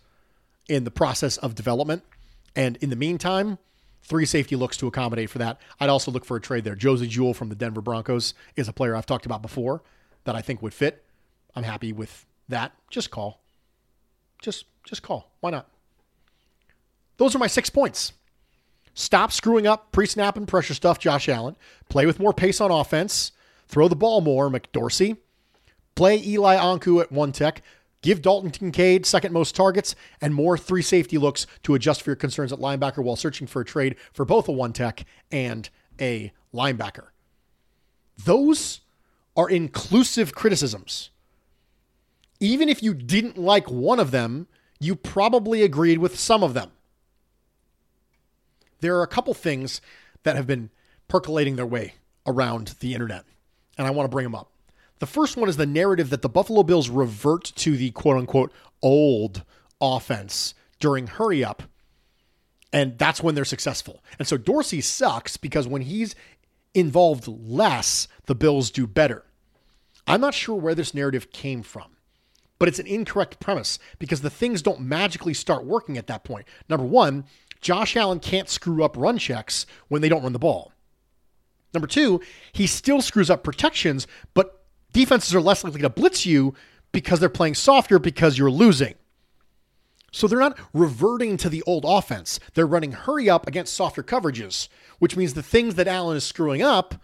in 0.68 0.84
the 0.84 0.90
process 0.90 1.36
of 1.38 1.54
development. 1.54 2.02
And 2.56 2.76
in 2.78 2.90
the 2.90 2.96
meantime, 2.96 3.58
three 4.04 4.26
safety 4.26 4.54
looks 4.54 4.76
to 4.76 4.86
accommodate 4.86 5.30
for 5.30 5.38
that. 5.38 5.58
I'd 5.80 5.88
also 5.88 6.10
look 6.10 6.24
for 6.24 6.36
a 6.36 6.40
trade 6.40 6.64
there. 6.64 6.76
Josey 6.76 7.08
Jewell 7.08 7.34
from 7.34 7.48
the 7.48 7.54
Denver 7.54 7.80
Broncos 7.80 8.34
is 8.56 8.68
a 8.68 8.72
player 8.72 8.94
I've 8.94 9.06
talked 9.06 9.26
about 9.26 9.42
before 9.42 9.82
that 10.24 10.36
I 10.36 10.42
think 10.42 10.62
would 10.62 10.74
fit. 10.74 11.04
I'm 11.54 11.64
happy 11.64 11.92
with 11.92 12.26
that. 12.48 12.72
Just 12.90 13.10
call. 13.10 13.40
Just 14.40 14.66
just 14.84 15.02
call. 15.02 15.32
Why 15.40 15.50
not? 15.50 15.68
Those 17.16 17.34
are 17.34 17.38
my 17.38 17.46
six 17.46 17.70
points. 17.70 18.12
Stop 18.94 19.32
screwing 19.32 19.66
up 19.66 19.90
pre 19.92 20.06
snap 20.06 20.36
and 20.36 20.46
pressure 20.46 20.74
stuff, 20.74 20.98
Josh 20.98 21.28
Allen. 21.28 21.56
Play 21.88 22.06
with 22.06 22.20
more 22.20 22.32
pace 22.32 22.60
on 22.60 22.70
offense. 22.70 23.32
throw 23.66 23.88
the 23.88 23.96
ball 23.96 24.20
more, 24.20 24.50
McDorsey. 24.50 25.16
Play 25.94 26.22
Eli 26.24 26.56
Ankou 26.56 27.00
at 27.00 27.10
one 27.10 27.32
tech. 27.32 27.62
Give 28.04 28.20
Dalton 28.20 28.50
Kincaid 28.50 29.06
second 29.06 29.32
most 29.32 29.56
targets 29.56 29.96
and 30.20 30.34
more 30.34 30.58
three 30.58 30.82
safety 30.82 31.16
looks 31.16 31.46
to 31.62 31.74
adjust 31.74 32.02
for 32.02 32.10
your 32.10 32.16
concerns 32.16 32.52
at 32.52 32.58
linebacker 32.58 33.02
while 33.02 33.16
searching 33.16 33.46
for 33.46 33.62
a 33.62 33.64
trade 33.64 33.96
for 34.12 34.26
both 34.26 34.46
a 34.46 34.52
one 34.52 34.74
tech 34.74 35.06
and 35.32 35.70
a 35.98 36.30
linebacker. 36.52 37.06
Those 38.22 38.82
are 39.34 39.48
inclusive 39.48 40.34
criticisms. 40.34 41.08
Even 42.40 42.68
if 42.68 42.82
you 42.82 42.92
didn't 42.92 43.38
like 43.38 43.70
one 43.70 43.98
of 43.98 44.10
them, 44.10 44.48
you 44.78 44.96
probably 44.96 45.62
agreed 45.62 45.96
with 45.96 46.20
some 46.20 46.42
of 46.42 46.52
them. 46.52 46.72
There 48.80 48.98
are 48.98 49.02
a 49.02 49.06
couple 49.08 49.32
things 49.32 49.80
that 50.24 50.36
have 50.36 50.46
been 50.46 50.68
percolating 51.08 51.56
their 51.56 51.64
way 51.64 51.94
around 52.26 52.74
the 52.80 52.92
internet, 52.92 53.24
and 53.78 53.86
I 53.86 53.92
want 53.92 54.04
to 54.04 54.14
bring 54.14 54.24
them 54.24 54.34
up. 54.34 54.50
The 55.04 55.10
first 55.10 55.36
one 55.36 55.50
is 55.50 55.58
the 55.58 55.66
narrative 55.66 56.08
that 56.08 56.22
the 56.22 56.30
Buffalo 56.30 56.62
Bills 56.62 56.88
revert 56.88 57.52
to 57.56 57.76
the 57.76 57.90
quote 57.90 58.16
unquote 58.16 58.50
old 58.80 59.42
offense 59.78 60.54
during 60.80 61.08
hurry 61.08 61.44
up, 61.44 61.64
and 62.72 62.96
that's 62.96 63.22
when 63.22 63.34
they're 63.34 63.44
successful. 63.44 64.02
And 64.18 64.26
so 64.26 64.38
Dorsey 64.38 64.80
sucks 64.80 65.36
because 65.36 65.68
when 65.68 65.82
he's 65.82 66.14
involved 66.72 67.28
less, 67.28 68.08
the 68.24 68.34
Bills 68.34 68.70
do 68.70 68.86
better. 68.86 69.26
I'm 70.06 70.22
not 70.22 70.32
sure 70.32 70.56
where 70.56 70.74
this 70.74 70.94
narrative 70.94 71.30
came 71.30 71.62
from, 71.62 71.98
but 72.58 72.68
it's 72.70 72.78
an 72.78 72.86
incorrect 72.86 73.40
premise 73.40 73.78
because 73.98 74.22
the 74.22 74.30
things 74.30 74.62
don't 74.62 74.80
magically 74.80 75.34
start 75.34 75.66
working 75.66 75.98
at 75.98 76.06
that 76.06 76.24
point. 76.24 76.46
Number 76.66 76.86
one, 76.86 77.26
Josh 77.60 77.94
Allen 77.94 78.20
can't 78.20 78.48
screw 78.48 78.82
up 78.82 78.96
run 78.96 79.18
checks 79.18 79.66
when 79.88 80.00
they 80.00 80.08
don't 80.08 80.22
run 80.22 80.32
the 80.32 80.38
ball. 80.38 80.72
Number 81.74 81.86
two, 81.88 82.22
he 82.54 82.66
still 82.66 83.02
screws 83.02 83.28
up 83.28 83.44
protections, 83.44 84.06
but 84.32 84.62
defenses 84.94 85.34
are 85.34 85.42
less 85.42 85.62
likely 85.62 85.82
to 85.82 85.90
blitz 85.90 86.24
you 86.24 86.54
because 86.92 87.20
they're 87.20 87.28
playing 87.28 87.54
softer 87.54 87.98
because 87.98 88.38
you're 88.38 88.50
losing. 88.50 88.94
So 90.10 90.26
they're 90.26 90.38
not 90.38 90.58
reverting 90.72 91.36
to 91.38 91.48
the 91.48 91.62
old 91.66 91.84
offense. 91.86 92.40
They're 92.54 92.66
running 92.66 92.92
hurry 92.92 93.28
up 93.28 93.46
against 93.46 93.74
softer 93.74 94.02
coverages, 94.02 94.68
which 95.00 95.16
means 95.16 95.34
the 95.34 95.42
things 95.42 95.74
that 95.74 95.88
Allen 95.88 96.16
is 96.16 96.24
screwing 96.24 96.62
up 96.62 96.94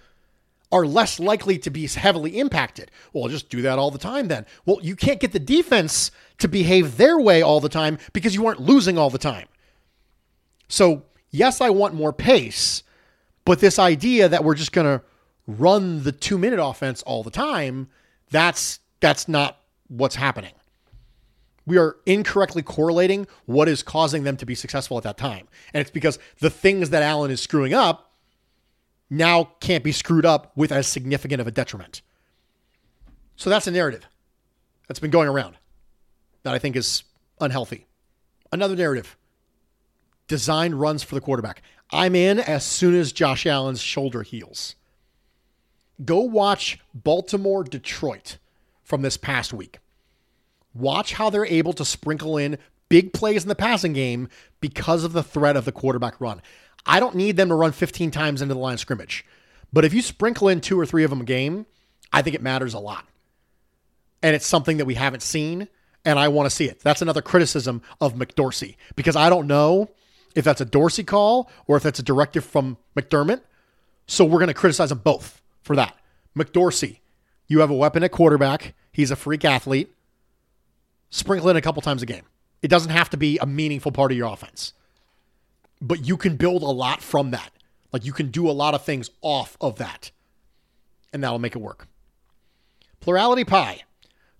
are 0.72 0.86
less 0.86 1.18
likely 1.18 1.58
to 1.58 1.70
be 1.70 1.88
heavily 1.88 2.38
impacted. 2.38 2.92
Well, 3.12 3.28
just 3.28 3.48
do 3.50 3.60
that 3.62 3.80
all 3.80 3.90
the 3.90 3.98
time 3.98 4.28
then. 4.28 4.46
Well, 4.64 4.78
you 4.80 4.94
can't 4.94 5.18
get 5.18 5.32
the 5.32 5.40
defense 5.40 6.12
to 6.38 6.46
behave 6.46 6.96
their 6.96 7.18
way 7.18 7.42
all 7.42 7.58
the 7.58 7.68
time 7.68 7.98
because 8.12 8.36
you 8.36 8.46
aren't 8.46 8.60
losing 8.60 8.96
all 8.96 9.10
the 9.10 9.18
time. 9.18 9.48
So, 10.68 11.02
yes, 11.30 11.60
I 11.60 11.70
want 11.70 11.94
more 11.94 12.12
pace, 12.12 12.84
but 13.44 13.58
this 13.58 13.80
idea 13.80 14.28
that 14.28 14.44
we're 14.44 14.54
just 14.54 14.70
going 14.70 14.86
to 14.86 15.04
run 15.58 16.02
the 16.02 16.12
2-minute 16.12 16.60
offense 16.62 17.02
all 17.02 17.22
the 17.22 17.30
time, 17.30 17.88
that's 18.30 18.80
that's 19.00 19.28
not 19.28 19.58
what's 19.88 20.14
happening. 20.14 20.52
We 21.66 21.78
are 21.78 21.96
incorrectly 22.06 22.62
correlating 22.62 23.26
what 23.46 23.68
is 23.68 23.82
causing 23.82 24.24
them 24.24 24.36
to 24.38 24.46
be 24.46 24.54
successful 24.54 24.96
at 24.96 25.04
that 25.04 25.16
time. 25.16 25.48
And 25.72 25.80
it's 25.80 25.90
because 25.90 26.18
the 26.38 26.50
things 26.50 26.90
that 26.90 27.02
Allen 27.02 27.30
is 27.30 27.40
screwing 27.40 27.74
up 27.74 28.12
now 29.08 29.44
can't 29.60 29.84
be 29.84 29.92
screwed 29.92 30.26
up 30.26 30.52
with 30.56 30.72
as 30.72 30.86
significant 30.86 31.40
of 31.40 31.46
a 31.46 31.50
detriment. 31.50 32.02
So 33.36 33.50
that's 33.50 33.66
a 33.66 33.70
narrative 33.70 34.06
that's 34.86 35.00
been 35.00 35.10
going 35.10 35.28
around 35.28 35.56
that 36.42 36.54
I 36.54 36.58
think 36.58 36.76
is 36.76 37.04
unhealthy. 37.40 37.86
Another 38.52 38.76
narrative 38.76 39.16
design 40.28 40.74
runs 40.74 41.02
for 41.02 41.14
the 41.14 41.20
quarterback. 41.20 41.62
I'm 41.90 42.14
in 42.14 42.38
as 42.38 42.64
soon 42.64 42.94
as 42.94 43.12
Josh 43.12 43.46
Allen's 43.46 43.80
shoulder 43.80 44.22
heals. 44.22 44.76
Go 46.04 46.20
watch 46.20 46.78
Baltimore 46.94 47.64
Detroit 47.64 48.38
from 48.82 49.02
this 49.02 49.16
past 49.16 49.52
week. 49.52 49.78
Watch 50.74 51.14
how 51.14 51.30
they're 51.30 51.46
able 51.46 51.72
to 51.74 51.84
sprinkle 51.84 52.36
in 52.36 52.58
big 52.88 53.12
plays 53.12 53.42
in 53.42 53.48
the 53.48 53.54
passing 53.54 53.92
game 53.92 54.28
because 54.60 55.04
of 55.04 55.12
the 55.12 55.22
threat 55.22 55.56
of 55.56 55.64
the 55.64 55.72
quarterback 55.72 56.20
run. 56.20 56.40
I 56.86 57.00
don't 57.00 57.14
need 57.14 57.36
them 57.36 57.48
to 57.48 57.54
run 57.54 57.72
15 57.72 58.10
times 58.10 58.40
into 58.40 58.54
the 58.54 58.60
line 58.60 58.74
of 58.74 58.80
scrimmage. 58.80 59.24
But 59.72 59.84
if 59.84 59.92
you 59.92 60.02
sprinkle 60.02 60.48
in 60.48 60.60
two 60.60 60.78
or 60.78 60.86
three 60.86 61.04
of 61.04 61.10
them 61.10 61.20
a 61.20 61.24
game, 61.24 61.66
I 62.12 62.22
think 62.22 62.34
it 62.34 62.42
matters 62.42 62.74
a 62.74 62.78
lot. 62.78 63.06
And 64.22 64.34
it's 64.34 64.46
something 64.46 64.78
that 64.78 64.86
we 64.86 64.94
haven't 64.94 65.22
seen, 65.22 65.68
and 66.04 66.18
I 66.18 66.28
want 66.28 66.46
to 66.46 66.54
see 66.54 66.66
it. 66.66 66.80
That's 66.80 67.02
another 67.02 67.22
criticism 67.22 67.82
of 68.00 68.14
McDorsey 68.14 68.76
because 68.96 69.16
I 69.16 69.30
don't 69.30 69.46
know 69.46 69.90
if 70.34 70.44
that's 70.44 70.60
a 70.60 70.64
Dorsey 70.64 71.04
call 71.04 71.50
or 71.66 71.76
if 71.76 71.82
that's 71.82 71.98
a 71.98 72.02
directive 72.02 72.44
from 72.44 72.76
McDermott. 72.96 73.40
So 74.06 74.24
we're 74.24 74.38
going 74.38 74.48
to 74.48 74.54
criticize 74.54 74.88
them 74.88 74.98
both 74.98 75.39
for 75.62 75.76
that. 75.76 75.96
McDorsey, 76.36 76.98
you 77.46 77.60
have 77.60 77.70
a 77.70 77.74
weapon 77.74 78.02
at 78.02 78.12
quarterback. 78.12 78.74
He's 78.92 79.10
a 79.10 79.16
freak 79.16 79.44
athlete. 79.44 79.92
Sprinkle 81.10 81.50
in 81.50 81.56
a 81.56 81.62
couple 81.62 81.82
times 81.82 82.02
a 82.02 82.06
game. 82.06 82.24
It 82.62 82.68
doesn't 82.68 82.92
have 82.92 83.10
to 83.10 83.16
be 83.16 83.38
a 83.38 83.46
meaningful 83.46 83.92
part 83.92 84.12
of 84.12 84.18
your 84.18 84.32
offense, 84.32 84.74
but 85.80 86.06
you 86.06 86.16
can 86.16 86.36
build 86.36 86.62
a 86.62 86.66
lot 86.66 87.02
from 87.02 87.30
that. 87.30 87.50
Like 87.92 88.04
you 88.04 88.12
can 88.12 88.30
do 88.30 88.48
a 88.48 88.52
lot 88.52 88.74
of 88.74 88.84
things 88.84 89.10
off 89.22 89.56
of 89.60 89.76
that, 89.76 90.10
and 91.12 91.24
that'll 91.24 91.38
make 91.38 91.56
it 91.56 91.60
work. 91.60 91.88
Plurality 93.00 93.44
pie 93.44 93.82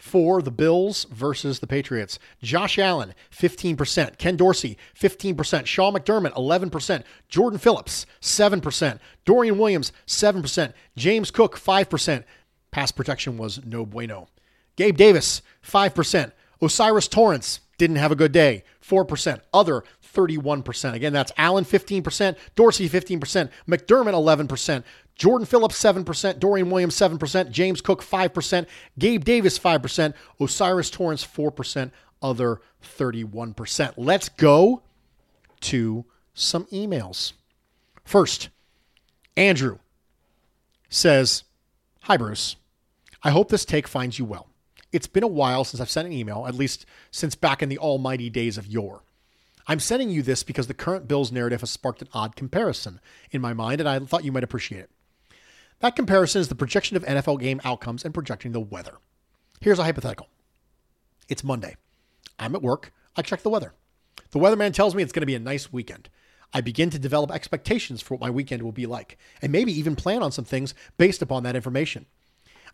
for 0.00 0.40
the 0.40 0.50
Bills 0.50 1.04
versus 1.10 1.60
the 1.60 1.66
Patriots. 1.66 2.18
Josh 2.42 2.78
Allen, 2.78 3.14
15%. 3.30 4.16
Ken 4.16 4.34
Dorsey, 4.34 4.78
15%. 4.98 5.66
Sean 5.66 5.92
McDermott, 5.92 6.32
11%. 6.32 7.04
Jordan 7.28 7.58
Phillips, 7.58 8.06
7%. 8.22 8.98
Dorian 9.26 9.58
Williams, 9.58 9.92
7%. 10.06 10.72
James 10.96 11.30
Cook, 11.30 11.58
5%. 11.58 12.24
Pass 12.70 12.90
protection 12.92 13.36
was 13.36 13.64
no 13.64 13.84
bueno. 13.84 14.28
Gabe 14.76 14.96
Davis, 14.96 15.42
5%. 15.62 16.32
O'Cyrus 16.62 17.08
Torrence, 17.08 17.60
didn't 17.76 17.96
have 17.96 18.12
a 18.12 18.16
good 18.16 18.32
day, 18.32 18.64
4%. 18.82 19.40
Other, 19.52 19.84
31%. 20.14 20.94
Again, 20.94 21.12
that's 21.12 21.32
Allen 21.36 21.64
15%, 21.64 22.36
Dorsey 22.54 22.88
15%, 22.88 23.50
McDermott 23.68 24.48
11%, 24.48 24.84
Jordan 25.20 25.44
Phillips 25.44 25.78
7%, 25.78 26.38
Dorian 26.38 26.70
Williams 26.70 26.96
7%, 26.96 27.50
James 27.50 27.82
Cook 27.82 28.02
5%, 28.02 28.66
Gabe 28.98 29.22
Davis 29.22 29.58
5%, 29.58 30.14
O'Cyrus 30.40 30.88
Torrence, 30.88 31.22
4%, 31.26 31.90
other 32.22 32.62
31%. 32.82 33.92
Let's 33.98 34.30
go 34.30 34.82
to 35.60 36.06
some 36.32 36.64
emails. 36.72 37.34
First, 38.02 38.48
Andrew 39.36 39.80
says, 40.88 41.44
Hi, 42.04 42.16
Bruce. 42.16 42.56
I 43.22 43.28
hope 43.28 43.50
this 43.50 43.66
take 43.66 43.86
finds 43.86 44.18
you 44.18 44.24
well. 44.24 44.48
It's 44.90 45.06
been 45.06 45.22
a 45.22 45.26
while 45.28 45.64
since 45.64 45.82
I've 45.82 45.90
sent 45.90 46.06
an 46.06 46.14
email, 46.14 46.46
at 46.46 46.54
least 46.54 46.86
since 47.10 47.34
back 47.34 47.62
in 47.62 47.68
the 47.68 47.76
almighty 47.76 48.30
days 48.30 48.56
of 48.56 48.66
yore. 48.66 49.02
I'm 49.66 49.80
sending 49.80 50.08
you 50.08 50.22
this 50.22 50.42
because 50.42 50.66
the 50.66 50.72
current 50.72 51.08
Bills 51.08 51.30
narrative 51.30 51.60
has 51.60 51.70
sparked 51.70 52.00
an 52.00 52.08
odd 52.14 52.36
comparison 52.36 53.00
in 53.30 53.42
my 53.42 53.52
mind, 53.52 53.80
and 53.80 53.88
I 53.88 53.98
thought 53.98 54.24
you 54.24 54.32
might 54.32 54.44
appreciate 54.44 54.80
it. 54.80 54.90
That 55.80 55.96
comparison 55.96 56.42
is 56.42 56.48
the 56.48 56.54
projection 56.54 56.98
of 56.98 57.04
NFL 57.04 57.40
game 57.40 57.58
outcomes 57.64 58.04
and 58.04 58.12
projecting 58.12 58.52
the 58.52 58.60
weather. 58.60 58.98
Here's 59.60 59.78
a 59.78 59.84
hypothetical 59.84 60.28
it's 61.28 61.42
Monday. 61.42 61.76
I'm 62.38 62.54
at 62.54 62.62
work. 62.62 62.92
I 63.16 63.22
check 63.22 63.42
the 63.42 63.50
weather. 63.50 63.72
The 64.32 64.38
weatherman 64.38 64.74
tells 64.74 64.94
me 64.94 65.02
it's 65.02 65.12
going 65.12 65.22
to 65.22 65.26
be 65.26 65.34
a 65.34 65.40
nice 65.40 65.72
weekend. 65.72 66.10
I 66.52 66.60
begin 66.60 66.90
to 66.90 66.98
develop 66.98 67.30
expectations 67.30 68.02
for 68.02 68.14
what 68.14 68.20
my 68.20 68.28
weekend 68.28 68.62
will 68.62 68.72
be 68.72 68.84
like, 68.84 69.16
and 69.40 69.52
maybe 69.52 69.72
even 69.72 69.96
plan 69.96 70.22
on 70.22 70.32
some 70.32 70.44
things 70.44 70.74
based 70.98 71.22
upon 71.22 71.44
that 71.44 71.56
information. 71.56 72.04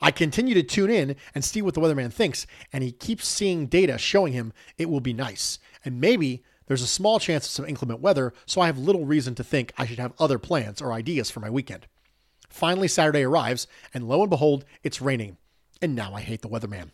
I 0.01 0.11
continue 0.11 0.55
to 0.55 0.63
tune 0.63 0.91
in 0.91 1.15
and 1.35 1.45
see 1.45 1.63
what 1.63 1.75
the 1.75 1.81
weatherman 1.81 2.13
thinks, 2.13 2.47
and 2.73 2.83
he 2.83 2.91
keeps 2.91 3.29
seeing 3.29 3.67
data 3.67 3.99
showing 3.99 4.33
him 4.33 4.53
it 4.79 4.91
will 4.91 5.01
be 5.01 5.13
nice. 5.13 5.61
And 5.85 6.01
maybe 6.01 6.43
there's 6.67 6.83
a 6.83 6.89
small 6.89 7.21
chance 7.21 7.47
of 7.47 7.53
some 7.53 7.67
inclement 7.67 8.01
weather, 8.01 8.33
so 8.47 8.61
I 8.61 8.67
have 8.67 8.79
little 8.79 9.07
reason 9.07 9.37
to 9.37 9.45
think 9.45 9.73
I 9.79 9.87
should 9.87 10.01
have 10.01 10.13
other 10.19 10.39
plans 10.39 10.83
or 10.83 10.93
ideas 10.93 11.31
for 11.31 11.41
my 11.41 11.51
weekend. 11.51 11.87
Finally, 12.57 12.89
Saturday 12.89 13.23
arrives, 13.23 13.67
and 13.93 14.09
lo 14.09 14.23
and 14.23 14.31
behold, 14.31 14.65
it's 14.83 15.03
raining. 15.03 15.37
And 15.83 15.95
now 15.95 16.15
I 16.15 16.23
hate 16.23 16.41
the 16.41 16.49
weatherman. 16.49 16.91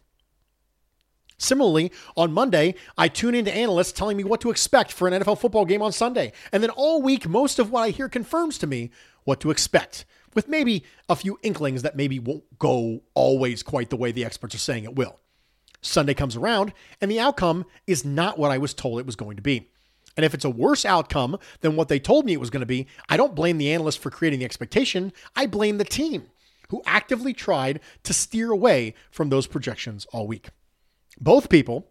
Similarly, 1.38 1.92
on 2.16 2.32
Monday, 2.32 2.74
I 2.98 3.06
tune 3.06 3.36
into 3.36 3.54
analysts 3.54 3.92
telling 3.92 4.16
me 4.16 4.24
what 4.24 4.40
to 4.40 4.50
expect 4.50 4.90
for 4.90 5.06
an 5.06 5.14
NFL 5.14 5.38
football 5.38 5.64
game 5.64 5.80
on 5.80 5.92
Sunday. 5.92 6.32
And 6.50 6.64
then 6.64 6.70
all 6.70 7.00
week, 7.00 7.28
most 7.28 7.60
of 7.60 7.70
what 7.70 7.82
I 7.82 7.90
hear 7.90 8.08
confirms 8.08 8.58
to 8.58 8.66
me 8.66 8.90
what 9.22 9.38
to 9.40 9.52
expect, 9.52 10.04
with 10.34 10.48
maybe 10.48 10.84
a 11.08 11.14
few 11.14 11.38
inklings 11.44 11.82
that 11.82 11.96
maybe 11.96 12.18
won't 12.18 12.58
go 12.58 13.02
always 13.14 13.62
quite 13.62 13.90
the 13.90 13.96
way 13.96 14.10
the 14.10 14.24
experts 14.24 14.56
are 14.56 14.58
saying 14.58 14.82
it 14.82 14.96
will. 14.96 15.20
Sunday 15.80 16.14
comes 16.14 16.34
around, 16.34 16.72
and 17.00 17.08
the 17.08 17.20
outcome 17.20 17.66
is 17.86 18.04
not 18.04 18.36
what 18.36 18.50
I 18.50 18.58
was 18.58 18.74
told 18.74 18.98
it 18.98 19.06
was 19.06 19.16
going 19.16 19.36
to 19.36 19.42
be. 19.42 19.71
And 20.16 20.24
if 20.24 20.34
it's 20.34 20.44
a 20.44 20.50
worse 20.50 20.84
outcome 20.84 21.38
than 21.60 21.76
what 21.76 21.88
they 21.88 21.98
told 21.98 22.26
me 22.26 22.32
it 22.32 22.40
was 22.40 22.50
going 22.50 22.60
to 22.60 22.66
be, 22.66 22.86
I 23.08 23.16
don't 23.16 23.34
blame 23.34 23.58
the 23.58 23.72
analyst 23.72 23.98
for 23.98 24.10
creating 24.10 24.40
the 24.40 24.44
expectation. 24.44 25.12
I 25.34 25.46
blame 25.46 25.78
the 25.78 25.84
team 25.84 26.26
who 26.68 26.82
actively 26.86 27.32
tried 27.32 27.80
to 28.02 28.14
steer 28.14 28.50
away 28.50 28.94
from 29.10 29.28
those 29.28 29.46
projections 29.46 30.06
all 30.12 30.26
week. 30.26 30.48
Both 31.20 31.48
people, 31.48 31.88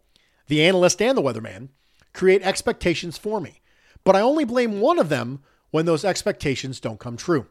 the 0.48 0.64
analyst 0.64 1.02
and 1.02 1.18
the 1.18 1.22
weatherman, 1.22 1.70
create 2.14 2.42
expectations 2.42 3.18
for 3.18 3.40
me, 3.40 3.62
but 4.04 4.16
I 4.16 4.22
only 4.22 4.44
blame 4.44 4.82
one 4.82 5.00
of 5.00 5.10
them 5.10 5.42
when 5.70 5.86
those 5.86 6.04
expectations 6.04 6.80
don't 6.80 7.00
come 7.00 7.16
true. 7.16 7.48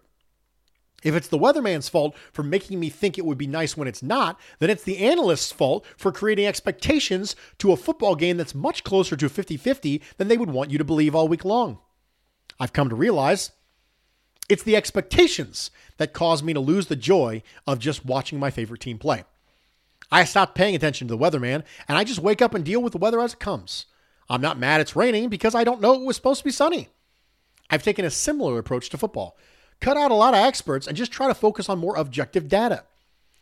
If 1.03 1.15
it's 1.15 1.29
the 1.29 1.39
weatherman's 1.39 1.89
fault 1.89 2.15
for 2.33 2.43
making 2.43 2.79
me 2.79 2.91
think 2.91 3.17
it 3.17 3.25
would 3.25 3.39
be 3.39 3.47
nice 3.47 3.77
when 3.77 3.89
it's 3.89 4.03
not, 4.03 4.39
then 4.59 4.71
it's 4.71 4.85
the 4.85 4.99
analyst's 4.99 5.53
fault 5.53 5.87
for 5.97 6.13
creating 6.13 6.47
expectations 6.47 7.35
to 7.59 7.73
a 7.73 7.77
football 7.77 8.15
game 8.15 8.37
that's 8.37 8.55
much 8.55 8.85
closer 8.85 9.17
to 9.17 9.29
50 9.29 9.57
50 9.57 10.03
than 10.19 10.29
they 10.29 10.37
would 10.37 10.51
want 10.51 10.71
you 10.71 10.79
to 10.79 10.85
believe 10.85 11.15
all 11.15 11.29
week 11.29 11.45
long. 11.45 11.79
I've 12.59 12.73
come 12.73 12.91
to 12.91 12.95
realize 12.95 13.53
it's 14.49 14.63
the 14.63 14.77
expectations 14.77 15.71
that 15.97 16.13
cause 16.13 16.43
me 16.43 16.53
to 16.53 16.61
lose 16.61 16.89
the 16.89 16.97
joy 16.97 17.43
of 17.67 17.79
just 17.79 18.05
watching 18.05 18.39
my 18.39 18.51
favorite 18.51 18.81
team 18.81 18.99
play. 18.99 19.25
I 20.13 20.25
stopped 20.25 20.57
paying 20.57 20.75
attention 20.75 21.09
to 21.09 21.17
the 21.17 21.19
weatherman 21.19 21.63
and 21.89 21.97
I 21.97 22.05
just 22.05 22.21
wake 22.21 22.43
up 22.43 22.53
and 22.55 22.65
deal 22.65 22.83
with 22.83 22.93
the 22.93 22.99
weather 22.99 23.21
as 23.21 23.33
it 23.33 23.39
comes. 23.39 23.87
I'm 24.29 24.41
not 24.41 24.59
mad 24.59 24.81
it's 24.81 24.97
raining 24.97 25.29
because 25.29 25.55
I 25.55 25.65
don't 25.65 25.81
know 25.81 25.95
it 25.95 26.05
was 26.05 26.17
supposed 26.17 26.41
to 26.41 26.45
be 26.45 26.51
sunny. 26.51 26.89
I've 27.71 27.83
taken 27.83 28.05
a 28.05 28.11
similar 28.11 28.59
approach 28.59 28.91
to 28.91 28.99
football. 28.99 29.39
Cut 29.81 29.97
out 29.97 30.11
a 30.11 30.14
lot 30.14 30.35
of 30.35 30.40
experts 30.40 30.87
and 30.87 30.97
just 30.97 31.12
try 31.12 31.27
to 31.27 31.35
focus 31.35 31.69
on 31.69 31.79
more 31.79 31.97
objective 31.97 32.49
data. 32.49 32.85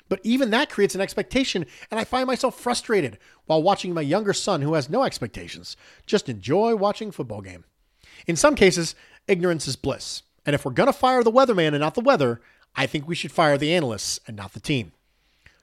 But 0.09 0.21
even 0.23 0.51
that 0.51 0.71
creates 0.71 0.95
an 0.95 1.01
expectation, 1.01 1.67
and 1.91 2.01
I 2.01 2.05
find 2.05 2.27
myself 2.27 2.59
frustrated 2.59 3.19
while 3.47 3.63
watching 3.63 3.93
my 3.93 4.01
younger 4.01 4.33
son, 4.33 4.63
who 4.63 4.75
has 4.75 4.89
no 4.89 5.03
expectations, 5.03 5.77
just 6.07 6.29
enjoy 6.29 6.77
watching 6.77 7.11
football 7.11 7.43
game. 7.43 7.65
In 8.27 8.37
some 8.37 8.55
cases, 8.55 8.95
ignorance 9.27 9.69
is 9.69 9.77
bliss. 9.77 10.23
And 10.47 10.55
if 10.55 10.65
we're 10.65 10.73
going 10.73 10.87
to 10.87 10.95
fire 10.95 11.23
the 11.23 11.33
weatherman 11.33 11.69
and 11.69 11.81
not 11.81 11.95
the 11.95 12.01
weather, 12.01 12.41
I 12.75 12.87
think 12.87 13.07
we 13.07 13.15
should 13.15 13.33
fire 13.33 13.59
the 13.59 13.75
analysts 13.75 14.19
and 14.27 14.37
not 14.37 14.55
the 14.55 14.61
team. 14.61 14.93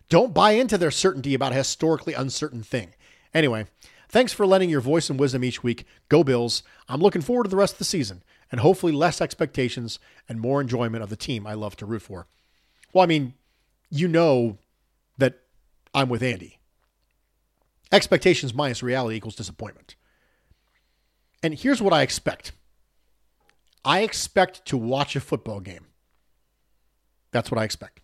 Don't 0.10 0.34
buy 0.34 0.52
into 0.52 0.78
their 0.78 0.92
certainty 0.92 1.34
about 1.34 1.54
a 1.54 1.56
historically 1.56 2.14
uncertain 2.14 2.62
thing. 2.62 2.94
Anyway, 3.34 3.66
thanks 4.10 4.32
for 4.32 4.46
lending 4.46 4.70
your 4.70 4.82
voice 4.82 5.10
and 5.10 5.20
wisdom 5.20 5.44
each 5.44 5.64
week. 5.64 5.86
Go 6.10 6.24
Bills. 6.24 6.62
I'm 6.88 7.02
looking 7.02 7.24
forward 7.24 7.46
to 7.46 7.50
the 7.50 7.56
rest 7.56 7.74
of 7.74 7.80
the 7.80 7.86
season 7.86 8.22
and 8.52 8.62
hopefully 8.62 8.92
less 8.92 9.22
expectations 9.22 10.00
and 10.30 10.40
more 10.40 10.62
enjoyment 10.62 11.04
of 11.04 11.10
the 11.10 11.16
team 11.16 11.46
I 11.46 11.54
love 11.54 11.76
to 11.78 11.86
root 11.86 12.02
for. 12.02 12.28
Well, 12.94 13.04
I 13.04 13.08
mean, 13.08 13.34
you 13.90 14.08
know 14.08 14.58
that 15.18 15.40
I'm 15.94 16.10
with 16.10 16.24
Andy. 16.24 16.60
Expectations 17.92 18.54
minus 18.54 18.84
reality 18.84 19.16
equals 19.16 19.36
disappointment. 19.36 19.96
And 21.44 21.54
here's 21.54 21.82
what 21.82 21.94
I 21.94 22.02
expect 22.02 22.52
I 23.84 24.02
expect 24.02 24.66
to 24.66 24.78
watch 24.78 25.16
a 25.16 25.20
football 25.20 25.60
game. 25.60 25.86
That's 27.32 27.52
what 27.52 27.60
I 27.60 27.64
expect. 27.64 28.00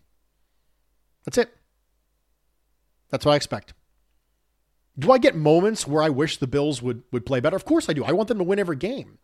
That's 1.26 1.38
it. 1.38 1.56
That's 3.10 3.26
what 3.26 3.34
I 3.34 3.36
expect. 3.36 3.74
Do 4.98 5.12
I 5.12 5.18
get 5.18 5.36
moments 5.36 5.88
where 5.88 6.04
I 6.04 6.10
wish 6.10 6.38
the 6.38 6.48
Bills 6.48 6.82
would, 6.82 7.04
would 7.12 7.26
play 7.26 7.40
better? 7.40 7.56
Of 7.56 7.66
course 7.66 7.90
I 7.90 7.94
do. 7.94 8.04
I 8.04 8.12
want 8.12 8.28
them 8.28 8.38
to 8.38 8.44
win 8.44 8.60
every 8.60 8.76
game. 8.76 9.18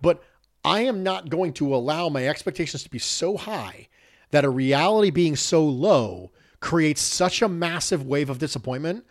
But 0.00 0.22
I 0.64 0.82
am 0.82 1.02
not 1.02 1.28
going 1.28 1.52
to 1.54 1.74
allow 1.74 2.08
my 2.08 2.26
expectations 2.26 2.82
to 2.82 2.90
be 2.90 2.98
so 2.98 3.36
high 3.36 3.88
that 4.30 4.44
a 4.44 4.50
reality 4.50 5.10
being 5.10 5.36
so 5.36 5.64
low 5.64 6.30
creates 6.60 7.00
such 7.00 7.40
a 7.42 7.48
massive 7.48 8.06
wave 8.06 8.30
of 8.30 8.38
disappointment 8.38 9.04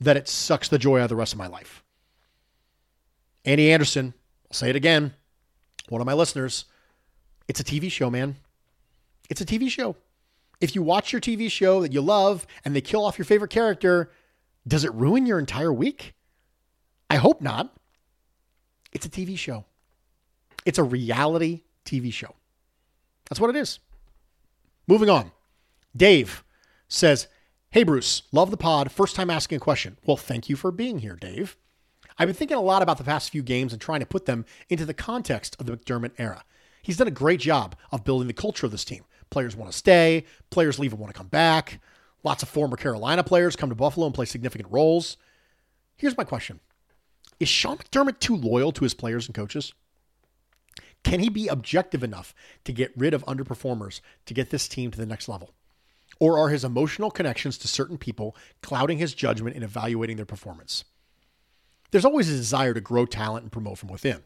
that 0.00 0.16
it 0.16 0.28
sucks 0.28 0.68
the 0.68 0.78
joy 0.78 0.98
out 0.98 1.04
of 1.04 1.08
the 1.08 1.16
rest 1.16 1.32
of 1.32 1.38
my 1.38 1.46
life. 1.46 1.82
Andy 3.44 3.72
Anderson, 3.72 4.14
I'll 4.50 4.54
say 4.54 4.70
it 4.70 4.76
again, 4.76 5.14
one 5.88 6.00
of 6.00 6.06
my 6.06 6.12
listeners, 6.12 6.66
it's 7.46 7.60
a 7.60 7.64
TV 7.64 7.90
show, 7.90 8.10
man. 8.10 8.36
It's 9.30 9.40
a 9.40 9.46
TV 9.46 9.70
show. 9.70 9.96
If 10.60 10.74
you 10.74 10.82
watch 10.82 11.12
your 11.12 11.20
TV 11.20 11.50
show 11.50 11.80
that 11.82 11.92
you 11.92 12.00
love 12.00 12.46
and 12.64 12.74
they 12.74 12.80
kill 12.80 13.04
off 13.04 13.16
your 13.16 13.24
favorite 13.24 13.50
character, 13.50 14.10
does 14.66 14.84
it 14.84 14.92
ruin 14.92 15.24
your 15.24 15.38
entire 15.38 15.72
week? 15.72 16.14
I 17.08 17.16
hope 17.16 17.40
not. 17.40 17.74
It's 18.92 19.06
a 19.06 19.10
TV 19.10 19.38
show. 19.38 19.64
It's 20.68 20.78
a 20.78 20.84
reality 20.84 21.62
TV 21.86 22.12
show. 22.12 22.34
That's 23.26 23.40
what 23.40 23.48
it 23.48 23.56
is. 23.56 23.78
Moving 24.86 25.08
on. 25.08 25.32
Dave 25.96 26.44
says, 26.88 27.26
Hey, 27.70 27.84
Bruce, 27.84 28.24
love 28.32 28.50
the 28.50 28.58
pod. 28.58 28.92
First 28.92 29.16
time 29.16 29.30
asking 29.30 29.56
a 29.56 29.60
question. 29.60 29.96
Well, 30.04 30.18
thank 30.18 30.50
you 30.50 30.56
for 30.56 30.70
being 30.70 30.98
here, 30.98 31.16
Dave. 31.16 31.56
I've 32.18 32.28
been 32.28 32.36
thinking 32.36 32.58
a 32.58 32.60
lot 32.60 32.82
about 32.82 32.98
the 32.98 33.04
past 33.04 33.30
few 33.30 33.42
games 33.42 33.72
and 33.72 33.80
trying 33.80 34.00
to 34.00 34.06
put 34.06 34.26
them 34.26 34.44
into 34.68 34.84
the 34.84 34.92
context 34.92 35.56
of 35.58 35.64
the 35.64 35.74
McDermott 35.74 36.12
era. 36.18 36.44
He's 36.82 36.98
done 36.98 37.08
a 37.08 37.12
great 37.12 37.40
job 37.40 37.74
of 37.90 38.04
building 38.04 38.28
the 38.28 38.34
culture 38.34 38.66
of 38.66 38.72
this 38.72 38.84
team. 38.84 39.04
Players 39.30 39.56
want 39.56 39.72
to 39.72 39.78
stay, 39.78 40.26
players 40.50 40.78
leave 40.78 40.92
and 40.92 41.00
want 41.00 41.14
to 41.14 41.18
come 41.18 41.28
back. 41.28 41.80
Lots 42.24 42.42
of 42.42 42.50
former 42.50 42.76
Carolina 42.76 43.24
players 43.24 43.56
come 43.56 43.70
to 43.70 43.74
Buffalo 43.74 44.04
and 44.04 44.14
play 44.14 44.26
significant 44.26 44.70
roles. 44.70 45.16
Here's 45.96 46.18
my 46.18 46.24
question 46.24 46.60
Is 47.40 47.48
Sean 47.48 47.78
McDermott 47.78 48.18
too 48.18 48.36
loyal 48.36 48.70
to 48.72 48.84
his 48.84 48.92
players 48.92 49.24
and 49.24 49.34
coaches? 49.34 49.72
Can 51.08 51.20
he 51.20 51.30
be 51.30 51.48
objective 51.48 52.02
enough 52.02 52.34
to 52.64 52.72
get 52.72 52.92
rid 52.94 53.14
of 53.14 53.24
underperformers 53.24 54.02
to 54.26 54.34
get 54.34 54.50
this 54.50 54.68
team 54.68 54.90
to 54.90 54.98
the 54.98 55.06
next 55.06 55.26
level? 55.26 55.54
Or 56.20 56.38
are 56.38 56.50
his 56.50 56.64
emotional 56.64 57.10
connections 57.10 57.56
to 57.58 57.68
certain 57.68 57.96
people 57.96 58.36
clouding 58.60 58.98
his 58.98 59.14
judgment 59.14 59.56
in 59.56 59.62
evaluating 59.62 60.16
their 60.16 60.26
performance? 60.26 60.84
There's 61.90 62.04
always 62.04 62.28
a 62.28 62.36
desire 62.36 62.74
to 62.74 62.82
grow 62.82 63.06
talent 63.06 63.44
and 63.44 63.50
promote 63.50 63.78
from 63.78 63.88
within, 63.88 64.22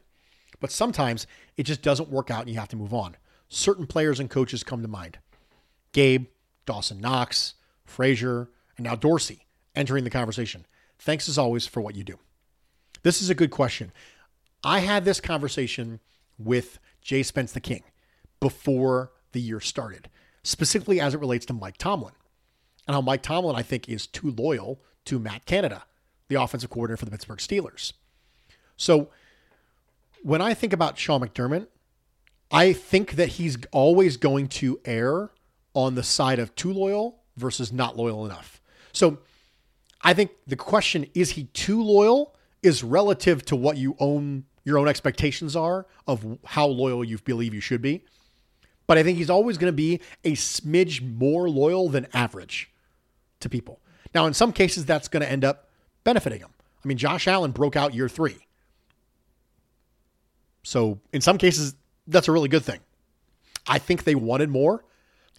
but 0.58 0.72
sometimes 0.72 1.28
it 1.56 1.62
just 1.64 1.82
doesn't 1.82 2.08
work 2.08 2.32
out 2.32 2.40
and 2.40 2.50
you 2.50 2.58
have 2.58 2.70
to 2.70 2.76
move 2.76 2.92
on. 2.92 3.16
Certain 3.48 3.86
players 3.86 4.18
and 4.18 4.28
coaches 4.28 4.64
come 4.64 4.82
to 4.82 4.88
mind 4.88 5.18
Gabe, 5.92 6.26
Dawson 6.66 7.00
Knox, 7.00 7.54
Frazier, 7.84 8.50
and 8.76 8.84
now 8.84 8.96
Dorsey 8.96 9.46
entering 9.76 10.02
the 10.02 10.10
conversation. 10.10 10.66
Thanks 10.98 11.28
as 11.28 11.38
always 11.38 11.64
for 11.64 11.80
what 11.80 11.94
you 11.94 12.02
do. 12.02 12.18
This 13.04 13.22
is 13.22 13.30
a 13.30 13.36
good 13.36 13.52
question. 13.52 13.92
I 14.64 14.80
had 14.80 15.04
this 15.04 15.20
conversation 15.20 16.00
with 16.44 16.78
Jay 17.00 17.22
Spence 17.22 17.52
the 17.52 17.60
King 17.60 17.82
before 18.40 19.12
the 19.32 19.40
year 19.40 19.60
started, 19.60 20.08
specifically 20.42 21.00
as 21.00 21.14
it 21.14 21.20
relates 21.20 21.46
to 21.46 21.52
Mike 21.52 21.76
Tomlin 21.78 22.14
and 22.86 22.94
how 22.94 23.00
Mike 23.00 23.22
Tomlin, 23.22 23.56
I 23.56 23.62
think, 23.62 23.88
is 23.88 24.06
too 24.06 24.30
loyal 24.30 24.80
to 25.06 25.18
Matt 25.18 25.46
Canada, 25.46 25.84
the 26.28 26.40
offensive 26.40 26.70
coordinator 26.70 26.96
for 26.98 27.04
the 27.04 27.10
Pittsburgh 27.10 27.38
Steelers. 27.38 27.92
So 28.76 29.08
when 30.22 30.40
I 30.40 30.54
think 30.54 30.72
about 30.72 30.98
Sean 30.98 31.20
McDermott, 31.20 31.66
I 32.50 32.72
think 32.72 33.12
that 33.12 33.30
he's 33.30 33.56
always 33.72 34.16
going 34.16 34.48
to 34.48 34.80
err 34.84 35.30
on 35.74 35.94
the 35.94 36.02
side 36.02 36.38
of 36.38 36.54
too 36.54 36.72
loyal 36.72 37.20
versus 37.36 37.72
not 37.72 37.96
loyal 37.96 38.26
enough. 38.26 38.60
So 38.92 39.18
I 40.02 40.12
think 40.14 40.32
the 40.46 40.56
question 40.56 41.06
is 41.14 41.30
he 41.30 41.44
too 41.44 41.82
loyal 41.82 42.36
is 42.62 42.84
relative 42.84 43.44
to 43.46 43.56
what 43.56 43.76
you 43.76 43.96
own 43.98 44.44
your 44.64 44.78
own 44.78 44.88
expectations 44.88 45.56
are 45.56 45.86
of 46.06 46.38
how 46.44 46.66
loyal 46.66 47.04
you 47.04 47.18
believe 47.18 47.54
you 47.54 47.60
should 47.60 47.82
be. 47.82 48.04
But 48.86 48.98
I 48.98 49.02
think 49.02 49.18
he's 49.18 49.30
always 49.30 49.58
going 49.58 49.72
to 49.72 49.76
be 49.76 50.00
a 50.24 50.32
smidge 50.32 51.02
more 51.02 51.48
loyal 51.48 51.88
than 51.88 52.06
average 52.12 52.70
to 53.40 53.48
people. 53.48 53.80
Now, 54.14 54.26
in 54.26 54.34
some 54.34 54.52
cases, 54.52 54.84
that's 54.84 55.08
going 55.08 55.22
to 55.22 55.30
end 55.30 55.44
up 55.44 55.68
benefiting 56.04 56.40
him. 56.40 56.50
I 56.84 56.88
mean, 56.88 56.98
Josh 56.98 57.28
Allen 57.28 57.52
broke 57.52 57.76
out 57.76 57.94
year 57.94 58.08
three. 58.08 58.36
So, 60.62 61.00
in 61.12 61.20
some 61.20 61.38
cases, 61.38 61.74
that's 62.06 62.28
a 62.28 62.32
really 62.32 62.48
good 62.48 62.64
thing. 62.64 62.80
I 63.66 63.78
think 63.78 64.04
they 64.04 64.14
wanted 64.14 64.50
more 64.50 64.84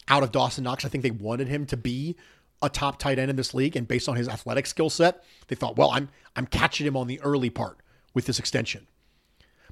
out 0.07 0.23
of 0.23 0.31
Dawson 0.31 0.63
Knox. 0.63 0.85
I 0.85 0.89
think 0.89 1.03
they 1.03 1.11
wanted 1.11 1.47
him 1.47 1.65
to 1.67 1.77
be 1.77 2.15
a 2.61 2.69
top 2.69 2.97
tight 2.97 3.19
end 3.19 3.29
in 3.29 3.35
this 3.35 3.53
league, 3.53 3.75
and 3.75 3.87
based 3.87 4.07
on 4.07 4.15
his 4.15 4.29
athletic 4.29 4.65
skill 4.65 4.89
set, 4.89 5.23
they 5.47 5.55
thought, 5.55 5.77
well, 5.77 5.91
I'm 5.91 6.09
I'm 6.35 6.47
catching 6.47 6.87
him 6.87 6.95
on 6.97 7.07
the 7.07 7.19
early 7.21 7.49
part 7.49 7.77
with 8.13 8.25
this 8.25 8.39
extension. 8.39 8.87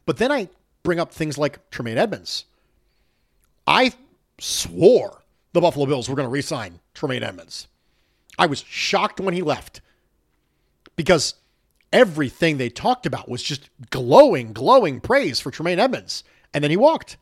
But 0.05 0.17
then 0.17 0.31
I 0.31 0.49
bring 0.83 0.99
up 0.99 1.11
things 1.11 1.37
like 1.37 1.69
Tremaine 1.69 1.97
Edmunds. 1.97 2.45
I 3.67 3.93
swore 4.39 5.21
the 5.53 5.61
Buffalo 5.61 5.85
Bills 5.85 6.09
were 6.09 6.15
going 6.15 6.25
to 6.25 6.31
re-sign 6.31 6.79
Tremaine 6.93 7.23
Edmunds. 7.23 7.67
I 8.37 8.45
was 8.47 8.63
shocked 8.63 9.19
when 9.19 9.33
he 9.33 9.41
left 9.41 9.81
because 10.95 11.35
everything 11.93 12.57
they 12.57 12.69
talked 12.69 13.05
about 13.05 13.29
was 13.29 13.43
just 13.43 13.69
glowing, 13.89 14.53
glowing 14.53 15.01
praise 15.01 15.39
for 15.39 15.51
Tremaine 15.51 15.79
Edmunds. 15.79 16.23
And 16.53 16.63
then 16.63 16.71
he 16.71 16.77
walked. 16.77 17.17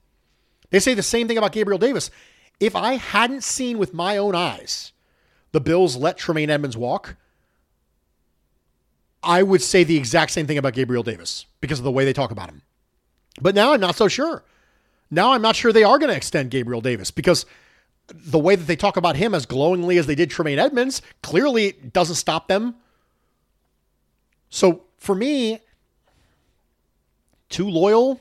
They 0.69 0.79
say 0.79 0.93
the 0.93 1.03
same 1.03 1.27
thing 1.27 1.37
about 1.37 1.51
Gabriel 1.51 1.79
Davis. 1.79 2.11
If 2.59 2.75
I 2.75 2.93
hadn't 2.93 3.43
seen 3.43 3.77
with 3.77 3.93
my 3.93 4.17
own 4.17 4.35
eyes 4.35 4.91
the 5.51 5.61
Bills 5.61 5.95
let 5.95 6.17
Tremaine 6.17 6.49
Edmonds 6.49 6.77
walk, 6.77 7.15
I 9.23 9.43
would 9.43 9.61
say 9.61 9.83
the 9.83 9.97
exact 9.97 10.31
same 10.31 10.45
thing 10.45 10.57
about 10.57 10.73
Gabriel 10.73 11.03
Davis 11.03 11.45
because 11.59 11.79
of 11.79 11.85
the 11.85 11.91
way 11.91 12.05
they 12.05 12.13
talk 12.13 12.31
about 12.31 12.49
him. 12.49 12.61
But 13.41 13.55
now 13.55 13.73
I'm 13.73 13.79
not 13.79 13.95
so 13.95 14.07
sure. 14.07 14.43
Now 15.11 15.33
I'm 15.33 15.41
not 15.41 15.55
sure 15.55 15.71
they 15.71 15.83
are 15.83 15.97
going 15.97 16.11
to 16.11 16.15
extend 16.15 16.51
Gabriel 16.51 16.81
Davis 16.81 17.11
because 17.11 17.45
the 18.07 18.39
way 18.39 18.55
that 18.55 18.65
they 18.65 18.75
talk 18.75 18.97
about 18.97 19.15
him 19.15 19.33
as 19.33 19.45
glowingly 19.45 19.97
as 19.97 20.07
they 20.07 20.15
did 20.15 20.29
Tremaine 20.29 20.59
Edmunds 20.59 21.01
clearly 21.21 21.73
doesn't 21.73 22.15
stop 22.15 22.47
them. 22.47 22.75
So 24.49 24.83
for 24.97 25.15
me, 25.15 25.59
too 27.49 27.69
loyal, 27.69 28.19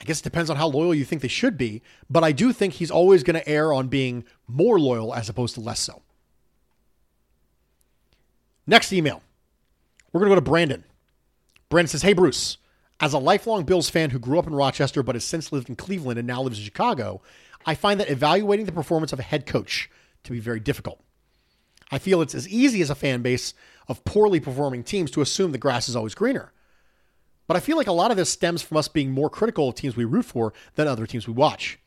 I 0.00 0.04
guess 0.04 0.20
it 0.20 0.24
depends 0.24 0.50
on 0.50 0.56
how 0.56 0.68
loyal 0.68 0.94
you 0.94 1.04
think 1.04 1.22
they 1.22 1.28
should 1.28 1.56
be, 1.56 1.82
but 2.10 2.24
I 2.24 2.32
do 2.32 2.52
think 2.52 2.74
he's 2.74 2.90
always 2.90 3.22
going 3.22 3.40
to 3.40 3.48
err 3.48 3.72
on 3.72 3.88
being 3.88 4.24
more 4.46 4.78
loyal 4.78 5.14
as 5.14 5.28
opposed 5.28 5.54
to 5.54 5.60
less 5.60 5.80
so. 5.80 6.02
Next 8.66 8.92
email. 8.92 9.22
We're 10.12 10.20
going 10.20 10.30
to 10.30 10.34
go 10.34 10.40
to 10.40 10.50
Brandon. 10.50 10.84
Brandon 11.68 11.88
says, 11.88 12.02
Hey, 12.02 12.12
Bruce, 12.12 12.56
as 13.00 13.12
a 13.12 13.18
lifelong 13.18 13.64
Bills 13.64 13.90
fan 13.90 14.10
who 14.10 14.18
grew 14.18 14.38
up 14.38 14.46
in 14.46 14.54
Rochester 14.54 15.02
but 15.02 15.14
has 15.14 15.24
since 15.24 15.52
lived 15.52 15.68
in 15.68 15.76
Cleveland 15.76 16.18
and 16.18 16.26
now 16.26 16.42
lives 16.42 16.58
in 16.58 16.64
Chicago, 16.64 17.22
I 17.66 17.74
find 17.74 17.98
that 18.00 18.10
evaluating 18.10 18.66
the 18.66 18.72
performance 18.72 19.12
of 19.12 19.18
a 19.18 19.24
head 19.24 19.46
coach 19.46 19.90
to 20.24 20.32
be 20.32 20.40
very 20.40 20.60
difficult. 20.60 21.00
I 21.90 21.98
feel 21.98 22.22
it's 22.22 22.34
as 22.34 22.48
easy 22.48 22.82
as 22.82 22.90
a 22.90 22.94
fan 22.94 23.22
base 23.22 23.54
of 23.88 24.04
poorly 24.04 24.40
performing 24.40 24.82
teams 24.82 25.10
to 25.12 25.20
assume 25.20 25.52
the 25.52 25.58
grass 25.58 25.88
is 25.88 25.96
always 25.96 26.14
greener. 26.14 26.52
But 27.46 27.56
I 27.56 27.60
feel 27.60 27.76
like 27.76 27.86
a 27.86 27.92
lot 27.92 28.10
of 28.10 28.16
this 28.16 28.30
stems 28.30 28.62
from 28.62 28.78
us 28.78 28.88
being 28.88 29.10
more 29.10 29.28
critical 29.28 29.68
of 29.68 29.74
teams 29.74 29.96
we 29.96 30.04
root 30.04 30.24
for 30.24 30.54
than 30.76 30.88
other 30.88 31.06
teams 31.06 31.26
we 31.26 31.34
watch. 31.34 31.78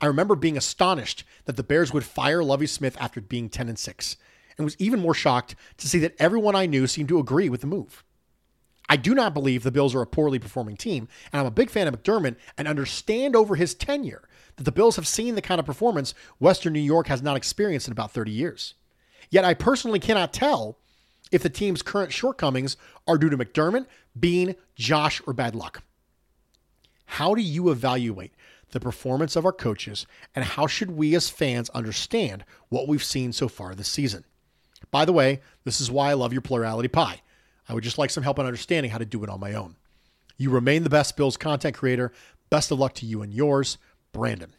I 0.00 0.06
remember 0.06 0.36
being 0.36 0.56
astonished 0.56 1.24
that 1.46 1.56
the 1.56 1.64
Bears 1.64 1.92
would 1.92 2.04
fire 2.04 2.44
Lovie 2.44 2.66
Smith 2.66 2.96
after 3.00 3.20
being 3.20 3.48
10 3.48 3.68
and 3.68 3.78
6, 3.78 4.16
and 4.56 4.64
was 4.64 4.76
even 4.78 5.00
more 5.00 5.14
shocked 5.14 5.56
to 5.78 5.88
see 5.88 5.98
that 5.98 6.14
everyone 6.18 6.54
I 6.54 6.66
knew 6.66 6.86
seemed 6.86 7.08
to 7.08 7.18
agree 7.18 7.48
with 7.48 7.60
the 7.60 7.66
move. 7.66 8.04
I 8.90 8.96
do 8.96 9.14
not 9.14 9.34
believe 9.34 9.62
the 9.62 9.70
Bills 9.70 9.94
are 9.94 10.02
a 10.02 10.06
poorly 10.06 10.40
performing 10.40 10.76
team, 10.76 11.06
and 11.32 11.38
I'm 11.38 11.46
a 11.46 11.52
big 11.52 11.70
fan 11.70 11.86
of 11.86 11.94
McDermott 11.94 12.34
and 12.58 12.66
understand 12.66 13.36
over 13.36 13.54
his 13.54 13.72
tenure 13.72 14.28
that 14.56 14.64
the 14.64 14.72
Bills 14.72 14.96
have 14.96 15.06
seen 15.06 15.36
the 15.36 15.40
kind 15.40 15.60
of 15.60 15.64
performance 15.64 16.12
Western 16.40 16.72
New 16.72 16.80
York 16.80 17.06
has 17.06 17.22
not 17.22 17.36
experienced 17.36 17.86
in 17.86 17.92
about 17.92 18.10
30 18.10 18.32
years. 18.32 18.74
Yet 19.30 19.44
I 19.44 19.54
personally 19.54 20.00
cannot 20.00 20.32
tell 20.32 20.76
if 21.30 21.40
the 21.40 21.48
team's 21.48 21.82
current 21.82 22.12
shortcomings 22.12 22.76
are 23.06 23.16
due 23.16 23.30
to 23.30 23.38
McDermott, 23.38 23.86
Beane, 24.18 24.56
Josh, 24.74 25.22
or 25.24 25.34
bad 25.34 25.54
luck. 25.54 25.84
How 27.04 27.36
do 27.36 27.42
you 27.42 27.70
evaluate 27.70 28.34
the 28.72 28.80
performance 28.80 29.36
of 29.36 29.46
our 29.46 29.52
coaches, 29.52 30.04
and 30.34 30.44
how 30.44 30.66
should 30.66 30.90
we 30.90 31.14
as 31.14 31.30
fans 31.30 31.70
understand 31.70 32.44
what 32.70 32.88
we've 32.88 33.04
seen 33.04 33.32
so 33.32 33.46
far 33.46 33.76
this 33.76 33.86
season? 33.86 34.24
By 34.90 35.04
the 35.04 35.12
way, 35.12 35.42
this 35.62 35.80
is 35.80 35.92
why 35.92 36.10
I 36.10 36.14
love 36.14 36.32
your 36.32 36.42
plurality 36.42 36.88
pie. 36.88 37.20
I 37.70 37.72
would 37.72 37.84
just 37.84 37.98
like 37.98 38.10
some 38.10 38.24
help 38.24 38.40
in 38.40 38.46
understanding 38.46 38.90
how 38.90 38.98
to 38.98 39.04
do 39.04 39.22
it 39.22 39.30
on 39.30 39.38
my 39.38 39.54
own. 39.54 39.76
You 40.36 40.50
remain 40.50 40.82
the 40.82 40.90
best 40.90 41.16
Bills 41.16 41.36
content 41.36 41.76
creator. 41.76 42.10
Best 42.50 42.72
of 42.72 42.80
luck 42.80 42.94
to 42.94 43.06
you 43.06 43.22
and 43.22 43.32
yours, 43.32 43.78
Brandon. 44.10 44.56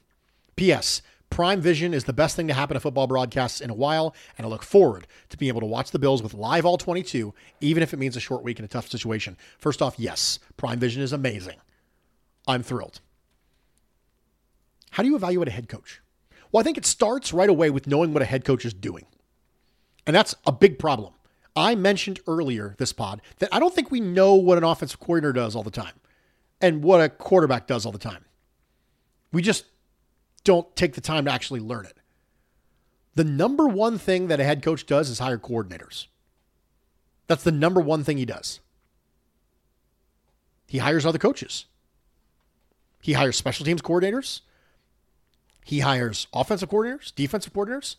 P.S. 0.56 1.02
Prime 1.30 1.60
Vision 1.60 1.94
is 1.94 2.06
the 2.06 2.14
best 2.14 2.38
thing 2.38 2.48
to 2.48 2.54
happen 2.54 2.76
to 2.76 2.80
football 2.80 3.08
broadcasts 3.08 3.60
in 3.60 3.70
a 3.70 3.74
while, 3.74 4.16
and 4.38 4.48
I 4.48 4.50
look 4.50 4.64
forward 4.64 5.08
to 5.28 5.36
being 5.36 5.50
able 5.50 5.60
to 5.60 5.66
watch 5.66 5.92
the 5.92 6.00
Bills 6.00 6.24
with 6.24 6.34
live 6.34 6.66
all 6.66 6.78
22, 6.78 7.34
even 7.60 7.84
if 7.84 7.94
it 7.94 8.00
means 8.00 8.16
a 8.16 8.22
short 8.22 8.44
week 8.44 8.60
in 8.60 8.66
a 8.66 8.70
tough 8.70 8.90
situation. 8.90 9.36
First 9.58 9.82
off, 9.82 9.96
yes, 9.98 10.40
Prime 10.56 10.80
Vision 10.80 11.02
is 11.02 11.12
amazing. 11.12 11.58
I'm 12.48 12.64
thrilled. 12.64 13.02
How 14.92 15.04
do 15.04 15.10
you 15.10 15.18
evaluate 15.18 15.50
a 15.50 15.52
head 15.52 15.68
coach? 15.68 16.00
Well, 16.54 16.62
I 16.62 16.64
think 16.64 16.78
it 16.78 16.86
starts 16.86 17.34
right 17.34 17.50
away 17.50 17.72
with 17.72 17.88
knowing 17.88 18.14
what 18.14 18.24
a 18.24 18.26
head 18.26 18.46
coach 18.46 18.64
is 18.64 18.74
doing. 18.74 19.06
And 20.08 20.16
that's 20.16 20.34
a 20.46 20.54
big 20.54 20.80
problem. 20.80 21.12
I 21.56 21.76
mentioned 21.76 22.20
earlier 22.28 22.76
this 22.78 22.94
pod 22.94 23.22
that 23.40 23.50
I 23.52 23.60
don't 23.60 23.74
think 23.74 23.92
we 23.92 24.00
know 24.00 24.36
what 24.36 24.58
an 24.58 24.64
offensive 24.64 25.00
coordinator 25.00 25.34
does 25.34 25.56
all 25.56 25.64
the 25.64 25.72
time 25.72 25.94
and 26.62 26.84
what 26.84 27.02
a 27.02 27.10
quarterback 27.10 27.68
does 27.68 27.86
all 27.86 27.92
the 27.92 27.98
time. 27.98 28.26
We 29.32 29.42
just 29.42 29.66
don't 30.44 30.74
take 30.76 30.94
the 30.94 31.02
time 31.02 31.26
to 31.26 31.32
actually 31.32 31.60
learn 31.60 31.86
it. 31.86 31.98
The 33.16 33.24
number 33.24 33.68
one 33.68 33.98
thing 33.98 34.28
that 34.28 34.40
a 34.40 34.44
head 34.44 34.64
coach 34.64 34.86
does 34.86 35.10
is 35.10 35.20
hire 35.20 35.38
coordinators. 35.38 36.08
That's 37.28 37.44
the 37.44 37.52
number 37.52 37.82
one 37.82 38.04
thing 38.04 38.18
he 38.18 38.26
does. 38.26 38.60
He 40.68 40.78
hires 40.78 41.06
other 41.06 41.18
coaches. 41.20 41.66
He 43.02 43.14
hires 43.14 43.36
special 43.36 43.66
teams 43.66 43.82
coordinators. 43.82 44.42
He 45.66 45.80
hires 45.80 46.28
offensive 46.34 46.70
coordinators, 46.70 47.14
defensive 47.14 47.54
coordinators. 47.54 47.98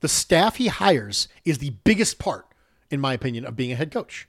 The 0.00 0.08
staff 0.08 0.56
he 0.56 0.68
hires 0.68 1.28
is 1.44 1.58
the 1.58 1.70
biggest 1.84 2.18
part, 2.18 2.46
in 2.90 3.00
my 3.00 3.12
opinion, 3.12 3.44
of 3.44 3.56
being 3.56 3.72
a 3.72 3.76
head 3.76 3.90
coach. 3.90 4.28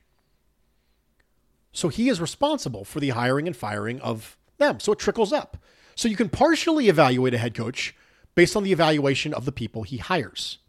So 1.72 1.90
he 1.90 2.10
is 2.10 2.20
responsible 2.20 2.84
for 2.84 3.00
the 3.00 3.10
hiring 3.10 3.48
and 3.48 3.56
firing 3.56 4.02
of 4.02 4.38
them. 4.58 4.80
So 4.80 4.92
it 4.92 5.00
trickles 5.00 5.32
up. 5.32 5.58
So 5.96 6.08
you 6.08 6.16
can 6.16 6.30
partially 6.30 6.90
evaluate 6.90 7.34
a 7.34 7.38
head 7.38 7.54
coach 7.54 7.96
based 8.36 8.56
on 8.56 8.64
the 8.64 8.72
evaluation 8.72 9.34
of 9.34 9.46
the 9.46 9.52
people 9.52 9.84
he 9.84 9.98
hires. 9.98 10.60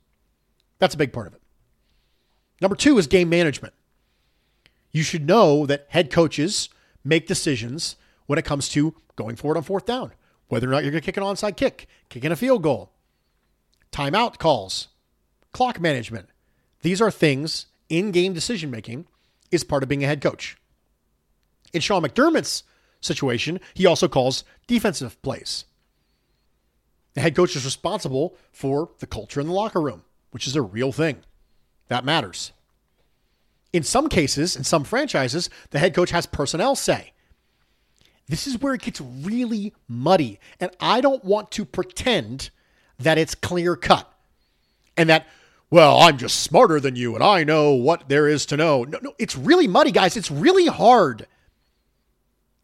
That's 0.79 0.95
a 0.95 0.99
big 0.99 1.13
part 1.13 1.27
of 1.27 1.35
it. 1.35 1.43
Number 2.61 2.77
two 2.77 2.99
is 2.99 3.07
game 3.07 3.29
management. 3.29 3.75
You 4.93 5.03
should 5.03 5.27
know 5.27 5.67
that 5.67 5.87
head 5.89 6.11
coaches 6.11 6.69
make 7.05 7.27
decisions 7.27 7.97
when 8.27 8.39
it 8.39 8.45
comes 8.45 8.69
to 8.71 8.95
going 9.17 9.37
forward 9.37 9.57
on 9.57 9.63
fourth 9.63 9.87
down, 9.87 10.13
whether 10.49 10.69
or 10.69 10.73
not 10.73 10.83
you're 10.83 10.93
going 10.93 11.03
to 11.03 11.07
kick 11.07 11.17
an 11.17 11.23
onside 11.23 11.57
kick, 11.57 11.87
kicking 12.09 12.33
a 12.33 12.37
field 12.37 12.63
goal, 12.63 12.93
timeout 13.93 14.39
calls, 14.39 14.89
clock 15.53 15.81
management. 15.81 16.29
These 16.83 17.01
are 17.01 17.11
things 17.11 17.67
in 17.91 18.11
game 18.11 18.33
decision 18.33 18.71
making 18.71 19.07
is 19.51 19.65
part 19.65 19.83
of 19.83 19.89
being 19.89 20.03
a 20.03 20.07
head 20.07 20.23
coach. 20.23 20.57
In 21.73 21.81
Sean 21.81 22.03
McDermott's 22.03 22.63
situation, 23.01 23.61
he 23.75 23.85
also 23.85 24.09
calls 24.09 24.45
defensive 24.67 25.21
plays. 25.23 25.67
The 27.15 27.21
head 27.21 27.37
coach 27.37 27.57
is 27.57 27.65
responsible 27.65 28.37
for 28.53 28.91
the 29.01 29.07
culture 29.07 29.41
in 29.41 29.49
the 29.49 29.53
locker 29.53 29.81
room, 29.81 30.05
which 30.31 30.47
is 30.47 30.57
a 30.57 30.63
real 30.63 30.93
thing. 30.93 31.19
That 31.89 32.05
matters. 32.05 32.53
In 33.73 33.83
some 33.83 34.09
cases, 34.09 34.57
in 34.57 34.65
some 34.65 34.85
franchises, 34.85 35.51
the 35.71 35.79
head 35.79 35.95
coach 35.95 36.11
has 36.11 36.27
personnel 36.27 36.77
say. 36.77 37.13
This 38.29 38.47
is 38.47 38.61
where 38.61 38.75
it 38.75 38.83
gets 38.83 39.01
really 39.01 39.75
muddy. 39.89 40.39
And 40.61 40.71
I 40.81 41.01
don't 41.01 41.25
want 41.25 41.51
to 41.53 41.65
pretend 41.65 42.51
that 42.99 43.19
it's 43.19 43.35
clear 43.35 43.75
cut 43.75 44.13
and 44.97 45.09
that, 45.09 45.27
well, 45.71 46.01
I'm 46.01 46.19
just 46.19 46.41
smarter 46.41 46.81
than 46.81 46.97
you 46.97 47.15
and 47.15 47.25
I 47.25 47.45
know 47.45 47.73
what 47.73 48.09
there 48.09 48.29
is 48.29 48.47
to 48.47 48.57
know. 48.57 48.85
No, 48.85 48.99
no, 49.03 49.15
it's 49.19 49.37
really 49.37 49.69
muddy, 49.69 49.93
guys. 49.93 50.17
It's 50.17 50.31
really 50.31 50.67
hard 50.67 51.27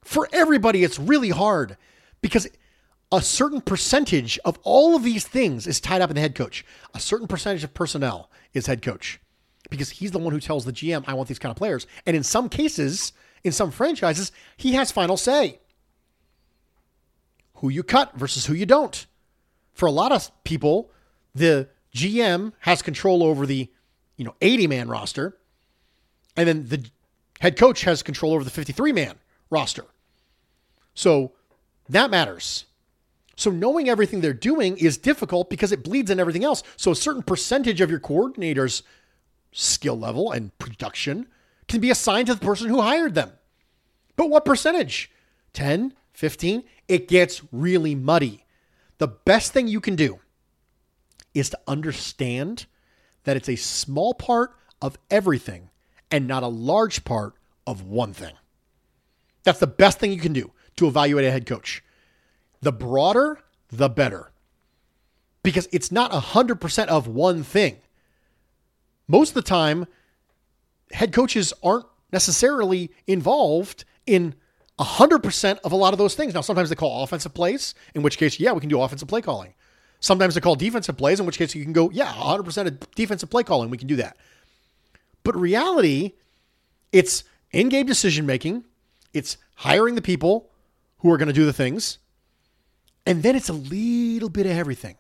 for 0.07 0.29
everybody, 0.33 0.85
it's 0.85 1.01
really 1.01 1.31
hard 1.31 1.77
because 2.21 2.47
a 3.11 3.21
certain 3.21 3.61
percentage 3.61 4.39
of 4.45 4.57
all 4.63 4.95
of 4.95 5.03
these 5.03 5.27
things 5.27 5.67
is 5.67 5.81
tied 5.81 6.01
up 6.01 6.11
in 6.11 6.15
the 6.15 6.21
head 6.21 6.37
coach. 6.37 6.65
A 6.95 7.01
certain 7.01 7.27
percentage 7.27 7.65
of 7.65 7.75
personnel 7.75 8.31
is 8.55 8.67
head 8.67 8.83
coach 8.83 9.21
because 9.69 9.91
he's 9.91 10.13
the 10.13 10.21
one 10.21 10.33
who 10.33 10.39
tells 10.39 10.65
the 10.65 10.73
GM, 10.73 11.05
I 11.09 11.15
want 11.15 11.29
these 11.29 11.41
kind 11.41 11.51
of 11.51 11.57
players. 11.57 11.89
And 12.07 12.17
in 12.17 12.23
some 12.23 12.49
cases, 12.49 13.13
in 13.43 13.51
some 13.51 13.73
franchises, 13.73 14.31
he 14.57 14.75
has 14.75 14.93
final 14.93 15.17
say. 15.17 15.59
Who 17.55 17.69
you 17.69 17.83
cut 17.83 18.17
versus 18.17 18.47
who 18.47 18.55
you 18.55 18.67
don't. 18.67 19.07
For 19.73 19.87
a 19.87 19.93
lot 19.93 20.13
of 20.13 20.31
people, 20.45 20.93
the 21.35 21.69
GM 21.97 22.53
has 22.61 22.83
control 22.83 23.23
over 23.23 23.47
the, 23.47 23.71
you 24.17 24.25
know, 24.25 24.35
80 24.41 24.67
man 24.67 24.89
roster, 24.89 25.37
and 26.37 26.47
then 26.47 26.69
the 26.69 26.85
head 27.41 27.57
coach 27.57 27.83
has 27.83 28.03
control 28.03 28.35
over 28.35 28.45
the 28.45 28.51
53 28.51 28.93
man 28.93 29.15
roster. 29.51 29.87
So 30.95 31.33
that 31.89 32.11
matters. 32.11 32.67
So 33.37 33.51
knowing 33.51 33.89
everything 33.89 34.21
they're 34.21 34.33
doing 34.33 34.77
is 34.79 34.97
difficult 34.97 35.51
because 35.51 35.73
it 35.73 35.85
bleeds 35.85 36.11
in 36.11 36.21
everything 36.21 36.45
else. 36.45 36.63
So 36.77 36.91
a 36.91 36.97
certain 36.97 37.23
percentage 37.23 37.81
of 37.81 37.91
your 37.91 38.01
coordinator's 38.01 38.83
skill 39.53 39.99
level 39.99 40.33
and 40.33 40.57
production 40.59 41.27
can 41.69 41.81
be 41.81 41.91
assigned 41.91 42.29
to 42.29 42.35
the 42.35 42.45
person 42.45 42.69
who 42.69 42.81
hired 42.81 43.15
them. 43.15 43.33
But 44.17 44.31
what 44.31 44.45
percentage? 44.45 45.11
10, 45.53 45.95
15? 46.13 46.65
It 46.89 47.09
gets 47.09 47.43
really 47.53 47.95
muddy. 47.95 48.45
The 48.99 49.09
best 49.09 49.53
thing 49.53 49.69
you 49.69 49.81
can 49.81 49.97
do 49.97 50.21
is 51.37 51.51
to 51.51 51.59
understand 51.67 52.67
that 53.25 53.37
it's 53.37 53.49
a 53.49 53.57
small 53.57 54.15
part 54.15 54.57
of 54.81 54.99
everything 55.11 55.71
and 56.11 56.27
not 56.27 56.43
a 56.43 56.49
large 56.49 57.05
part 57.05 57.35
of 57.67 57.83
one 57.83 58.13
thing. 58.13 58.35
That's 59.45 59.59
the 59.59 59.67
best 59.67 59.99
thing 59.99 60.13
you 60.13 60.21
can 60.21 60.33
do 60.33 60.53
to 60.77 60.87
evaluate 60.87 61.25
a 61.25 61.31
head 61.31 61.47
coach. 61.47 61.83
The 62.63 62.73
broader, 62.73 63.41
the 63.71 63.89
better. 63.89 64.33
Because 65.43 65.69
it's 65.73 65.93
not 65.93 66.11
100% 66.11 66.87
of 66.89 67.07
one 67.07 67.43
thing. 67.43 67.79
Most 69.07 69.31
of 69.31 69.35
the 69.35 69.43
time, 69.43 69.87
head 70.91 71.13
coaches 71.13 71.53
aren't 71.63 71.87
necessarily 72.13 72.91
involved 73.07 73.85
in 74.07 74.35
100% 74.79 75.59
of 75.65 75.73
a 75.73 75.77
lot 75.77 75.93
of 75.93 75.99
those 75.99 76.15
things. 76.15 76.35
Now, 76.35 76.41
sometimes 76.41 76.71
they 76.71 76.75
call 76.75 77.03
offensive 77.03 77.35
plays, 77.35 77.75
in 77.95 78.03
which 78.03 78.19
case, 78.19 78.41
yeah, 78.41 78.53
we 78.53 78.61
can 78.61 78.69
do 78.69 78.81
offensive 78.81 79.09
play 79.09 79.21
calling. 79.21 79.55
Sometimes 80.01 80.35
they 80.35 80.41
call 80.41 80.57
defensive 80.57 80.97
plays, 80.97 81.21
in 81.21 81.27
which 81.27 81.39
case 81.39 81.55
you 81.55 81.65
can 81.65 81.73
go, 81.73 81.91
yeah, 81.91 82.13
100% 82.13 82.67
of 82.67 82.95
defensive 82.95 83.31
play 83.31 83.43
calling, 83.43 83.71
we 83.71 83.79
can 83.79 83.89
do 83.89 83.97
that. 83.97 84.17
But 85.23 85.37
reality, 85.37 86.13
it's 86.93 87.25
in 87.51 87.69
game 87.69 87.87
decision 87.87 88.27
making, 88.27 88.65
it's 89.13 89.39
hiring 89.57 89.95
the 89.95 90.03
people 90.03 90.51
who 90.99 91.11
are 91.13 91.17
going 91.17 91.29
to 91.29 91.35
do 91.35 91.47
the 91.47 91.53
things. 91.53 91.99
And 93.07 93.23
then 93.23 93.37
it's 93.37 93.49
a 93.49 93.55
little 93.55 94.29
bit 94.29 94.47
of 94.47 94.53
everything. 94.53 94.97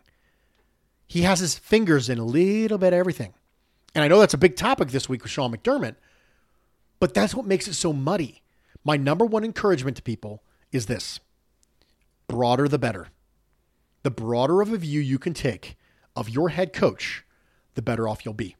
He 1.06 1.22
has 1.22 1.40
his 1.40 1.56
fingers 1.56 2.08
in 2.08 2.18
a 2.18 2.24
little 2.24 2.78
bit 2.78 2.92
of 2.92 2.98
everything. 2.98 3.34
And 3.94 4.02
I 4.02 4.08
know 4.08 4.18
that's 4.18 4.34
a 4.34 4.38
big 4.38 4.56
topic 4.56 4.88
this 4.88 5.08
week 5.08 5.22
with 5.22 5.32
Sean 5.32 5.52
McDermott, 5.54 5.96
but 7.00 7.14
that's 7.14 7.34
what 7.34 7.46
makes 7.46 7.68
it 7.68 7.74
so 7.74 7.92
muddy. 7.92 8.42
My 8.84 8.96
number 8.96 9.24
one 9.24 9.44
encouragement 9.44 9.96
to 9.96 10.02
people 10.02 10.42
is 10.72 10.86
this 10.86 11.20
broader 12.28 12.68
the 12.68 12.78
better. 12.78 13.08
The 14.06 14.10
broader 14.12 14.62
of 14.62 14.72
a 14.72 14.76
view 14.76 15.00
you 15.00 15.18
can 15.18 15.34
take 15.34 15.76
of 16.14 16.28
your 16.28 16.50
head 16.50 16.72
coach, 16.72 17.24
the 17.74 17.82
better 17.82 18.08
off 18.08 18.24
you'll 18.24 18.34
be. 18.34 18.54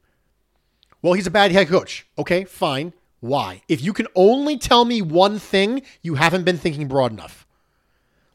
Well, 1.01 1.13
he's 1.13 1.25
a 1.25 1.31
bad 1.31 1.53
head 1.53 1.69
coach. 1.69 2.05
Okay, 2.17 2.43
fine. 2.43 2.91
Why? 3.21 3.61
If 3.69 3.81
you 3.81 3.93
can 3.93 4.07
only 4.13 4.57
tell 4.57 4.83
me 4.83 5.01
one 5.01 5.39
thing, 5.39 5.83
you 6.01 6.15
haven't 6.15 6.43
been 6.43 6.57
thinking 6.57 6.89
broad 6.89 7.13
enough. 7.13 7.47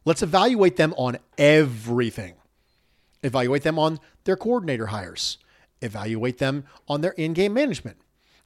Let's 0.07 0.23
evaluate 0.23 0.77
them 0.77 0.95
on 0.97 1.19
everything. 1.37 2.37
Evaluate 3.23 3.63
them 3.63 3.79
on 3.79 4.01
their 4.25 4.39
coordinator 4.39 4.87
hires. 4.87 5.37
Evaluate 5.83 6.39
them 6.39 6.65
on 6.89 7.03
their 7.03 7.13
in 7.19 7.35
game 7.35 7.53
management. 7.53 7.99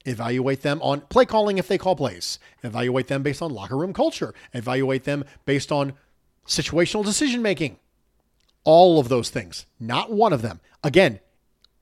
Evaluate 0.04 0.62
them 0.62 0.82
on 0.82 1.02
play 1.02 1.24
calling 1.24 1.58
if 1.58 1.68
they 1.68 1.78
call 1.78 1.94
plays. 1.94 2.40
Evaluate 2.64 3.06
them 3.06 3.22
based 3.22 3.42
on 3.42 3.54
locker 3.54 3.76
room 3.76 3.92
culture. 3.92 4.34
Evaluate 4.52 5.04
them 5.04 5.24
based 5.44 5.70
on 5.70 5.92
situational 6.48 7.04
decision 7.04 7.42
making. 7.42 7.78
All 8.66 9.00
of 9.00 9.08
those 9.08 9.30
things, 9.30 9.64
not 9.80 10.12
one 10.12 10.34
of 10.34 10.42
them. 10.42 10.60
Again, 10.84 11.20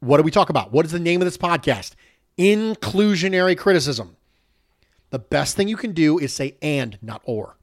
what 0.00 0.18
do 0.18 0.22
we 0.22 0.30
talk 0.30 0.50
about? 0.50 0.70
What 0.70 0.84
is 0.84 0.92
the 0.92 1.00
name 1.00 1.20
of 1.20 1.24
this 1.24 1.38
podcast? 1.38 1.94
Inclusionary 2.38 3.56
criticism. 3.56 4.16
The 5.10 5.18
best 5.18 5.56
thing 5.56 5.66
you 5.66 5.76
can 5.76 5.92
do 5.92 6.18
is 6.18 6.32
say 6.32 6.56
and, 6.60 6.98
not 7.00 7.22
or. 7.24 7.56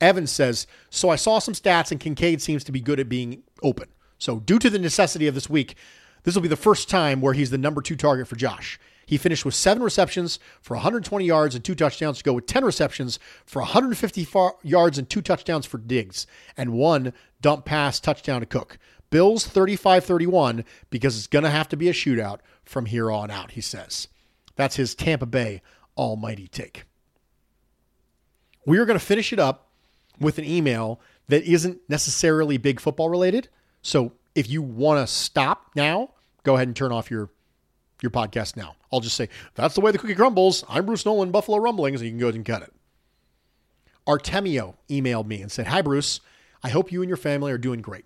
Evans 0.00 0.30
says, 0.30 0.66
So 0.90 1.10
I 1.10 1.16
saw 1.16 1.38
some 1.38 1.54
stats, 1.54 1.90
and 1.90 2.00
Kincaid 2.00 2.40
seems 2.40 2.64
to 2.64 2.72
be 2.72 2.80
good 2.80 3.00
at 3.00 3.08
being 3.08 3.42
open. 3.62 3.88
So, 4.18 4.38
due 4.38 4.60
to 4.60 4.70
the 4.70 4.78
necessity 4.78 5.26
of 5.26 5.34
this 5.34 5.50
week, 5.50 5.74
this 6.22 6.34
will 6.34 6.42
be 6.42 6.48
the 6.48 6.56
first 6.56 6.88
time 6.88 7.20
where 7.20 7.34
he's 7.34 7.50
the 7.50 7.58
number 7.58 7.82
two 7.82 7.96
target 7.96 8.28
for 8.28 8.36
Josh. 8.36 8.78
He 9.12 9.18
finished 9.18 9.44
with 9.44 9.54
seven 9.54 9.82
receptions 9.82 10.38
for 10.62 10.74
120 10.74 11.26
yards 11.26 11.54
and 11.54 11.62
two 11.62 11.74
touchdowns 11.74 12.16
to 12.16 12.24
go 12.24 12.32
with 12.32 12.46
10 12.46 12.64
receptions 12.64 13.18
for 13.44 13.60
150 13.60 14.26
yards 14.62 14.96
and 14.96 15.06
two 15.06 15.20
touchdowns 15.20 15.66
for 15.66 15.76
Diggs 15.76 16.26
and 16.56 16.72
one 16.72 17.12
dump 17.42 17.66
pass 17.66 18.00
touchdown 18.00 18.40
to 18.40 18.46
Cook. 18.46 18.78
Bills 19.10 19.46
35 19.46 20.06
31 20.06 20.64
because 20.88 21.18
it's 21.18 21.26
going 21.26 21.42
to 21.42 21.50
have 21.50 21.68
to 21.68 21.76
be 21.76 21.90
a 21.90 21.92
shootout 21.92 22.38
from 22.64 22.86
here 22.86 23.10
on 23.10 23.30
out, 23.30 23.50
he 23.50 23.60
says. 23.60 24.08
That's 24.56 24.76
his 24.76 24.94
Tampa 24.94 25.26
Bay 25.26 25.60
almighty 25.94 26.48
take. 26.48 26.84
We 28.64 28.78
are 28.78 28.86
going 28.86 28.98
to 28.98 29.04
finish 29.04 29.30
it 29.30 29.38
up 29.38 29.68
with 30.20 30.38
an 30.38 30.46
email 30.46 31.02
that 31.28 31.44
isn't 31.44 31.82
necessarily 31.86 32.56
big 32.56 32.80
football 32.80 33.10
related. 33.10 33.50
So 33.82 34.12
if 34.34 34.48
you 34.48 34.62
want 34.62 35.06
to 35.06 35.12
stop 35.12 35.66
now, 35.76 36.14
go 36.44 36.54
ahead 36.54 36.68
and 36.68 36.74
turn 36.74 36.92
off 36.92 37.10
your 37.10 37.28
your 38.02 38.10
podcast 38.10 38.56
now. 38.56 38.76
I'll 38.92 39.00
just 39.00 39.16
say, 39.16 39.28
that's 39.54 39.74
the 39.74 39.80
way 39.80 39.92
the 39.92 39.98
cookie 39.98 40.14
crumbles. 40.14 40.64
I'm 40.68 40.86
Bruce 40.86 41.06
Nolan, 41.06 41.30
Buffalo 41.30 41.58
Rumblings, 41.58 42.00
and 42.00 42.06
you 42.06 42.12
can 42.12 42.18
go 42.18 42.26
ahead 42.26 42.34
and 42.34 42.44
cut 42.44 42.62
it. 42.62 42.72
Artemio 44.06 44.74
emailed 44.88 45.26
me 45.26 45.40
and 45.40 45.50
said, 45.50 45.68
Hi, 45.68 45.80
Bruce. 45.80 46.20
I 46.64 46.70
hope 46.70 46.92
you 46.92 47.02
and 47.02 47.08
your 47.08 47.16
family 47.16 47.52
are 47.52 47.58
doing 47.58 47.80
great. 47.80 48.04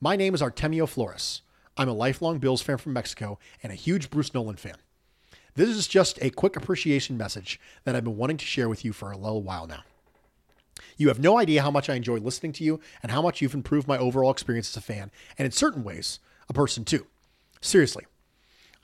My 0.00 0.16
name 0.16 0.34
is 0.34 0.42
Artemio 0.42 0.88
Flores. 0.88 1.42
I'm 1.76 1.88
a 1.88 1.92
lifelong 1.92 2.38
Bills 2.38 2.62
fan 2.62 2.78
from 2.78 2.92
Mexico 2.92 3.38
and 3.62 3.72
a 3.72 3.76
huge 3.76 4.10
Bruce 4.10 4.32
Nolan 4.34 4.56
fan. 4.56 4.76
This 5.54 5.68
is 5.68 5.86
just 5.86 6.18
a 6.20 6.30
quick 6.30 6.56
appreciation 6.56 7.16
message 7.16 7.60
that 7.84 7.96
I've 7.96 8.04
been 8.04 8.16
wanting 8.16 8.36
to 8.36 8.44
share 8.44 8.68
with 8.68 8.84
you 8.84 8.92
for 8.92 9.10
a 9.10 9.16
little 9.16 9.42
while 9.42 9.66
now. 9.66 9.84
You 10.96 11.08
have 11.08 11.18
no 11.18 11.38
idea 11.38 11.62
how 11.62 11.70
much 11.70 11.88
I 11.88 11.94
enjoy 11.94 12.18
listening 12.18 12.52
to 12.52 12.64
you 12.64 12.80
and 13.02 13.12
how 13.12 13.22
much 13.22 13.40
you've 13.40 13.54
improved 13.54 13.88
my 13.88 13.98
overall 13.98 14.30
experience 14.30 14.70
as 14.70 14.76
a 14.76 14.80
fan, 14.80 15.10
and 15.38 15.46
in 15.46 15.52
certain 15.52 15.84
ways, 15.84 16.20
a 16.48 16.52
person 16.52 16.84
too. 16.84 17.06
Seriously, 17.60 18.04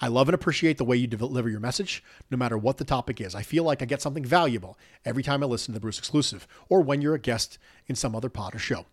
I 0.03 0.09
love 0.09 0.29
and 0.29 0.35
appreciate 0.35 0.79
the 0.79 0.85
way 0.85 0.97
you 0.97 1.07
deliver 1.07 1.49
your 1.49 1.61
message, 1.61 2.03
no 2.29 2.37
matter 2.37 2.59
what 2.59 2.79
the 2.79 2.85
topic 2.85 3.21
is. 3.21 3.37
I 3.37 3.43
feel 3.43 3.63
like 3.63 3.83
I 3.83 3.85
get 3.85 4.03
something 4.03 4.25
valuable 4.25 4.77
every 5.05 5.23
time 5.23 5.45
I 5.45 5.47
listen 5.47 5.73
to 5.73 5.75
the 5.75 5.81
Bruce 5.81 6.01
exclusive 6.01 6.49
or 6.69 6.81
when 6.81 7.01
you're 7.01 7.15
a 7.15 7.21
guest 7.21 7.57
in 7.87 7.95
some 7.95 8.17
other 8.17 8.29
pod 8.29 8.57
or 8.57 8.59
show. 8.59 8.87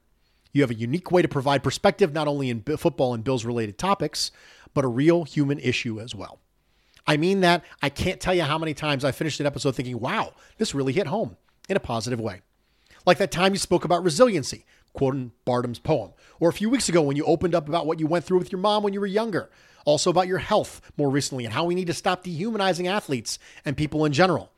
You 0.54 0.62
have 0.62 0.70
a 0.70 0.76
unique 0.76 1.12
way 1.12 1.24
to 1.24 1.28
provide 1.28 1.64
perspective 1.64 2.14
not 2.14 2.28
only 2.28 2.52
in 2.52 2.62
football 2.62 3.16
and 3.16 3.24
Bills 3.24 3.44
related 3.44 3.80
topics, 3.80 4.30
but 4.76 4.86
a 4.86 4.88
real 4.88 5.24
human 5.24 5.58
issue 5.58 6.00
as 6.00 6.14
well. 6.14 6.40
I 7.08 7.18
mean 7.18 7.40
that 7.40 7.64
I 7.82 7.90
can't 7.90 8.20
tell 8.20 8.36
you 8.36 8.44
how 8.44 8.60
many 8.60 8.76
times 8.76 9.04
I 9.04 9.12
finished 9.12 9.40
an 9.40 9.48
episode 9.48 9.76
thinking, 9.76 10.00
wow, 10.00 10.34
this 10.60 10.76
really 10.76 10.94
hit 10.94 11.08
home 11.08 11.38
in 11.68 11.76
a 11.76 11.80
positive 11.80 12.20
way. 12.20 12.42
Like 13.08 13.18
that 13.18 13.32
time 13.32 13.54
you 13.54 13.58
spoke 13.58 13.84
about 13.84 14.04
resiliency, 14.04 14.64
quoting 14.94 15.32
Bardham's 15.46 15.80
poem, 15.80 16.12
or 16.40 16.50
a 16.50 16.54
few 16.54 16.70
weeks 16.70 16.90
ago 16.90 17.02
when 17.02 17.16
you 17.16 17.26
opened 17.26 17.56
up 17.56 17.68
about 17.68 17.86
what 17.86 18.00
you 18.00 18.08
went 18.08 18.26
through 18.26 18.40
with 18.40 18.52
your 18.52 18.62
mom 18.62 18.84
when 18.84 18.94
you 18.94 19.00
were 19.00 19.06
younger, 19.06 19.50
also 19.86 20.10
about 20.10 20.28
your 20.28 20.38
health 20.38 20.82
more 20.98 21.10
recently 21.10 21.46
and 21.46 21.54
how 21.54 21.66
we 21.66 21.76
need 21.76 21.88
to 21.88 21.94
stop 21.94 22.24
dehumanizing 22.24 22.88
athletes 22.88 23.40
and 23.66 23.78
people 23.78 24.06
in 24.06 24.14
general. 24.14 24.52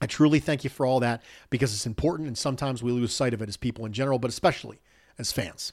I 0.00 0.06
truly 0.06 0.40
thank 0.40 0.64
you 0.64 0.70
for 0.70 0.86
all 0.86 1.00
that 1.00 1.22
because 1.50 1.74
it's 1.74 1.86
important 1.86 2.26
and 2.26 2.38
sometimes 2.38 2.82
we 2.82 2.92
lose 2.92 3.12
sight 3.12 3.34
of 3.34 3.42
it 3.42 3.48
as 3.48 3.56
people 3.56 3.84
in 3.84 3.92
general, 3.92 4.18
but 4.18 4.30
especially 4.30 4.80
as 5.18 5.32
fans. 5.32 5.72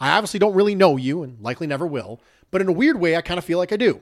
I 0.00 0.10
obviously 0.10 0.40
don't 0.40 0.54
really 0.54 0.74
know 0.74 0.96
you 0.96 1.22
and 1.22 1.40
likely 1.40 1.66
never 1.66 1.86
will, 1.86 2.20
but 2.50 2.60
in 2.60 2.68
a 2.68 2.72
weird 2.72 2.98
way, 2.98 3.14
I 3.14 3.20
kind 3.20 3.38
of 3.38 3.44
feel 3.44 3.58
like 3.58 3.72
I 3.72 3.76
do. 3.76 4.00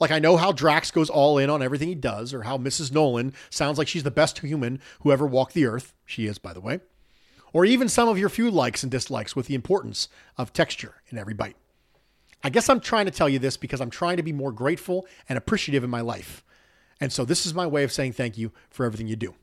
Like 0.00 0.10
I 0.10 0.18
know 0.18 0.36
how 0.36 0.52
Drax 0.52 0.90
goes 0.90 1.10
all 1.10 1.38
in 1.38 1.50
on 1.50 1.62
everything 1.62 1.88
he 1.88 1.94
does, 1.94 2.32
or 2.32 2.42
how 2.42 2.56
Mrs. 2.56 2.92
Nolan 2.92 3.32
sounds 3.50 3.78
like 3.78 3.88
she's 3.88 4.04
the 4.04 4.10
best 4.10 4.38
human 4.38 4.80
who 5.00 5.10
ever 5.10 5.26
walked 5.26 5.54
the 5.54 5.66
earth. 5.66 5.92
She 6.06 6.26
is, 6.26 6.38
by 6.38 6.52
the 6.52 6.60
way. 6.60 6.80
Or 7.52 7.64
even 7.64 7.88
some 7.88 8.08
of 8.08 8.18
your 8.18 8.28
few 8.28 8.50
likes 8.50 8.82
and 8.82 8.92
dislikes 8.92 9.34
with 9.34 9.46
the 9.46 9.54
importance 9.54 10.08
of 10.36 10.52
texture 10.52 11.02
in 11.08 11.18
every 11.18 11.34
bite. 11.34 11.56
I 12.42 12.50
guess 12.50 12.68
I'm 12.68 12.80
trying 12.80 13.06
to 13.06 13.10
tell 13.10 13.28
you 13.28 13.38
this 13.38 13.56
because 13.56 13.80
I'm 13.80 13.90
trying 13.90 14.16
to 14.16 14.22
be 14.22 14.32
more 14.32 14.52
grateful 14.52 15.06
and 15.28 15.36
appreciative 15.36 15.82
in 15.82 15.90
my 15.90 16.00
life. 16.00 16.44
And 17.00 17.12
so 17.12 17.24
this 17.24 17.46
is 17.46 17.54
my 17.54 17.66
way 17.66 17.84
of 17.84 17.92
saying 17.92 18.12
thank 18.12 18.38
you 18.38 18.52
for 18.70 18.84
everything 18.86 19.08
you 19.08 19.16
do. 19.16 19.34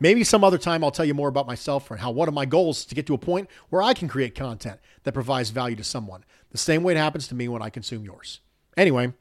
Maybe 0.00 0.24
some 0.24 0.44
other 0.44 0.58
time 0.58 0.82
I'll 0.82 0.90
tell 0.90 1.04
you 1.04 1.14
more 1.14 1.28
about 1.28 1.46
myself 1.46 1.90
and 1.90 2.00
how 2.00 2.10
one 2.10 2.28
of 2.28 2.34
my 2.34 2.44
goals 2.44 2.80
is 2.80 2.84
to 2.86 2.94
get 2.94 3.06
to 3.06 3.14
a 3.14 3.18
point 3.18 3.48
where 3.70 3.82
I 3.82 3.94
can 3.94 4.08
create 4.08 4.34
content 4.34 4.80
that 5.04 5.14
provides 5.14 5.50
value 5.50 5.76
to 5.76 5.84
someone, 5.84 6.24
the 6.50 6.58
same 6.58 6.82
way 6.82 6.94
it 6.94 6.98
happens 6.98 7.28
to 7.28 7.34
me 7.34 7.48
when 7.48 7.62
I 7.62 7.70
consume 7.70 8.04
yours. 8.04 8.40
Anyway, 8.76 9.12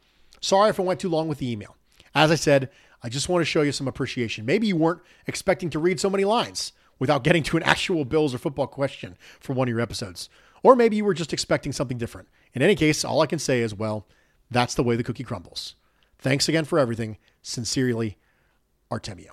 Sorry 0.44 0.70
if 0.70 0.78
I 0.78 0.84
went 0.84 1.00
too 1.00 1.08
long 1.08 1.30
with 1.30 1.38
the 1.38 1.50
email. 1.50 1.78
As 2.14 2.30
I 2.30 2.36
said, 2.36 2.70
I 3.02 3.08
just 3.08 3.30
want 3.30 3.39
to 3.41 3.46
show 3.46 3.62
you 3.62 3.72
some 3.72 3.88
appreciation. 3.88 4.46
Maybe 4.46 4.68
you 4.68 4.76
weren't 4.76 5.02
expecting 5.26 5.70
to 5.70 5.80
read 5.80 6.02
so 6.02 6.10
many 6.10 6.26
lines 6.26 6.74
without 7.04 7.26
getting 7.26 7.43
to 7.43 7.58
an 7.58 7.64
actual 7.64 8.06
Bills 8.06 8.34
or 8.34 8.38
football 8.38 8.66
question 8.66 9.18
for 9.41 9.51
one 9.51 9.68
of 9.68 9.74
your 9.74 9.82
episodes. 9.82 10.30
Or 10.64 10.74
maybe 10.74 10.95
you 10.95 11.04
were 11.04 11.14
just 11.14 11.34
expecting 11.34 11.74
something 11.74 11.97
different. 11.97 12.30
In 12.54 12.62
any 12.62 12.76
case, 12.76 13.04
all 13.04 13.20
I 13.20 13.26
can 13.26 13.39
say 13.39 13.60
is, 13.60 13.76
well, 13.76 14.08
that's 14.49 14.74
the 14.74 14.84
way 14.84 14.95
the 14.95 15.04
cookie 15.04 15.26
crumbles. 15.26 15.76
Thanks 16.18 16.47
again 16.47 16.64
for 16.64 16.80
everything. 16.80 17.18
Sincerely, 17.41 18.18
Artemio. 18.89 19.32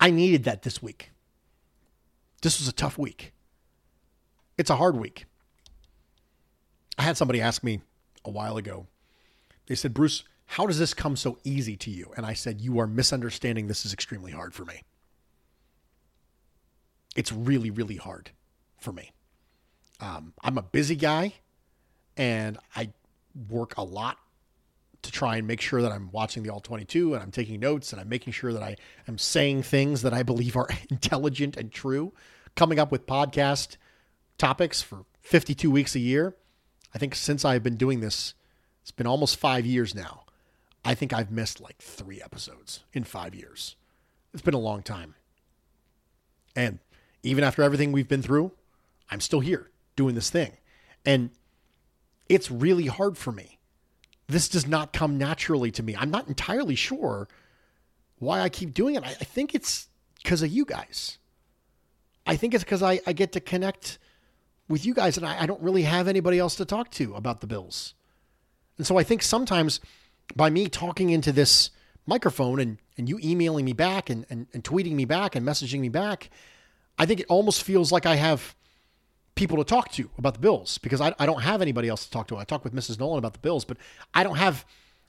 I 0.00 0.10
needed 0.10 0.44
that 0.44 0.62
this 0.62 0.82
week. 0.82 1.10
This 2.40 2.58
was 2.58 2.66
a 2.66 2.72
tough 2.72 2.96
week. 2.96 3.34
It's 4.56 4.70
a 4.70 4.76
hard 4.76 4.96
week. 4.96 5.26
I 6.96 7.02
had 7.02 7.18
somebody 7.18 7.42
ask 7.42 7.62
me 7.62 7.82
a 8.24 8.30
while 8.30 8.56
ago. 8.56 8.86
They 9.66 9.74
said, 9.74 9.92
Bruce, 9.92 10.24
how 10.46 10.66
does 10.66 10.78
this 10.78 10.94
come 10.94 11.16
so 11.16 11.36
easy 11.44 11.76
to 11.76 11.90
you? 11.90 12.14
And 12.16 12.24
I 12.24 12.32
said, 12.32 12.62
You 12.62 12.78
are 12.78 12.86
misunderstanding. 12.86 13.66
This 13.66 13.84
is 13.84 13.92
extremely 13.92 14.32
hard 14.32 14.54
for 14.54 14.64
me. 14.64 14.84
It's 17.18 17.32
really, 17.32 17.68
really 17.68 17.96
hard 17.96 18.30
for 18.78 18.92
me. 18.92 19.10
Um, 19.98 20.34
I'm 20.40 20.56
a 20.56 20.62
busy 20.62 20.94
guy 20.94 21.34
and 22.16 22.56
I 22.76 22.90
work 23.50 23.76
a 23.76 23.82
lot 23.82 24.18
to 25.02 25.10
try 25.10 25.36
and 25.36 25.44
make 25.44 25.60
sure 25.60 25.82
that 25.82 25.90
I'm 25.90 26.12
watching 26.12 26.44
the 26.44 26.50
All 26.50 26.60
22 26.60 27.14
and 27.14 27.22
I'm 27.22 27.32
taking 27.32 27.58
notes 27.58 27.90
and 27.90 28.00
I'm 28.00 28.08
making 28.08 28.34
sure 28.34 28.52
that 28.52 28.62
I 28.62 28.76
am 29.08 29.18
saying 29.18 29.64
things 29.64 30.02
that 30.02 30.14
I 30.14 30.22
believe 30.22 30.56
are 30.56 30.68
intelligent 30.90 31.56
and 31.56 31.72
true, 31.72 32.12
coming 32.54 32.78
up 32.78 32.92
with 32.92 33.04
podcast 33.04 33.78
topics 34.38 34.80
for 34.80 35.04
52 35.20 35.72
weeks 35.72 35.96
a 35.96 36.00
year. 36.00 36.36
I 36.94 36.98
think 36.98 37.16
since 37.16 37.44
I've 37.44 37.64
been 37.64 37.76
doing 37.76 37.98
this, 37.98 38.34
it's 38.82 38.92
been 38.92 39.08
almost 39.08 39.40
five 39.40 39.66
years 39.66 39.92
now. 39.92 40.22
I 40.84 40.94
think 40.94 41.12
I've 41.12 41.32
missed 41.32 41.60
like 41.60 41.78
three 41.78 42.22
episodes 42.22 42.84
in 42.92 43.02
five 43.02 43.34
years. 43.34 43.74
It's 44.32 44.42
been 44.42 44.54
a 44.54 44.58
long 44.58 44.82
time. 44.82 45.16
And 46.54 46.78
even 47.22 47.44
after 47.44 47.62
everything 47.62 47.92
we've 47.92 48.08
been 48.08 48.22
through, 48.22 48.52
I'm 49.10 49.20
still 49.20 49.40
here 49.40 49.70
doing 49.96 50.14
this 50.14 50.30
thing. 50.30 50.52
And 51.04 51.30
it's 52.28 52.50
really 52.50 52.86
hard 52.86 53.16
for 53.16 53.32
me. 53.32 53.58
This 54.26 54.48
does 54.48 54.66
not 54.66 54.92
come 54.92 55.16
naturally 55.16 55.70
to 55.72 55.82
me. 55.82 55.96
I'm 55.96 56.10
not 56.10 56.28
entirely 56.28 56.74
sure 56.74 57.28
why 58.18 58.40
I 58.40 58.48
keep 58.48 58.74
doing 58.74 58.94
it. 58.94 59.02
I, 59.02 59.08
I 59.08 59.24
think 59.24 59.54
it's 59.54 59.88
because 60.22 60.42
of 60.42 60.50
you 60.50 60.64
guys. 60.64 61.18
I 62.26 62.36
think 62.36 62.52
it's 62.52 62.64
because 62.64 62.82
I, 62.82 63.00
I 63.06 63.12
get 63.14 63.32
to 63.32 63.40
connect 63.40 63.98
with 64.68 64.84
you 64.84 64.92
guys, 64.92 65.16
and 65.16 65.26
I, 65.26 65.42
I 65.42 65.46
don't 65.46 65.62
really 65.62 65.84
have 65.84 66.08
anybody 66.08 66.38
else 66.38 66.56
to 66.56 66.66
talk 66.66 66.90
to 66.92 67.14
about 67.14 67.40
the 67.40 67.46
Bills. 67.46 67.94
And 68.76 68.86
so 68.86 68.98
I 68.98 69.02
think 69.02 69.22
sometimes 69.22 69.80
by 70.36 70.50
me 70.50 70.68
talking 70.68 71.08
into 71.08 71.32
this 71.32 71.70
microphone 72.06 72.60
and, 72.60 72.78
and 72.98 73.08
you 73.08 73.18
emailing 73.22 73.64
me 73.64 73.72
back 73.72 74.10
and, 74.10 74.26
and, 74.28 74.46
and 74.52 74.62
tweeting 74.62 74.92
me 74.92 75.06
back 75.06 75.34
and 75.34 75.46
messaging 75.46 75.80
me 75.80 75.88
back, 75.88 76.28
I 76.98 77.06
think 77.06 77.20
it 77.20 77.26
almost 77.28 77.62
feels 77.62 77.92
like 77.92 78.06
I 78.06 78.16
have 78.16 78.54
people 79.34 79.56
to 79.58 79.64
talk 79.64 79.92
to 79.92 80.10
about 80.18 80.34
the 80.34 80.40
Bills 80.40 80.78
because 80.78 81.00
I, 81.00 81.14
I 81.18 81.26
don't 81.26 81.42
have 81.42 81.62
anybody 81.62 81.88
else 81.88 82.04
to 82.04 82.10
talk 82.10 82.26
to. 82.28 82.36
I 82.36 82.44
talk 82.44 82.64
with 82.64 82.74
Mrs. 82.74 82.98
Nolan 82.98 83.18
about 83.18 83.34
the 83.34 83.38
Bills, 83.38 83.64
but 83.64 83.76
I 84.12 84.24
don't 84.24 84.36
have 84.36 84.64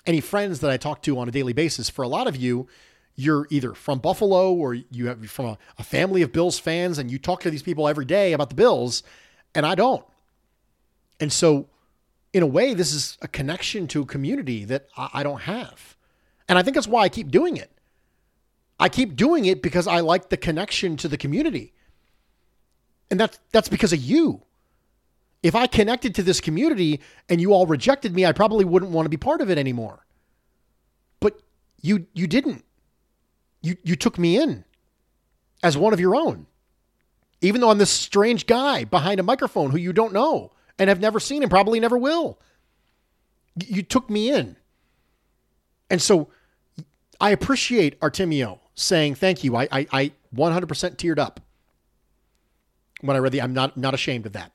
any 0.06 0.22
friends 0.22 0.60
that 0.60 0.70
I 0.70 0.78
talk 0.78 1.02
to 1.04 1.18
on 1.18 1.28
a 1.28 1.32
daily 1.32 1.54
basis. 1.54 1.90
For 1.90 2.04
a 2.04 2.08
lot 2.08 2.28
of 2.28 2.36
you, 2.36 2.68
you're 3.16 3.48
either 3.50 3.74
from 3.74 4.00
Buffalo 4.00 4.54
or 4.54 4.76
you 4.76 5.08
have 5.08 5.30
from 5.30 5.46
a, 5.46 5.58
a 5.78 5.84
family 5.84 6.22
of 6.22 6.32
Bills 6.32 6.60
fans 6.60 7.00
and 7.00 7.10
you 7.10 7.18
talk 7.18 7.42
to 7.42 7.50
these 7.50 7.64
people 7.64 7.88
every 7.88 8.06
day 8.06 8.34
about 8.34 8.50
the 8.50 8.56
Bills 8.56 9.04
and 9.56 9.66
I 9.66 9.76
don't. 9.76 10.06
And 11.20 11.34
so, 11.34 11.68
in 12.32 12.44
a 12.44 12.48
way, 12.48 12.74
this 12.74 12.94
is 12.94 13.18
a 13.22 13.28
connection 13.28 13.88
to 13.88 14.04
a 14.04 14.06
community 14.06 14.64
that 14.66 14.88
I, 14.96 15.10
I 15.16 15.24
don't 15.24 15.42
have. 15.42 15.98
And 16.48 16.58
I 16.58 16.64
think 16.64 16.76
that's 16.76 16.88
why 16.88 17.02
I 17.02 17.10
keep 17.10 17.30
doing 17.32 17.58
it. 17.58 17.72
I 18.80 18.88
keep 18.88 19.16
doing 19.16 19.46
it 19.46 19.62
because 19.62 19.88
I 19.88 20.00
like 20.00 20.30
the 20.30 20.38
connection 20.38 20.96
to 20.98 21.08
the 21.08 21.18
community. 21.18 21.74
And 23.12 23.20
that's 23.20 23.39
that's 23.51 23.70
because 23.70 23.93
of 23.93 23.99
you. 23.99 24.43
If 25.41 25.55
I 25.55 25.68
connected 25.68 26.16
to 26.16 26.24
this 26.24 26.41
community 26.41 26.99
and 27.30 27.39
you 27.39 27.53
all 27.53 27.66
rejected 27.66 28.14
me, 28.14 28.26
I 28.26 28.34
probably 28.34 28.66
wouldn't 28.66 28.91
want 28.91 29.05
to 29.05 29.10
be 29.10 29.18
part 29.18 29.41
of 29.41 29.49
it 29.49 29.57
anymore. 29.57 30.05
But 31.20 31.41
you 31.82 32.07
you 32.14 32.28
didn't. 32.28 32.66
You 33.62 33.78
you 33.84 33.95
took 33.95 34.18
me 34.20 34.38
in 34.38 34.66
as 35.64 35.78
one 35.78 35.93
of 35.93 35.99
your 35.99 36.16
own. 36.16 36.45
Even 37.41 37.62
though 37.62 37.70
I'm 37.70 37.78
this 37.78 37.89
strange 37.89 38.47
guy 38.47 38.84
behind 38.84 39.20
a 39.20 39.24
microphone 39.24 39.72
who 39.72 39.78
you 39.78 39.93
don't 39.93 40.14
know 40.14 40.51
and 40.78 40.89
have 40.89 40.99
never 40.99 41.20
seen 41.20 41.41
and 41.41 41.49
probably 41.49 41.80
never 41.80 41.97
will. 41.97 42.39
You 43.66 43.82
took 43.82 44.10
me 44.10 44.30
in. 44.32 44.57
And 45.89 46.01
so 46.01 46.30
I 47.20 47.32
appreciate 47.32 47.99
Artemio 48.01 48.60
saying 48.76 49.16
thank 49.16 49.43
you. 49.43 49.55
I, 49.55 49.68
I, 49.72 49.88
I 49.91 50.12
100% 50.36 50.68
teared 50.95 51.18
up 51.18 51.39
when 53.02 53.16
I 53.16 53.20
read 53.20 53.32
the. 53.32 53.41
I'm 53.41 53.54
not 53.54 53.78
not 53.78 53.93
ashamed 53.93 54.26
of 54.26 54.34
that. 54.34 54.52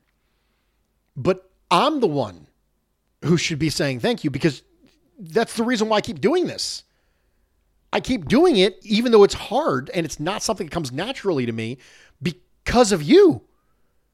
But 1.16 1.50
I'm 1.70 2.00
the 2.00 2.06
one 2.06 2.46
who 3.24 3.36
should 3.36 3.58
be 3.58 3.70
saying 3.70 4.00
thank 4.00 4.24
you 4.24 4.30
because 4.30 4.62
that's 5.18 5.54
the 5.56 5.64
reason 5.64 5.88
why 5.88 5.98
I 5.98 6.00
keep 6.00 6.20
doing 6.20 6.46
this. 6.46 6.84
I 7.92 8.00
keep 8.00 8.26
doing 8.26 8.56
it 8.56 8.78
even 8.82 9.12
though 9.12 9.22
it's 9.22 9.34
hard 9.34 9.90
and 9.94 10.04
it's 10.04 10.18
not 10.18 10.42
something 10.42 10.66
that 10.66 10.72
comes 10.72 10.92
naturally 10.92 11.46
to 11.46 11.52
me 11.52 11.78
because 12.20 12.90
of 12.92 13.02
you, 13.02 13.42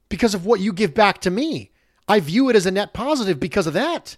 because 0.09 0.33
of 0.33 0.45
what 0.45 0.59
you 0.59 0.71
give 0.71 0.93
back 0.93 1.19
to 1.21 1.31
me. 1.31 1.71
I 2.07 2.19
view 2.19 2.49
it 2.49 2.55
as 2.55 2.65
a 2.65 2.71
net 2.71 2.93
positive 2.93 3.39
because 3.39 3.67
of 3.67 3.73
that. 3.73 4.17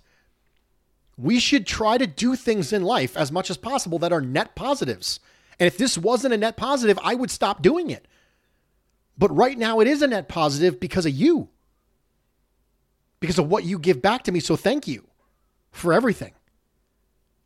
We 1.17 1.39
should 1.39 1.67
try 1.67 1.97
to 1.97 2.07
do 2.07 2.35
things 2.35 2.73
in 2.73 2.83
life 2.83 3.15
as 3.15 3.31
much 3.31 3.49
as 3.49 3.57
possible 3.57 3.99
that 3.99 4.11
are 4.11 4.21
net 4.21 4.55
positives. 4.55 5.19
And 5.59 5.67
if 5.67 5.77
this 5.77 5.97
wasn't 5.97 6.33
a 6.33 6.37
net 6.37 6.57
positive, 6.57 6.99
I 7.03 7.15
would 7.15 7.29
stop 7.29 7.61
doing 7.61 7.89
it. 7.89 8.07
But 9.17 9.35
right 9.35 9.57
now, 9.57 9.79
it 9.79 9.87
is 9.87 10.01
a 10.01 10.07
net 10.07 10.27
positive 10.27 10.79
because 10.79 11.05
of 11.05 11.13
you, 11.13 11.49
because 13.19 13.37
of 13.37 13.47
what 13.47 13.63
you 13.63 13.77
give 13.79 14.01
back 14.01 14.23
to 14.23 14.31
me. 14.31 14.39
So 14.39 14.55
thank 14.55 14.87
you 14.87 15.07
for 15.71 15.93
everything. 15.93 16.33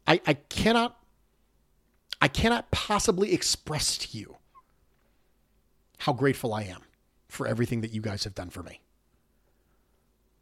I, 0.07 0.22
I 0.26 0.34
cannot, 0.36 0.97
I 2.22 2.30
cannot 2.30 2.72
possibly 2.72 3.34
express 3.34 3.97
to 3.97 4.18
you 4.18 4.38
how 5.99 6.13
grateful 6.13 6.53
I 6.53 6.63
am 6.63 6.82
for 7.28 7.47
everything 7.47 7.82
that 7.82 7.91
you 7.91 8.01
guys 8.01 8.24
have 8.24 8.34
done 8.34 8.49
for 8.49 8.63
me. 8.63 8.80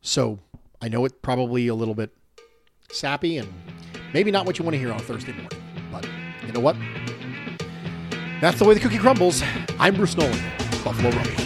So 0.01 0.39
I 0.81 0.87
know 0.87 1.05
it's 1.05 1.15
probably 1.21 1.67
a 1.67 1.75
little 1.75 1.95
bit 1.95 2.11
sappy 2.91 3.37
and 3.37 3.51
maybe 4.13 4.29
not 4.29 4.45
what 4.45 4.59
you 4.59 4.63
want 4.63 4.75
to 4.75 4.79
hear 4.79 4.91
on 4.91 4.99
Thursday 4.99 5.31
morning, 5.31 5.49
but 5.91 6.07
you 6.45 6.53
know 6.53 6.59
what? 6.59 6.75
That's 8.39 8.59
the 8.59 8.65
way 8.65 8.75
the 8.75 8.79
cookie 8.79 8.99
crumbles. 8.99 9.41
I'm 9.79 9.95
Bruce 9.95 10.15
Nolan, 10.15 10.39
Buffalo 10.85 11.09
Rumble. 11.09 11.44